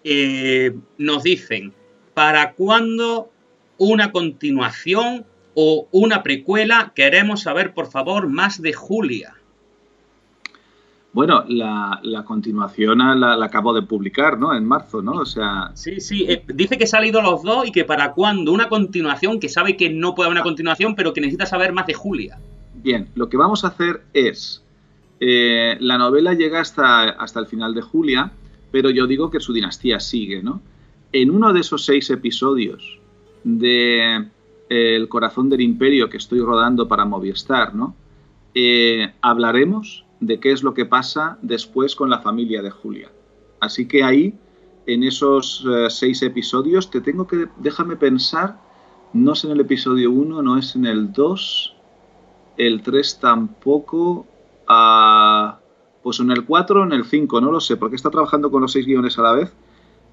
Eh, 0.05 0.77
nos 0.99 1.23
dicen, 1.23 1.73
¿para 2.13 2.53
cuándo 2.53 3.31
una 3.79 4.13
continuación 4.13 5.25
o 5.55 5.89
una 5.93 6.23
precuela, 6.23 6.93
queremos 6.95 7.43
saber 7.43 7.75
por 7.75 7.91
favor 7.91 8.29
más 8.29 8.61
de 8.61 8.73
Julia. 8.73 9.35
Bueno, 11.13 11.45
la, 11.47 12.01
continuación 12.25 12.99
la, 12.99 13.35
acabo 13.45 13.75
de 13.75 13.83
publicar, 13.83 14.39
¿no? 14.39 14.55
En 14.55 14.65
marzo, 14.65 15.03
¿no? 15.03 15.13
O 15.13 15.27
sea... 15.27 15.71
Sí, 15.75 16.01
sí, 16.01 16.25
eh, 16.27 16.43
dice 16.55 16.79
que 16.79 16.87
se 16.87 16.97
han 16.97 17.05
ido 17.05 17.21
los 17.21 17.43
dos 17.43 17.69
y 17.69 17.73
que 17.73 17.85
para 17.85 18.13
cuándo 18.13 18.51
una 18.51 18.71
continuación, 18.71 19.39
que 19.39 19.51
sabe 19.51 19.77
que 19.77 19.91
no 19.91 20.15
puede 20.15 20.29
haber 20.29 20.39
una 20.39 20.43
continuación, 20.43 20.95
pero 20.95 21.13
que 21.13 21.21
necesita 21.21 21.45
saber 21.45 21.75
más 21.75 21.87
de 21.87 21.93
Julia. 21.93 22.39
Bien, 22.77 23.09
lo 23.15 23.29
que 23.29 23.37
vamos 23.37 23.63
a 23.65 23.69
hacer 23.69 24.05
es, 24.15 24.65
eh, 25.21 25.77
la 25.81 25.99
novela 25.99 26.33
llega 26.33 26.61
hasta, 26.61 27.11
hasta 27.11 27.41
el 27.41 27.47
final 27.47 27.75
de 27.75 27.83
Julia, 27.83 28.33
pero 28.71 28.89
yo 28.89 29.07
digo 29.07 29.31
que 29.31 29.39
su 29.39 29.53
dinastía 29.53 30.01
sigue, 30.01 30.43
¿no? 30.43 30.63
En 31.13 31.31
uno 31.31 31.53
de 31.53 31.61
esos 31.61 31.85
seis 31.85 32.09
episodios 32.09 32.99
de 33.45 34.29
El 34.69 35.09
corazón 35.09 35.49
del 35.51 35.61
imperio 35.61 36.09
que 36.09 36.17
estoy 36.17 36.41
rodando 36.41 36.89
para 36.89 37.05
Movistar, 37.05 37.75
¿no? 37.75 37.95
hablaremos 39.23 40.05
de 40.21 40.39
qué 40.39 40.53
es 40.53 40.63
lo 40.63 40.73
que 40.73 40.87
pasa 40.87 41.39
después 41.43 41.97
con 41.97 42.09
la 42.09 42.21
familia 42.21 42.63
de 42.63 42.71
Julia. 42.71 43.11
Así 43.61 43.87
que 43.87 44.05
ahí, 44.05 44.35
en 44.87 45.03
esos 45.03 45.67
eh, 45.69 45.89
seis 45.91 46.23
episodios, 46.23 46.91
te 46.91 47.01
tengo 47.01 47.27
que, 47.27 47.49
déjame 47.59 47.97
pensar, 47.97 48.59
no 49.13 49.33
es 49.33 49.45
en 49.45 49.51
el 49.51 49.61
episodio 49.61 50.11
1, 50.11 50.43
no 50.43 50.59
es 50.59 50.77
en 50.77 50.87
el 50.87 51.13
2, 51.13 51.77
el 52.57 52.83
3 52.83 53.19
tampoco, 53.21 54.27
ah, 54.69 55.59
pues 56.03 56.21
en 56.21 56.31
el 56.31 56.45
4 56.45 56.81
o 56.81 56.85
en 56.85 56.93
el 56.93 57.05
5, 57.05 57.41
no 57.41 57.51
lo 57.51 57.61
sé, 57.61 57.77
porque 57.77 57.97
está 57.97 58.11
trabajando 58.11 58.51
con 58.51 58.63
los 58.63 58.73
seis 58.73 58.87
guiones 58.87 59.19
a 59.19 59.23
la 59.23 59.33
vez. 59.33 59.53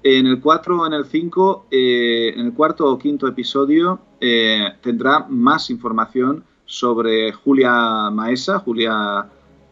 En 0.02 0.26
el 0.26 0.40
4 0.40 0.80
o 0.80 0.86
en 0.86 0.94
el 0.94 1.04
5, 1.04 1.66
eh, 1.70 2.32
en 2.34 2.46
el 2.46 2.52
cuarto 2.54 2.90
o 2.90 2.98
quinto 2.98 3.28
episodio, 3.28 4.00
eh, 4.18 4.72
tendrá 4.80 5.26
más 5.28 5.68
información 5.68 6.42
sobre 6.64 7.32
Julia 7.32 8.08
Maesa, 8.10 8.60
Julia 8.60 9.26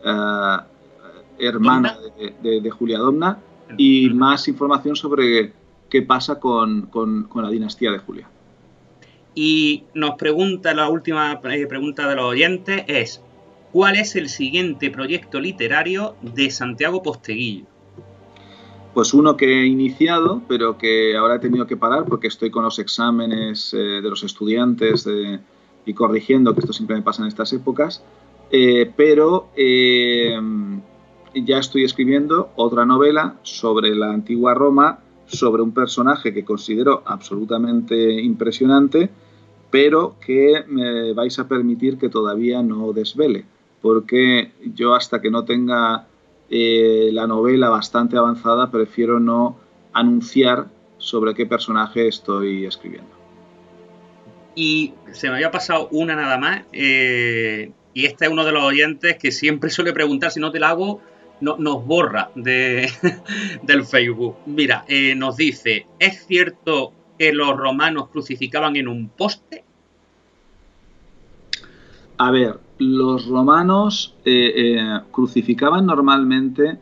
eh, 0.05 0.57
hermana 1.39 1.97
de, 2.43 2.71
Julia 2.71 2.99
Domna, 2.99 3.39
y 3.79 4.11
más 4.11 4.49
información 4.49 4.97
sobre 4.97 5.53
qué 5.89 6.03
pasa 6.03 6.39
con, 6.39 6.91
la 7.35 7.51
dinastía 7.51 7.91
de 7.91 7.99
Julia. 7.99 8.29
Y 9.35 9.85
nos 9.95 10.17
pregunta, 10.17 10.75
la 10.75 10.91
última 10.91 11.41
pregunta 11.41 12.07
de 12.07 12.17
los 12.17 12.25
oyentes 12.27 12.85
es, 12.87 13.23
¿cuál 13.73 13.97
es 13.97 14.15
el 14.17 14.29
siguiente 14.29 14.91
proyecto 14.91 15.41
literario 15.41 16.17
de 16.21 16.51
Santiago 16.51 17.03
Posteguillo? 17.03 17.65
Pues 18.99 19.15
uno 19.15 19.37
que 19.37 19.63
he 19.63 19.67
iniciado, 19.67 20.43
pero 20.49 20.77
que 20.77 21.17
ahora 21.17 21.37
he 21.37 21.39
tenido 21.39 21.69
que 21.69 21.77
parar 21.77 22.05
porque 22.07 22.27
estoy 22.27 22.51
con 22.51 22.65
los 22.65 22.81
exámenes 22.81 23.73
eh, 23.73 23.77
de 23.77 24.11
los 24.11 24.25
estudiantes 24.25 25.09
y 25.87 25.95
corrigiendo, 25.95 26.53
que 26.53 26.59
esto 26.59 26.73
siempre 26.73 26.97
me 26.97 27.03
pasa 27.03 27.23
en 27.23 27.29
estas 27.29 27.53
épocas, 27.53 28.03
eh, 28.51 28.91
pero 28.97 29.51
eh, 29.55 30.37
ya 31.33 31.59
estoy 31.59 31.85
escribiendo 31.85 32.51
otra 32.57 32.85
novela 32.85 33.37
sobre 33.45 33.95
la 33.95 34.11
antigua 34.11 34.55
Roma, 34.55 34.99
sobre 35.27 35.63
un 35.63 35.71
personaje 35.71 36.35
que 36.35 36.45
considero 36.45 37.05
absolutamente 37.07 38.21
impresionante, 38.21 39.11
pero 39.71 40.17
que 40.19 40.65
me 40.67 41.13
vais 41.13 41.39
a 41.39 41.47
permitir 41.47 41.99
que 41.99 42.09
todavía 42.09 42.65
no 42.65 42.93
desvele, 42.93 43.45
porque 43.81 44.51
yo 44.75 44.97
hasta 44.97 45.21
que 45.21 45.31
no 45.31 45.45
tenga 45.45 46.09
eh, 46.51 47.11
la 47.13 47.27
novela 47.27 47.69
bastante 47.69 48.17
avanzada 48.17 48.71
prefiero 48.71 49.21
no 49.21 49.59
anunciar 49.93 50.67
sobre 50.99 51.35
qué 51.35 51.47
personaje 51.47 52.09
estoy 52.09 52.67
escribiendo. 52.67 53.11
Y 54.55 54.95
se 55.13 55.29
me 55.29 55.37
había 55.37 55.51
pasado 55.51 55.89
una 55.93 56.17
nada 56.17 56.39
más. 56.39 56.63
Y 57.99 58.07
este 58.07 58.27
es 58.27 58.31
uno 58.31 58.45
de 58.45 58.53
los 58.53 58.63
oyentes 58.63 59.17
que 59.19 59.33
siempre 59.33 59.71
suele 59.71 59.93
preguntar 59.93 60.31
si 60.31 60.39
no 60.39 60.53
te 60.53 60.61
la 60.61 60.71
hago, 60.71 61.01
no, 61.41 61.57
nos 61.59 61.85
borra 61.85 62.31
de, 62.37 62.89
del 63.63 63.85
Facebook. 63.85 64.37
Mira, 64.47 64.85
eh, 64.87 65.15
nos 65.17 65.37
dice, 65.37 65.87
¿es 65.99 66.25
cierto 66.27 66.93
que 67.19 67.33
los 67.33 67.57
romanos 67.57 68.09
crucificaban 68.11 68.77
en 68.77 68.87
un 68.89 69.09
poste? 69.09 69.65
A 72.19 72.31
ver, 72.31 72.59
los 72.79 73.27
romanos 73.27 74.15
eh, 74.25 74.53
eh, 74.57 75.01
crucificaban 75.11 75.87
normalmente 75.87 76.79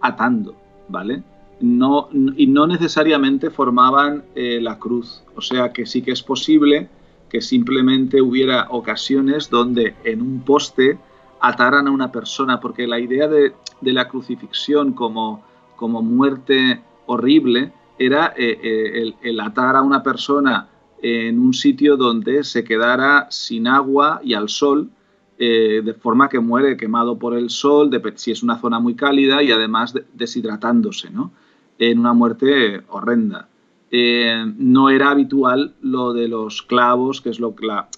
atando, 0.00 0.54
¿vale? 0.88 1.22
No, 1.60 2.08
y 2.12 2.46
no 2.46 2.66
necesariamente 2.66 3.50
formaban 3.50 4.24
la 4.34 4.78
cruz. 4.78 5.22
O 5.34 5.40
sea 5.40 5.72
que 5.72 5.86
sí 5.86 6.02
que 6.02 6.12
es 6.12 6.22
posible 6.22 6.88
que 7.30 7.40
simplemente 7.40 8.20
hubiera 8.20 8.66
ocasiones 8.70 9.50
donde 9.50 9.94
en 10.04 10.20
un 10.20 10.40
poste 10.40 10.98
ataran 11.40 11.86
a 11.88 11.90
una 11.90 12.10
persona, 12.12 12.60
porque 12.60 12.86
la 12.86 12.98
idea 12.98 13.28
de, 13.28 13.52
la 13.80 14.08
crucifixión 14.08 14.92
como, 14.92 15.42
como, 15.76 16.02
muerte 16.02 16.82
horrible 17.06 17.72
era 17.98 18.32
eh, 18.36 18.58
eh, 18.62 19.14
el, 19.22 19.40
atar 19.40 19.76
a 19.76 19.82
una 19.82 20.02
persona 20.02 20.68
en 21.06 21.38
un 21.38 21.54
sitio 21.54 21.96
donde 21.96 22.42
se 22.42 22.64
quedara 22.64 23.28
sin 23.30 23.68
agua 23.68 24.20
y 24.24 24.34
al 24.34 24.48
sol, 24.48 24.90
eh, 25.38 25.80
de 25.84 25.94
forma 25.94 26.28
que 26.28 26.40
muere 26.40 26.76
quemado 26.76 27.16
por 27.16 27.36
el 27.36 27.48
sol, 27.48 27.90
de, 27.90 28.02
si 28.16 28.32
es 28.32 28.42
una 28.42 28.58
zona 28.58 28.80
muy 28.80 28.96
cálida 28.96 29.40
y 29.40 29.52
además 29.52 29.94
deshidratándose, 30.14 31.10
¿no? 31.10 31.30
en 31.78 32.00
una 32.00 32.12
muerte 32.12 32.82
horrenda. 32.88 33.48
Eh, 33.92 34.52
no 34.58 34.90
era 34.90 35.10
habitual 35.10 35.74
lo 35.80 36.12
de 36.12 36.26
los 36.26 36.62
clavos, 36.62 37.20
que 37.20 37.30
es 37.30 37.38
lo, 37.38 37.54
la, 37.66 37.88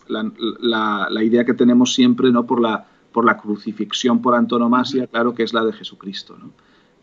la, 1.09 1.25
idea 1.25 1.47
que 1.47 1.55
tenemos 1.55 1.95
siempre 1.95 2.31
¿no? 2.31 2.45
por, 2.45 2.61
la, 2.61 2.87
por 3.11 3.25
la 3.25 3.39
crucifixión 3.39 4.21
por 4.21 4.35
antonomasia, 4.35 5.07
claro 5.07 5.35
que 5.35 5.45
es 5.45 5.55
la 5.55 5.65
de 5.65 5.73
Jesucristo. 5.73 6.37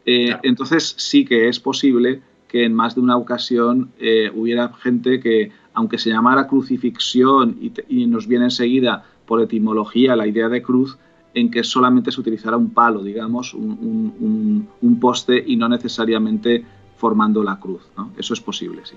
Eh, 0.06 0.38
entonces 0.44 0.94
sí 0.98 1.26
que 1.26 1.48
es 1.48 1.60
posible 1.60 2.22
que 2.48 2.64
en 2.64 2.74
más 2.74 2.94
de 2.94 3.02
una 3.02 3.18
ocasión 3.18 3.92
eh, 3.98 4.32
hubiera 4.34 4.72
gente 4.74 5.20
que, 5.20 5.52
aunque 5.76 5.98
se 5.98 6.10
llamara 6.10 6.48
crucifixión 6.48 7.60
y, 7.90 8.08
nos 8.08 8.28
viene 8.28 8.46
enseguida 8.46 9.06
por 9.26 9.42
etimología 9.42 10.16
la 10.16 10.26
idea 10.26 10.50
de 10.50 10.62
cruz, 10.62 10.98
en 11.34 11.52
que 11.52 11.64
solamente 11.64 12.12
se 12.12 12.22
utilizara 12.22 12.56
un 12.56 12.72
palo, 12.72 13.04
digamos, 13.04 13.54
un, 13.54 14.98
poste 15.02 15.44
y 15.46 15.58
no 15.58 15.68
necesariamente 15.68 16.64
formando 16.98 17.44
la 17.44 17.60
cruz. 17.60 17.82
Eso 18.18 18.34
es 18.34 18.40
posible, 18.40 18.82
sí. 18.86 18.96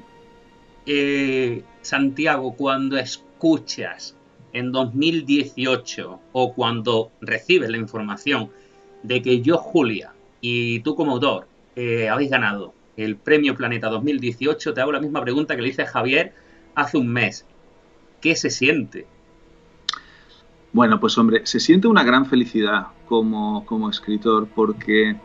Eh, 0.86 1.64
Santiago, 1.82 2.54
cuando 2.54 2.96
escuchas 2.96 4.14
en 4.52 4.72
2018 4.72 6.20
o 6.32 6.54
cuando 6.54 7.10
recibes 7.20 7.68
la 7.68 7.76
información 7.76 8.50
de 9.02 9.20
que 9.20 9.42
yo, 9.42 9.58
Julia, 9.58 10.12
y 10.40 10.80
tú 10.80 10.94
como 10.94 11.12
autor 11.12 11.46
eh, 11.76 12.08
habéis 12.08 12.30
ganado 12.30 12.72
el 12.96 13.16
Premio 13.16 13.56
Planeta 13.56 13.88
2018, 13.88 14.74
te 14.74 14.80
hago 14.80 14.92
la 14.92 15.00
misma 15.00 15.22
pregunta 15.22 15.56
que 15.56 15.62
le 15.62 15.68
hice 15.68 15.82
a 15.82 15.86
Javier 15.86 16.32
hace 16.78 16.96
un 16.96 17.08
mes. 17.08 17.44
¿Qué 18.20 18.36
se 18.36 18.50
siente? 18.50 19.06
Bueno, 20.72 21.00
pues 21.00 21.18
hombre, 21.18 21.42
se 21.44 21.60
siente 21.60 21.88
una 21.88 22.04
gran 22.04 22.26
felicidad 22.26 22.88
como, 23.06 23.64
como 23.66 23.90
escritor 23.90 24.48
porque 24.54 25.16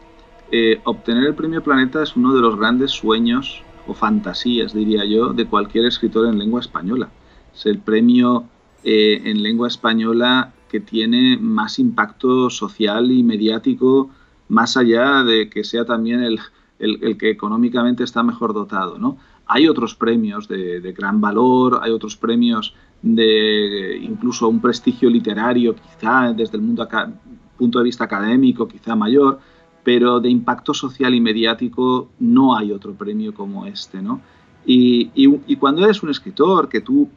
eh, 0.51 0.81
obtener 0.83 1.25
el 1.25 1.35
premio 1.35 1.61
Planeta 1.61 2.01
es 2.01 2.15
uno 2.15 2.33
de 2.33 2.41
los 2.41 2.57
grandes 2.57 2.91
sueños 2.91 3.63
o 3.87 3.93
fantasías, 3.93 4.73
diría 4.73 5.05
yo, 5.05 5.33
de 5.33 5.45
cualquier 5.45 5.85
escritor 5.85 6.27
en 6.27 6.39
lengua 6.39 6.61
española. 6.61 7.09
Es 7.53 7.65
el 7.65 7.79
premio 7.79 8.45
eh, 8.83 9.21
en 9.25 9.43
lengua 9.43 9.67
española 9.67 10.53
que 10.69 10.79
tiene 10.79 11.37
más 11.37 11.77
impacto 11.77 12.49
social 12.49 13.11
y 13.11 13.21
mediático, 13.21 14.09
más 14.47 14.75
allá 14.75 15.23
de 15.23 15.49
que 15.49 15.63
sea 15.63 15.85
también 15.85 16.23
el, 16.23 16.39
que 17.17 17.29
económicamente 17.29 18.03
está 18.03 18.23
mejor 18.23 18.53
dotado. 18.53 18.97
¿no? 18.97 19.17
Hay 19.47 19.67
otros 19.67 19.95
premios 19.95 20.47
de, 20.47 20.93
gran 20.97 21.19
valor, 21.19 21.79
hay 21.81 21.91
otros 21.91 22.15
premios 22.15 22.73
de 23.01 23.97
incluso 24.01 24.47
un 24.47 24.61
prestigio 24.61 25.09
literario, 25.09 25.75
quizá 25.75 26.33
desde 26.33 26.57
el 26.57 26.63
mundo 26.63 26.87
punto 27.57 27.79
de 27.79 27.83
vista 27.83 28.05
académico, 28.05 28.67
quizá 28.67 28.95
mayor, 28.95 29.39
pero 29.83 30.19
de 30.19 30.29
impacto 30.29 30.73
social 30.73 31.13
y 31.13 31.21
mediático 31.21 32.09
no 32.19 32.55
hay 32.55 32.71
otro 32.71 32.93
premio 32.93 33.33
como 33.33 33.65
este, 33.65 34.01
¿no? 34.01 34.21
Y, 34.65 35.09
cuando 35.57 35.83
eres 35.83 36.01
un 36.03 36.09
escritor 36.09 36.69
que 36.69 36.79
tú 36.79 37.09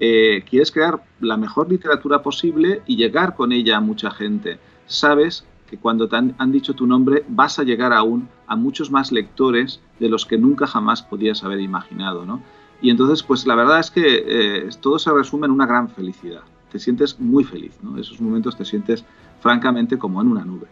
eh, 0.00 0.42
quieres 0.48 0.72
crear 0.72 1.04
la 1.20 1.36
mejor 1.36 1.70
literatura 1.70 2.22
posible 2.22 2.82
y 2.86 2.96
llegar 2.96 3.36
con 3.36 3.52
ella 3.52 3.76
a 3.76 3.80
mucha 3.80 4.10
gente, 4.10 4.58
sabes 4.86 5.44
que 5.68 5.78
cuando 5.78 6.08
te 6.08 6.16
han, 6.16 6.52
dicho 6.52 6.74
tu 6.74 6.86
nombre 6.86 7.24
vas 7.28 7.58
a 7.58 7.64
llegar 7.64 7.92
aún 7.92 8.28
a 8.46 8.56
muchos 8.56 8.90
más 8.90 9.12
lectores 9.12 9.80
de 9.98 10.08
los 10.08 10.26
que 10.26 10.38
nunca 10.38 10.66
jamás 10.66 11.02
podías 11.02 11.42
haber 11.44 11.60
imaginado, 11.60 12.26
¿no? 12.26 12.42
Y 12.80 12.90
entonces, 12.90 13.22
pues 13.22 13.46
la 13.46 13.54
verdad 13.54 13.80
es 13.80 13.90
que 13.90 14.24
eh, 14.26 14.68
todo 14.80 14.98
se 14.98 15.10
resume 15.12 15.46
en 15.46 15.52
una 15.52 15.66
gran 15.66 15.88
felicidad. 15.88 16.42
Te 16.70 16.78
sientes 16.78 17.18
muy 17.18 17.44
feliz, 17.44 17.72
¿no? 17.82 17.98
Esos 17.98 18.20
momentos 18.20 18.56
te 18.58 18.64
sientes 18.64 19.04
francamente 19.40 19.96
como 19.96 20.20
en 20.20 20.28
una 20.28 20.44
nube. 20.44 20.66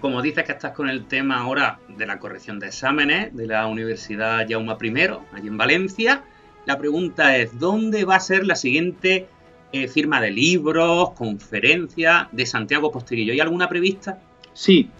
Como 0.00 0.22
dices 0.22 0.44
que 0.44 0.52
estás 0.52 0.72
con 0.72 0.88
el 0.88 1.06
tema 1.06 1.38
ahora 1.38 1.80
de 1.88 2.06
la 2.06 2.20
corrección 2.20 2.60
de 2.60 2.68
exámenes 2.68 3.34
de 3.34 3.48
la 3.48 3.66
Universidad 3.66 4.46
Jaume 4.48 4.76
I, 4.80 5.08
allí 5.32 5.48
en 5.48 5.56
Valencia, 5.56 6.22
la 6.66 6.78
pregunta 6.78 7.36
es, 7.36 7.58
¿dónde 7.58 8.04
va 8.04 8.14
a 8.14 8.20
ser 8.20 8.46
la 8.46 8.54
siguiente 8.54 9.26
eh, 9.72 9.88
firma 9.88 10.20
de 10.20 10.30
libros, 10.30 11.10
conferencia 11.10 12.28
de 12.32 12.46
Santiago 12.46 12.90
Posteguillo? 12.90 13.32
¿Hay 13.32 13.40
alguna 13.40 13.68
prevista? 13.68 14.20
Sí, 14.52 14.90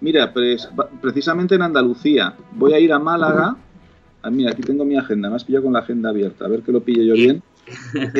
mira, 0.00 0.32
pues, 0.32 0.68
precisamente 1.00 1.54
en 1.54 1.62
Andalucía. 1.62 2.34
Voy 2.52 2.74
a 2.74 2.78
ir 2.78 2.92
a 2.92 2.98
Málaga. 2.98 3.56
Ah, 4.22 4.30
mira, 4.30 4.52
aquí 4.52 4.62
tengo 4.62 4.84
mi 4.84 4.96
agenda, 4.96 5.28
me 5.28 5.36
has 5.36 5.44
pillado 5.44 5.64
con 5.64 5.72
la 5.72 5.80
agenda 5.80 6.10
abierta, 6.10 6.44
a 6.44 6.48
ver 6.48 6.62
que 6.62 6.72
lo 6.72 6.82
pille 6.82 7.06
yo 7.06 7.14
bien. 7.14 7.42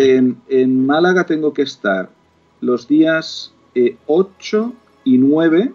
En, 0.48 0.86
Málaga 0.86 1.24
tengo 1.26 1.52
que 1.52 1.62
estar 1.62 2.10
los 2.60 2.86
días 2.86 3.52
8 4.06 4.72
eh, 4.72 4.76
y 5.04 5.18
9 5.18 5.74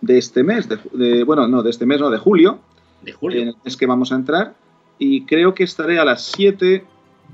de 0.00 0.18
este 0.18 0.42
mes, 0.42 0.68
de, 0.68 1.24
bueno, 1.24 1.46
no, 1.48 1.62
de 1.62 1.70
este 1.70 1.86
mes, 1.86 2.00
no, 2.00 2.10
de 2.10 2.18
julio. 2.18 2.60
De 3.02 3.12
julio. 3.12 3.54
Es 3.64 3.76
que 3.76 3.86
vamos 3.86 4.12
a 4.12 4.16
entrar. 4.16 4.54
Y 4.98 5.24
creo 5.24 5.54
que 5.54 5.64
estaré 5.64 5.98
a 5.98 6.04
las 6.04 6.24
7 6.24 6.84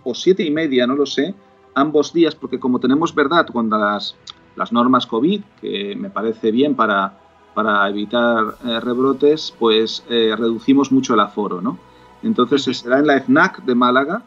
o 0.05 0.15
7 0.15 0.45
y 0.45 0.51
media, 0.51 0.87
no 0.87 0.95
lo 0.95 1.07
sé, 1.07 1.35
ambos 1.77 2.13
días, 2.13 2.35
porque 2.35 2.59
como 2.59 2.81
tenemos 2.81 3.15
verdad 3.15 3.47
con 3.47 3.71
las, 3.71 4.17
las 4.57 4.73
normas 4.73 5.07
COVID, 5.07 5.43
que 5.61 5.95
me 5.95 6.11
parece 6.11 6.51
bien 6.51 6.75
para, 6.75 7.21
para 7.55 7.89
evitar 7.89 8.57
eh, 8.67 8.81
rebrotes, 8.81 9.55
pues 9.59 10.03
eh, 10.09 10.35
reducimos 10.37 10.91
mucho 10.91 11.15
el 11.15 11.21
aforo, 11.21 11.61
¿no? 11.61 11.79
Entonces 12.23 12.65
será 12.79 12.99
en 12.99 13.07
la 13.07 13.21
FNAC 13.21 13.63
de 13.65 13.75
Málaga 13.75 14.25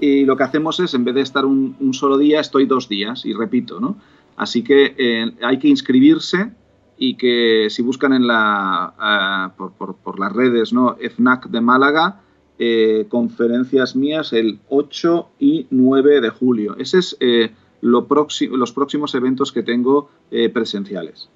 y 0.00 0.24
lo 0.24 0.36
que 0.36 0.42
hacemos 0.42 0.80
es, 0.80 0.92
en 0.92 1.04
vez 1.04 1.14
de 1.14 1.20
estar 1.22 1.46
un, 1.46 1.76
un 1.80 1.94
solo 1.94 2.18
día, 2.18 2.40
estoy 2.40 2.66
dos 2.66 2.88
días, 2.88 3.24
y 3.24 3.32
repito, 3.32 3.80
¿no? 3.80 3.96
Así 4.36 4.62
que 4.62 4.94
eh, 4.98 5.32
hay 5.42 5.58
que 5.58 5.68
inscribirse 5.68 6.52
y 6.96 7.16
que 7.16 7.68
si 7.70 7.82
buscan 7.82 8.12
en 8.12 8.26
la, 8.26 9.54
por, 9.56 9.72
por, 9.96 10.18
las 10.18 10.32
redes, 10.32 10.72
¿no? 10.72 10.96
FNAC 10.96 11.46
de 11.46 11.60
Málaga, 11.60 12.22
eh, 12.58 13.06
conferencias 13.08 13.94
mías 13.94 14.32
el 14.32 14.58
8 14.68 15.28
y 15.38 15.66
9 15.70 16.20
de 16.20 16.30
julio. 16.30 16.76
Ese 16.78 16.98
es 16.98 17.16
eh, 17.20 17.50
lo 17.80 18.08
los 18.50 18.72
próximos 18.72 19.14
eventos 19.14 19.52
que 19.52 19.62
tengo 19.62 20.10
eh, 20.30 20.48
presenciales. 20.48 21.28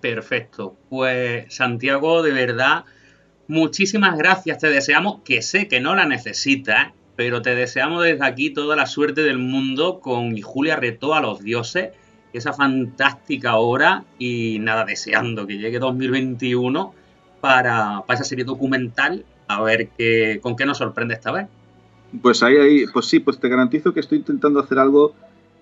Perfecto. 0.00 0.76
Pues 0.88 1.52
Santiago, 1.52 2.22
de 2.22 2.32
verdad, 2.32 2.84
muchísimas 3.48 4.16
gracias. 4.16 4.58
Te 4.58 4.68
deseamos, 4.68 5.22
que 5.24 5.42
sé 5.42 5.66
que 5.66 5.80
no 5.80 5.96
la 5.96 6.06
necesitas, 6.06 6.92
pero 7.16 7.42
te 7.42 7.56
deseamos 7.56 8.04
desde 8.04 8.24
aquí 8.24 8.50
toda 8.50 8.76
la 8.76 8.86
suerte 8.86 9.22
del 9.22 9.38
mundo 9.38 9.98
con 10.00 10.40
Julia 10.40 10.76
retó 10.76 11.14
a 11.14 11.20
los 11.20 11.42
dioses, 11.42 11.90
esa 12.32 12.52
fantástica 12.52 13.56
obra 13.56 14.04
y 14.18 14.58
nada, 14.60 14.84
deseando 14.84 15.46
que 15.46 15.58
llegue 15.58 15.80
2021 15.80 16.94
para, 17.40 18.02
para 18.06 18.14
esa 18.14 18.24
serie 18.24 18.44
documental 18.44 19.24
a 19.54 19.62
ver 19.62 19.88
qué, 19.96 20.40
con 20.42 20.56
qué 20.56 20.66
nos 20.66 20.78
sorprende 20.78 21.14
esta 21.14 21.32
vez. 21.32 21.48
Pues 22.20 22.42
ahí, 22.42 22.56
ahí, 22.56 22.84
pues 22.92 23.06
sí, 23.06 23.20
pues 23.20 23.38
te 23.38 23.48
garantizo 23.48 23.94
que 23.94 24.00
estoy 24.00 24.18
intentando 24.18 24.60
hacer 24.60 24.78
algo 24.78 25.14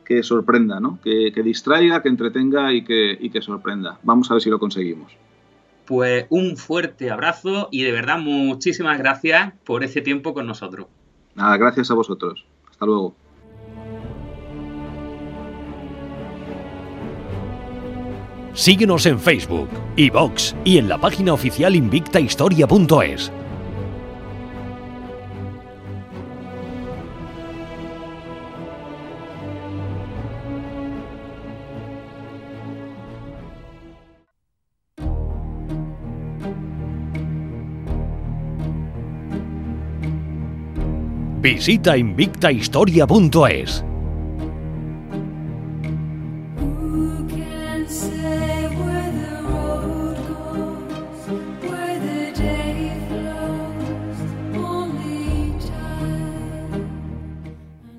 que 0.05 0.23
sorprenda, 0.25 0.81
¿no? 0.81 0.99
Que, 1.05 1.33
distraiga, 1.45 2.03
que 2.03 2.09
entretenga 2.09 2.73
y 2.73 2.83
que, 2.83 3.17
y 3.19 3.31
que 3.31 3.41
sorprenda. 3.41 4.01
Vamos 4.03 4.31
a 4.31 4.35
ver 4.35 4.43
si 4.43 4.51
lo 4.51 4.59
conseguimos. 4.59 5.13
Pues 5.85 6.27
un 6.31 6.57
fuerte 6.57 7.11
abrazo 7.11 7.69
y 7.71 7.83
de 7.83 7.93
verdad 7.93 8.19
muchísimas 8.19 8.99
gracias 8.99 9.53
por 9.65 9.85
ese 9.85 10.01
tiempo 10.01 10.35
con 10.35 10.47
nosotros. 10.47 10.87
Nada, 11.37 11.57
gracias 11.57 11.91
a 11.91 11.95
vosotros. 11.95 12.45
Hasta 12.69 12.87
luego. 12.87 13.15
Síguenos 18.53 19.07
en 19.07 19.19
Facebook, 19.19 19.69
iVox 19.97 20.57
y 20.65 20.79
en 20.79 20.89
la 20.89 20.99
página 20.99 21.33
oficial 21.33 21.77
invictahistoria.es. 21.77 23.31
Visita 41.43 41.97
invictahistoria.es. 41.97 43.83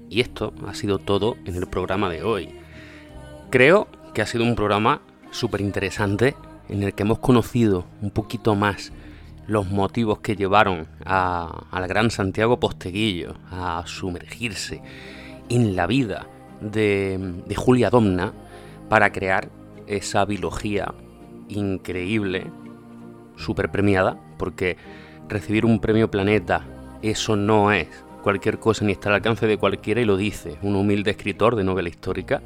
Y 0.07 0.21
esto 0.21 0.53
ha 0.67 0.75
sido 0.75 0.99
todo 0.99 1.35
en 1.45 1.55
el 1.55 1.65
programa 1.65 2.11
de 2.11 2.21
hoy. 2.21 2.49
Creo 3.49 3.87
que 4.13 4.21
ha 4.21 4.27
sido 4.27 4.43
un 4.43 4.55
programa 4.55 5.01
súper 5.31 5.61
interesante 5.61 6.35
en 6.69 6.83
el 6.83 6.93
que 6.93 7.01
hemos 7.01 7.17
conocido 7.17 7.85
un 8.03 8.11
poquito 8.11 8.53
más 8.53 8.91
los 9.47 9.69
motivos 9.69 10.19
que 10.19 10.35
llevaron 10.35 10.87
al 11.05 11.87
gran 11.87 12.11
Santiago 12.11 12.59
Posteguillo 12.59 13.35
a 13.49 13.83
sumergirse 13.85 14.81
en 15.49 15.75
la 15.75 15.87
vida 15.87 16.27
de, 16.61 17.53
Julia 17.55 17.89
Domna 17.89 18.33
para 18.89 19.11
crear 19.11 19.49
esa 19.87 20.25
biología 20.25 20.93
increíble, 21.49 22.45
súper 23.35 23.71
premiada, 23.71 24.17
porque 24.37 24.77
recibir 25.27 25.65
un 25.65 25.79
premio 25.79 26.09
Planeta, 26.09 26.65
eso 27.01 27.35
no 27.35 27.71
es 27.71 27.87
cualquier 28.21 28.59
cosa 28.59 28.85
ni 28.85 28.91
está 28.91 29.09
al 29.09 29.15
alcance 29.15 29.47
de 29.47 29.57
cualquiera 29.57 30.01
y 30.01 30.05
lo 30.05 30.15
dice 30.15 30.57
un 30.61 30.75
humilde 30.75 31.11
escritor 31.11 31.55
de 31.55 31.63
novela 31.63 31.89
histórica. 31.89 32.41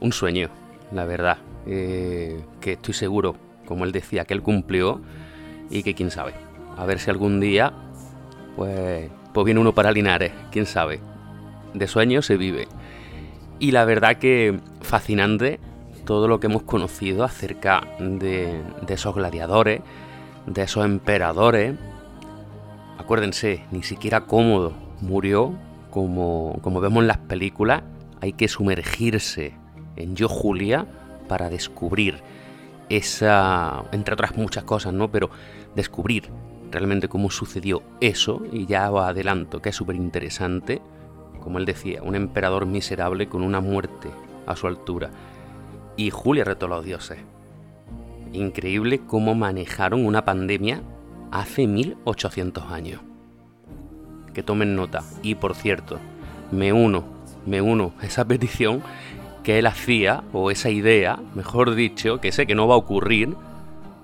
Un 0.00 0.12
sueño, 0.12 0.48
la 0.92 1.04
verdad, 1.04 1.38
eh, 1.66 2.40
que 2.60 2.72
estoy 2.72 2.94
seguro, 2.94 3.36
como 3.66 3.84
él 3.84 3.92
decía, 3.92 4.24
que 4.24 4.32
él 4.32 4.42
cumplió 4.42 5.00
y 5.70 5.82
que 5.82 5.94
quién 5.94 6.10
sabe, 6.10 6.34
a 6.76 6.84
ver 6.84 6.98
si 6.98 7.10
algún 7.10 7.40
día 7.40 7.72
pues, 8.56 9.10
pues 9.32 9.44
viene 9.44 9.60
uno 9.60 9.74
para 9.74 9.92
Linares, 9.92 10.32
quién 10.50 10.66
sabe. 10.66 11.00
De 11.72 11.86
sueños 11.86 12.26
se 12.26 12.36
vive. 12.36 12.66
Y 13.58 13.70
la 13.70 13.84
verdad 13.84 14.16
que 14.16 14.58
fascinante 14.82 15.60
todo 16.04 16.26
lo 16.26 16.40
que 16.40 16.48
hemos 16.48 16.62
conocido 16.62 17.24
acerca 17.24 17.82
de, 18.00 18.60
de 18.82 18.94
esos 18.94 19.14
gladiadores, 19.14 19.82
de 20.46 20.62
esos 20.62 20.84
emperadores. 20.84 21.74
Acuérdense, 22.98 23.64
ni 23.70 23.82
siquiera 23.82 24.22
cómodo 24.22 24.72
murió 25.00 25.54
como, 25.90 26.58
como 26.62 26.80
vemos 26.80 27.02
en 27.02 27.08
las 27.08 27.18
películas. 27.18 27.82
Hay 28.20 28.32
que 28.32 28.48
sumergirse 28.48 29.54
en 29.96 30.16
Yo 30.16 30.28
Julia 30.28 30.86
para 31.28 31.48
descubrir 31.48 32.22
esa, 32.88 33.84
entre 33.92 34.14
otras 34.14 34.36
muchas 34.36 34.64
cosas, 34.64 34.92
¿no? 34.92 35.10
Pero 35.10 35.30
descubrir 35.74 36.30
realmente 36.70 37.08
cómo 37.08 37.30
sucedió 37.30 37.82
eso, 38.00 38.42
y 38.52 38.66
ya 38.66 38.86
adelanto 38.86 39.60
que 39.60 39.70
es 39.70 39.76
súper 39.76 39.96
interesante, 39.96 40.80
como 41.40 41.58
él 41.58 41.64
decía, 41.64 42.02
un 42.02 42.14
emperador 42.14 42.66
miserable 42.66 43.28
con 43.28 43.42
una 43.42 43.60
muerte 43.60 44.08
a 44.46 44.56
su 44.56 44.66
altura. 44.66 45.10
Y 45.96 46.10
Julia 46.10 46.44
retó 46.44 46.66
a 46.66 46.70
los 46.70 46.84
dioses. 46.84 47.18
Increíble 48.32 49.00
cómo 49.06 49.34
manejaron 49.34 50.04
una 50.04 50.24
pandemia 50.24 50.82
hace 51.32 51.66
1800 51.66 52.70
años. 52.70 53.00
Que 54.32 54.42
tomen 54.42 54.76
nota. 54.76 55.02
Y 55.22 55.34
por 55.34 55.54
cierto, 55.54 55.98
me 56.52 56.72
uno, 56.72 57.04
me 57.46 57.60
uno 57.60 57.92
a 58.00 58.06
esa 58.06 58.24
petición 58.24 58.82
que 59.42 59.58
él 59.58 59.66
hacía, 59.66 60.22
o 60.32 60.50
esa 60.50 60.70
idea, 60.70 61.18
mejor 61.34 61.74
dicho, 61.74 62.20
que 62.20 62.30
sé 62.30 62.46
que 62.46 62.54
no 62.54 62.68
va 62.68 62.74
a 62.74 62.78
ocurrir, 62.78 63.34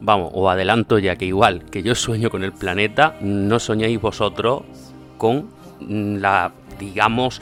vamos, 0.00 0.30
o 0.34 0.48
adelanto 0.50 0.98
ya 0.98 1.16
que 1.16 1.26
igual 1.26 1.64
que 1.64 1.82
yo 1.82 1.94
sueño 1.94 2.30
con 2.30 2.44
el 2.44 2.52
planeta, 2.52 3.16
no 3.20 3.58
soñéis 3.58 4.00
vosotros 4.00 4.62
con 5.18 5.48
la, 5.80 6.52
digamos, 6.78 7.40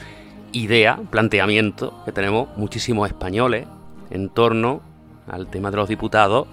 idea, 0.51 0.99
planteamiento 1.09 1.93
que 2.05 2.11
tenemos 2.11 2.49
muchísimos 2.57 3.07
españoles 3.07 3.67
en 4.09 4.29
torno 4.29 4.81
al 5.27 5.47
tema 5.47 5.71
de 5.71 5.77
los 5.77 5.89
diputados 5.89 6.47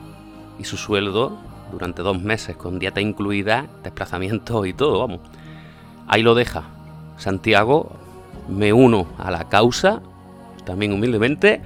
y 0.58 0.64
su 0.64 0.76
sueldo 0.76 1.38
durante 1.70 2.02
dos 2.02 2.20
meses 2.20 2.56
con 2.56 2.78
dieta 2.78 3.00
incluida, 3.00 3.66
desplazamientos 3.82 4.66
y 4.66 4.72
todo, 4.72 5.00
vamos. 5.00 5.20
Ahí 6.06 6.22
lo 6.22 6.34
deja. 6.34 6.64
Santiago, 7.16 7.92
me 8.48 8.72
uno 8.72 9.06
a 9.18 9.30
la 9.30 9.48
causa, 9.48 10.02
también 10.64 10.92
humildemente, 10.92 11.60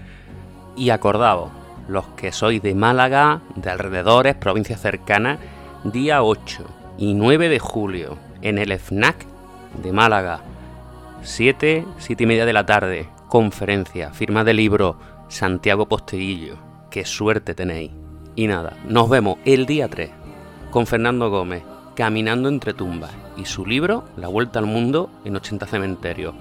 y 0.76 0.90
acordado 0.90 1.50
los 1.88 2.06
que 2.08 2.32
sois 2.32 2.62
de 2.62 2.74
Málaga, 2.74 3.40
de 3.54 3.70
alrededores, 3.70 4.34
provincias 4.34 4.80
cercanas, 4.80 5.38
día 5.84 6.22
8 6.22 6.64
y 6.98 7.14
9 7.14 7.48
de 7.48 7.58
julio 7.58 8.18
en 8.42 8.58
el 8.58 8.76
FNAC 8.78 9.26
de 9.82 9.92
Málaga. 9.92 10.40
7, 11.22 11.84
7 11.98 12.22
y 12.22 12.26
media 12.26 12.46
de 12.46 12.52
la 12.52 12.66
tarde, 12.66 13.08
conferencia, 13.28 14.10
firma 14.12 14.44
de 14.44 14.54
libro 14.54 14.98
Santiago 15.28 15.86
Posteguillo. 15.86 16.56
Qué 16.90 17.04
suerte 17.04 17.54
tenéis. 17.54 17.90
Y 18.34 18.46
nada, 18.46 18.76
nos 18.86 19.08
vemos 19.08 19.38
el 19.44 19.66
día 19.66 19.88
3 19.88 20.10
con 20.70 20.86
Fernando 20.86 21.30
Gómez, 21.30 21.62
Caminando 21.94 22.50
entre 22.50 22.74
tumbas, 22.74 23.12
y 23.38 23.46
su 23.46 23.64
libro 23.64 24.04
La 24.16 24.28
Vuelta 24.28 24.58
al 24.58 24.66
Mundo 24.66 25.08
en 25.24 25.36
80 25.36 25.66
cementerios. 25.66 26.34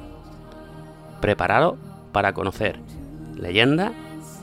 Preparado 1.22 1.78
para 2.12 2.34
conocer 2.34 2.78
leyendas, 3.36 3.94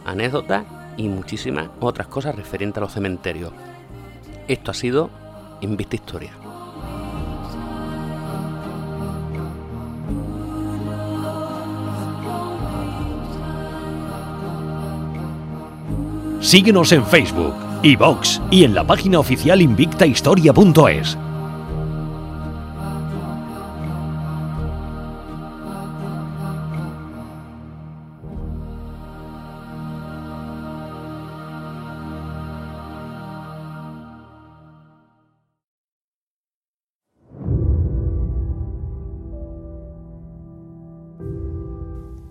anécdotas 0.07 0.65
y 0.97 1.09
muchísimas 1.09 1.69
otras 1.81 2.07
cosas 2.07 2.35
referentes 2.35 2.79
a 2.79 2.81
los 2.83 2.93
cementerios. 2.93 3.53
Esto 4.49 4.71
ha 4.71 4.75
sido 4.75 5.11
Invista 5.61 5.97
Historia. 5.97 6.33
Síguenos 16.41 16.91
en 16.91 17.07
Facebook, 17.07 17.55
iVox 17.85 18.41
y 18.51 18.65
en 18.65 18.75
la 18.75 18.85
página 18.85 19.21
oficial 19.21 19.63
invictahistoria.es. 19.63 21.17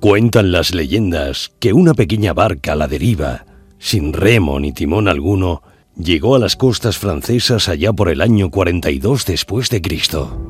Cuentan 0.02 0.52
las 0.52 0.74
leyendas 0.74 1.52
que 1.60 1.74
una 1.74 1.94
pequeña 1.94 2.34
barca 2.34 2.74
a 2.74 2.76
la 2.76 2.88
deriva, 2.88 3.46
sin 3.78 4.14
remo 4.14 4.60
ni 4.60 4.72
timón 4.72 5.08
alguno, 5.08 5.62
llegó 5.96 6.36
a 6.36 6.40
las 6.40 6.56
costas 6.56 6.98
francesas 6.98 7.70
allá 7.70 7.94
por 7.94 8.10
el 8.10 8.22
año 8.22 8.50
42 8.50 9.28
después 9.28 9.70
de 9.70 9.80
Cristo. 9.84 10.42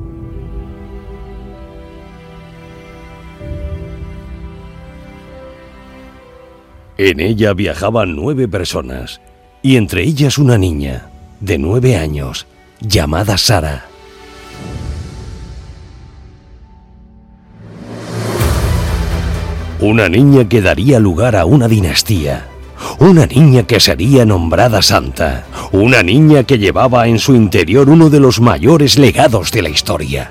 En 6.96 7.20
ella 7.20 7.52
viajaban 7.52 8.16
nueve 8.16 8.48
personas, 8.48 9.20
y 9.60 9.76
entre 9.76 10.02
ellas 10.02 10.38
una 10.38 10.56
niña, 10.56 11.10
de 11.40 11.58
nueve 11.58 11.98
años, 11.98 12.46
llamada 12.80 13.36
Sara. 13.36 13.91
Una 19.82 20.08
niña 20.08 20.48
que 20.48 20.62
daría 20.62 21.00
lugar 21.00 21.34
a 21.34 21.44
una 21.44 21.66
dinastía. 21.66 22.46
Una 23.00 23.26
niña 23.26 23.64
que 23.64 23.80
sería 23.80 24.24
nombrada 24.24 24.80
santa. 24.80 25.44
Una 25.72 26.04
niña 26.04 26.44
que 26.44 26.58
llevaba 26.58 27.08
en 27.08 27.18
su 27.18 27.34
interior 27.34 27.90
uno 27.90 28.08
de 28.08 28.20
los 28.20 28.40
mayores 28.40 28.96
legados 28.96 29.50
de 29.50 29.62
la 29.62 29.70
historia. 29.70 30.30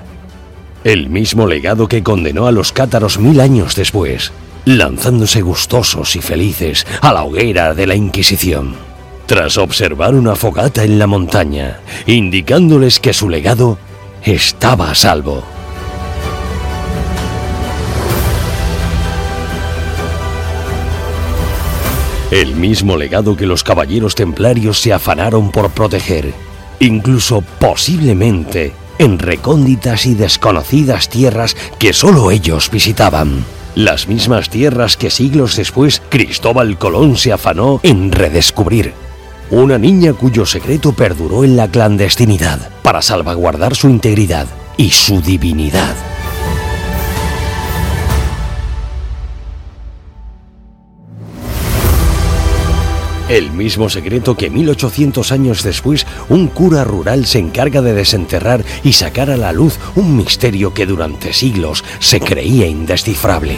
El 0.84 1.10
mismo 1.10 1.46
legado 1.46 1.86
que 1.86 2.02
condenó 2.02 2.46
a 2.46 2.50
los 2.50 2.72
cátaros 2.72 3.18
mil 3.18 3.42
años 3.42 3.76
después, 3.76 4.32
lanzándose 4.64 5.42
gustosos 5.42 6.16
y 6.16 6.22
felices 6.22 6.86
a 7.02 7.12
la 7.12 7.22
hoguera 7.22 7.74
de 7.74 7.86
la 7.86 7.94
Inquisición. 7.94 8.74
Tras 9.26 9.58
observar 9.58 10.14
una 10.14 10.34
fogata 10.34 10.82
en 10.82 10.98
la 10.98 11.06
montaña, 11.06 11.80
indicándoles 12.06 13.00
que 13.00 13.12
su 13.12 13.28
legado 13.28 13.76
estaba 14.24 14.90
a 14.90 14.94
salvo. 14.94 15.44
El 22.32 22.56
mismo 22.56 22.96
legado 22.96 23.36
que 23.36 23.44
los 23.44 23.62
caballeros 23.62 24.14
templarios 24.14 24.80
se 24.80 24.90
afanaron 24.94 25.50
por 25.50 25.70
proteger, 25.70 26.32
incluso 26.80 27.42
posiblemente 27.58 28.72
en 28.98 29.18
recónditas 29.18 30.06
y 30.06 30.14
desconocidas 30.14 31.10
tierras 31.10 31.54
que 31.78 31.92
solo 31.92 32.30
ellos 32.30 32.70
visitaban. 32.70 33.44
Las 33.74 34.08
mismas 34.08 34.48
tierras 34.48 34.96
que 34.96 35.10
siglos 35.10 35.56
después 35.56 36.00
Cristóbal 36.08 36.78
Colón 36.78 37.18
se 37.18 37.34
afanó 37.34 37.80
en 37.82 38.10
redescubrir. 38.10 38.94
Una 39.50 39.76
niña 39.76 40.14
cuyo 40.14 40.46
secreto 40.46 40.94
perduró 40.94 41.44
en 41.44 41.54
la 41.54 41.68
clandestinidad 41.68 42.70
para 42.82 43.02
salvaguardar 43.02 43.76
su 43.76 43.90
integridad 43.90 44.46
y 44.78 44.88
su 44.88 45.20
divinidad. 45.20 46.11
El 53.32 53.50
mismo 53.50 53.88
secreto 53.88 54.36
que 54.36 54.50
1800 54.50 55.32
años 55.32 55.62
después 55.62 56.06
un 56.28 56.48
cura 56.48 56.84
rural 56.84 57.24
se 57.24 57.38
encarga 57.38 57.80
de 57.80 57.94
desenterrar 57.94 58.62
y 58.84 58.92
sacar 58.92 59.30
a 59.30 59.38
la 59.38 59.52
luz 59.52 59.78
un 59.96 60.18
misterio 60.18 60.74
que 60.74 60.84
durante 60.84 61.32
siglos 61.32 61.82
se 61.98 62.20
creía 62.20 62.66
indescifrable. 62.66 63.56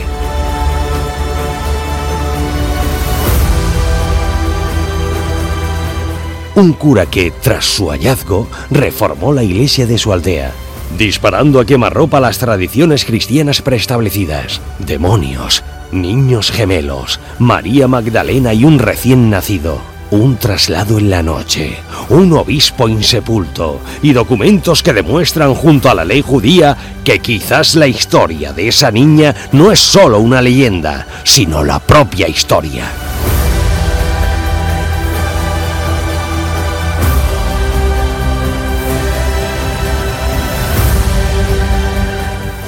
Un 6.55 6.73
cura 6.75 7.07
que, 7.07 7.33
tras 7.33 7.65
su 7.65 7.89
hallazgo, 7.89 8.47
reformó 8.71 9.33
la 9.33 9.43
iglesia 9.43 9.89
de 9.89 9.99
su 9.99 10.13
aldea, 10.13 10.53
disparando 10.97 11.59
a 11.59 11.65
quemarropa 11.65 12.21
las 12.21 12.39
tradiciones 12.39 13.05
cristianas 13.05 13.61
preestablecidas. 13.61 14.61
Demonios, 14.79 15.65
niños 15.95 16.51
gemelos, 16.51 17.21
María 17.39 17.89
Magdalena 17.89 18.53
y 18.53 18.65
un 18.65 18.79
recién 18.79 19.31
nacido. 19.31 19.81
Un 20.11 20.37
traslado 20.37 20.99
en 20.99 21.11
la 21.11 21.23
noche, 21.23 21.79
un 22.09 22.33
obispo 22.35 22.89
insepulto 22.89 23.81
y 24.03 24.13
documentos 24.13 24.83
que 24.83 24.93
demuestran 24.93 25.55
junto 25.55 25.91
a 25.91 25.95
la 25.95 26.05
ley 26.05 26.23
judía 26.23 26.77
que 27.03 27.19
quizás 27.19 27.75
la 27.75 27.89
historia 27.89 28.53
de 28.53 28.69
esa 28.69 28.91
niña 28.91 29.35
no 29.53 29.73
es 29.73 29.81
solo 29.81 30.21
una 30.21 30.41
leyenda, 30.41 31.07
sino 31.25 31.65
la 31.65 31.81
propia 31.81 32.29
historia. 32.29 32.85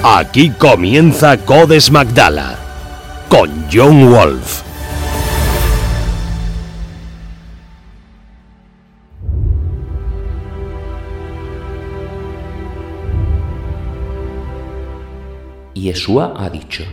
Aquí 0.02 0.50
comienza 0.50 1.36
Codes 1.36 1.90
Magdala 1.90 2.65
con 3.38 3.50
John 3.70 4.10
Wolf. 4.10 4.62
Yeshua 15.74 16.32
ha 16.38 16.48
dicho 16.48 16.84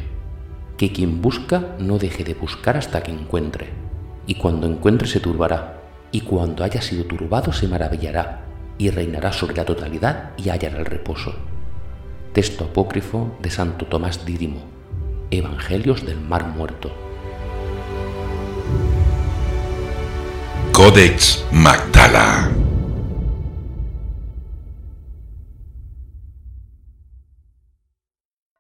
que 0.77 0.91
quien 0.91 1.21
busca 1.21 1.75
no 1.79 1.97
deje 1.97 2.25
de 2.25 2.33
buscar 2.33 2.75
hasta 2.75 3.01
que 3.01 3.11
encuentre, 3.11 3.69
y 4.27 4.35
cuando 4.35 4.67
encuentre 4.67 5.07
se 5.07 5.21
turbará, 5.21 5.81
y 6.11 6.21
cuando 6.21 6.65
haya 6.65 6.81
sido 6.81 7.05
turbado 7.05 7.53
se 7.53 7.69
maravillará, 7.69 8.43
y 8.77 8.89
reinará 8.89 9.31
sobre 9.31 9.55
la 9.55 9.63
totalidad 9.63 10.31
y 10.35 10.49
hallará 10.49 10.77
el 10.79 10.85
reposo. 10.85 11.33
Texto 12.33 12.65
apócrifo 12.65 13.37
de 13.41 13.49
Santo 13.49 13.85
Tomás 13.85 14.25
Dídimo, 14.25 14.72
Evangelios 15.37 16.05
del 16.05 16.19
Mar 16.19 16.45
Muerto. 16.45 16.91
Codex 20.71 21.43
Magdala. 21.51 22.62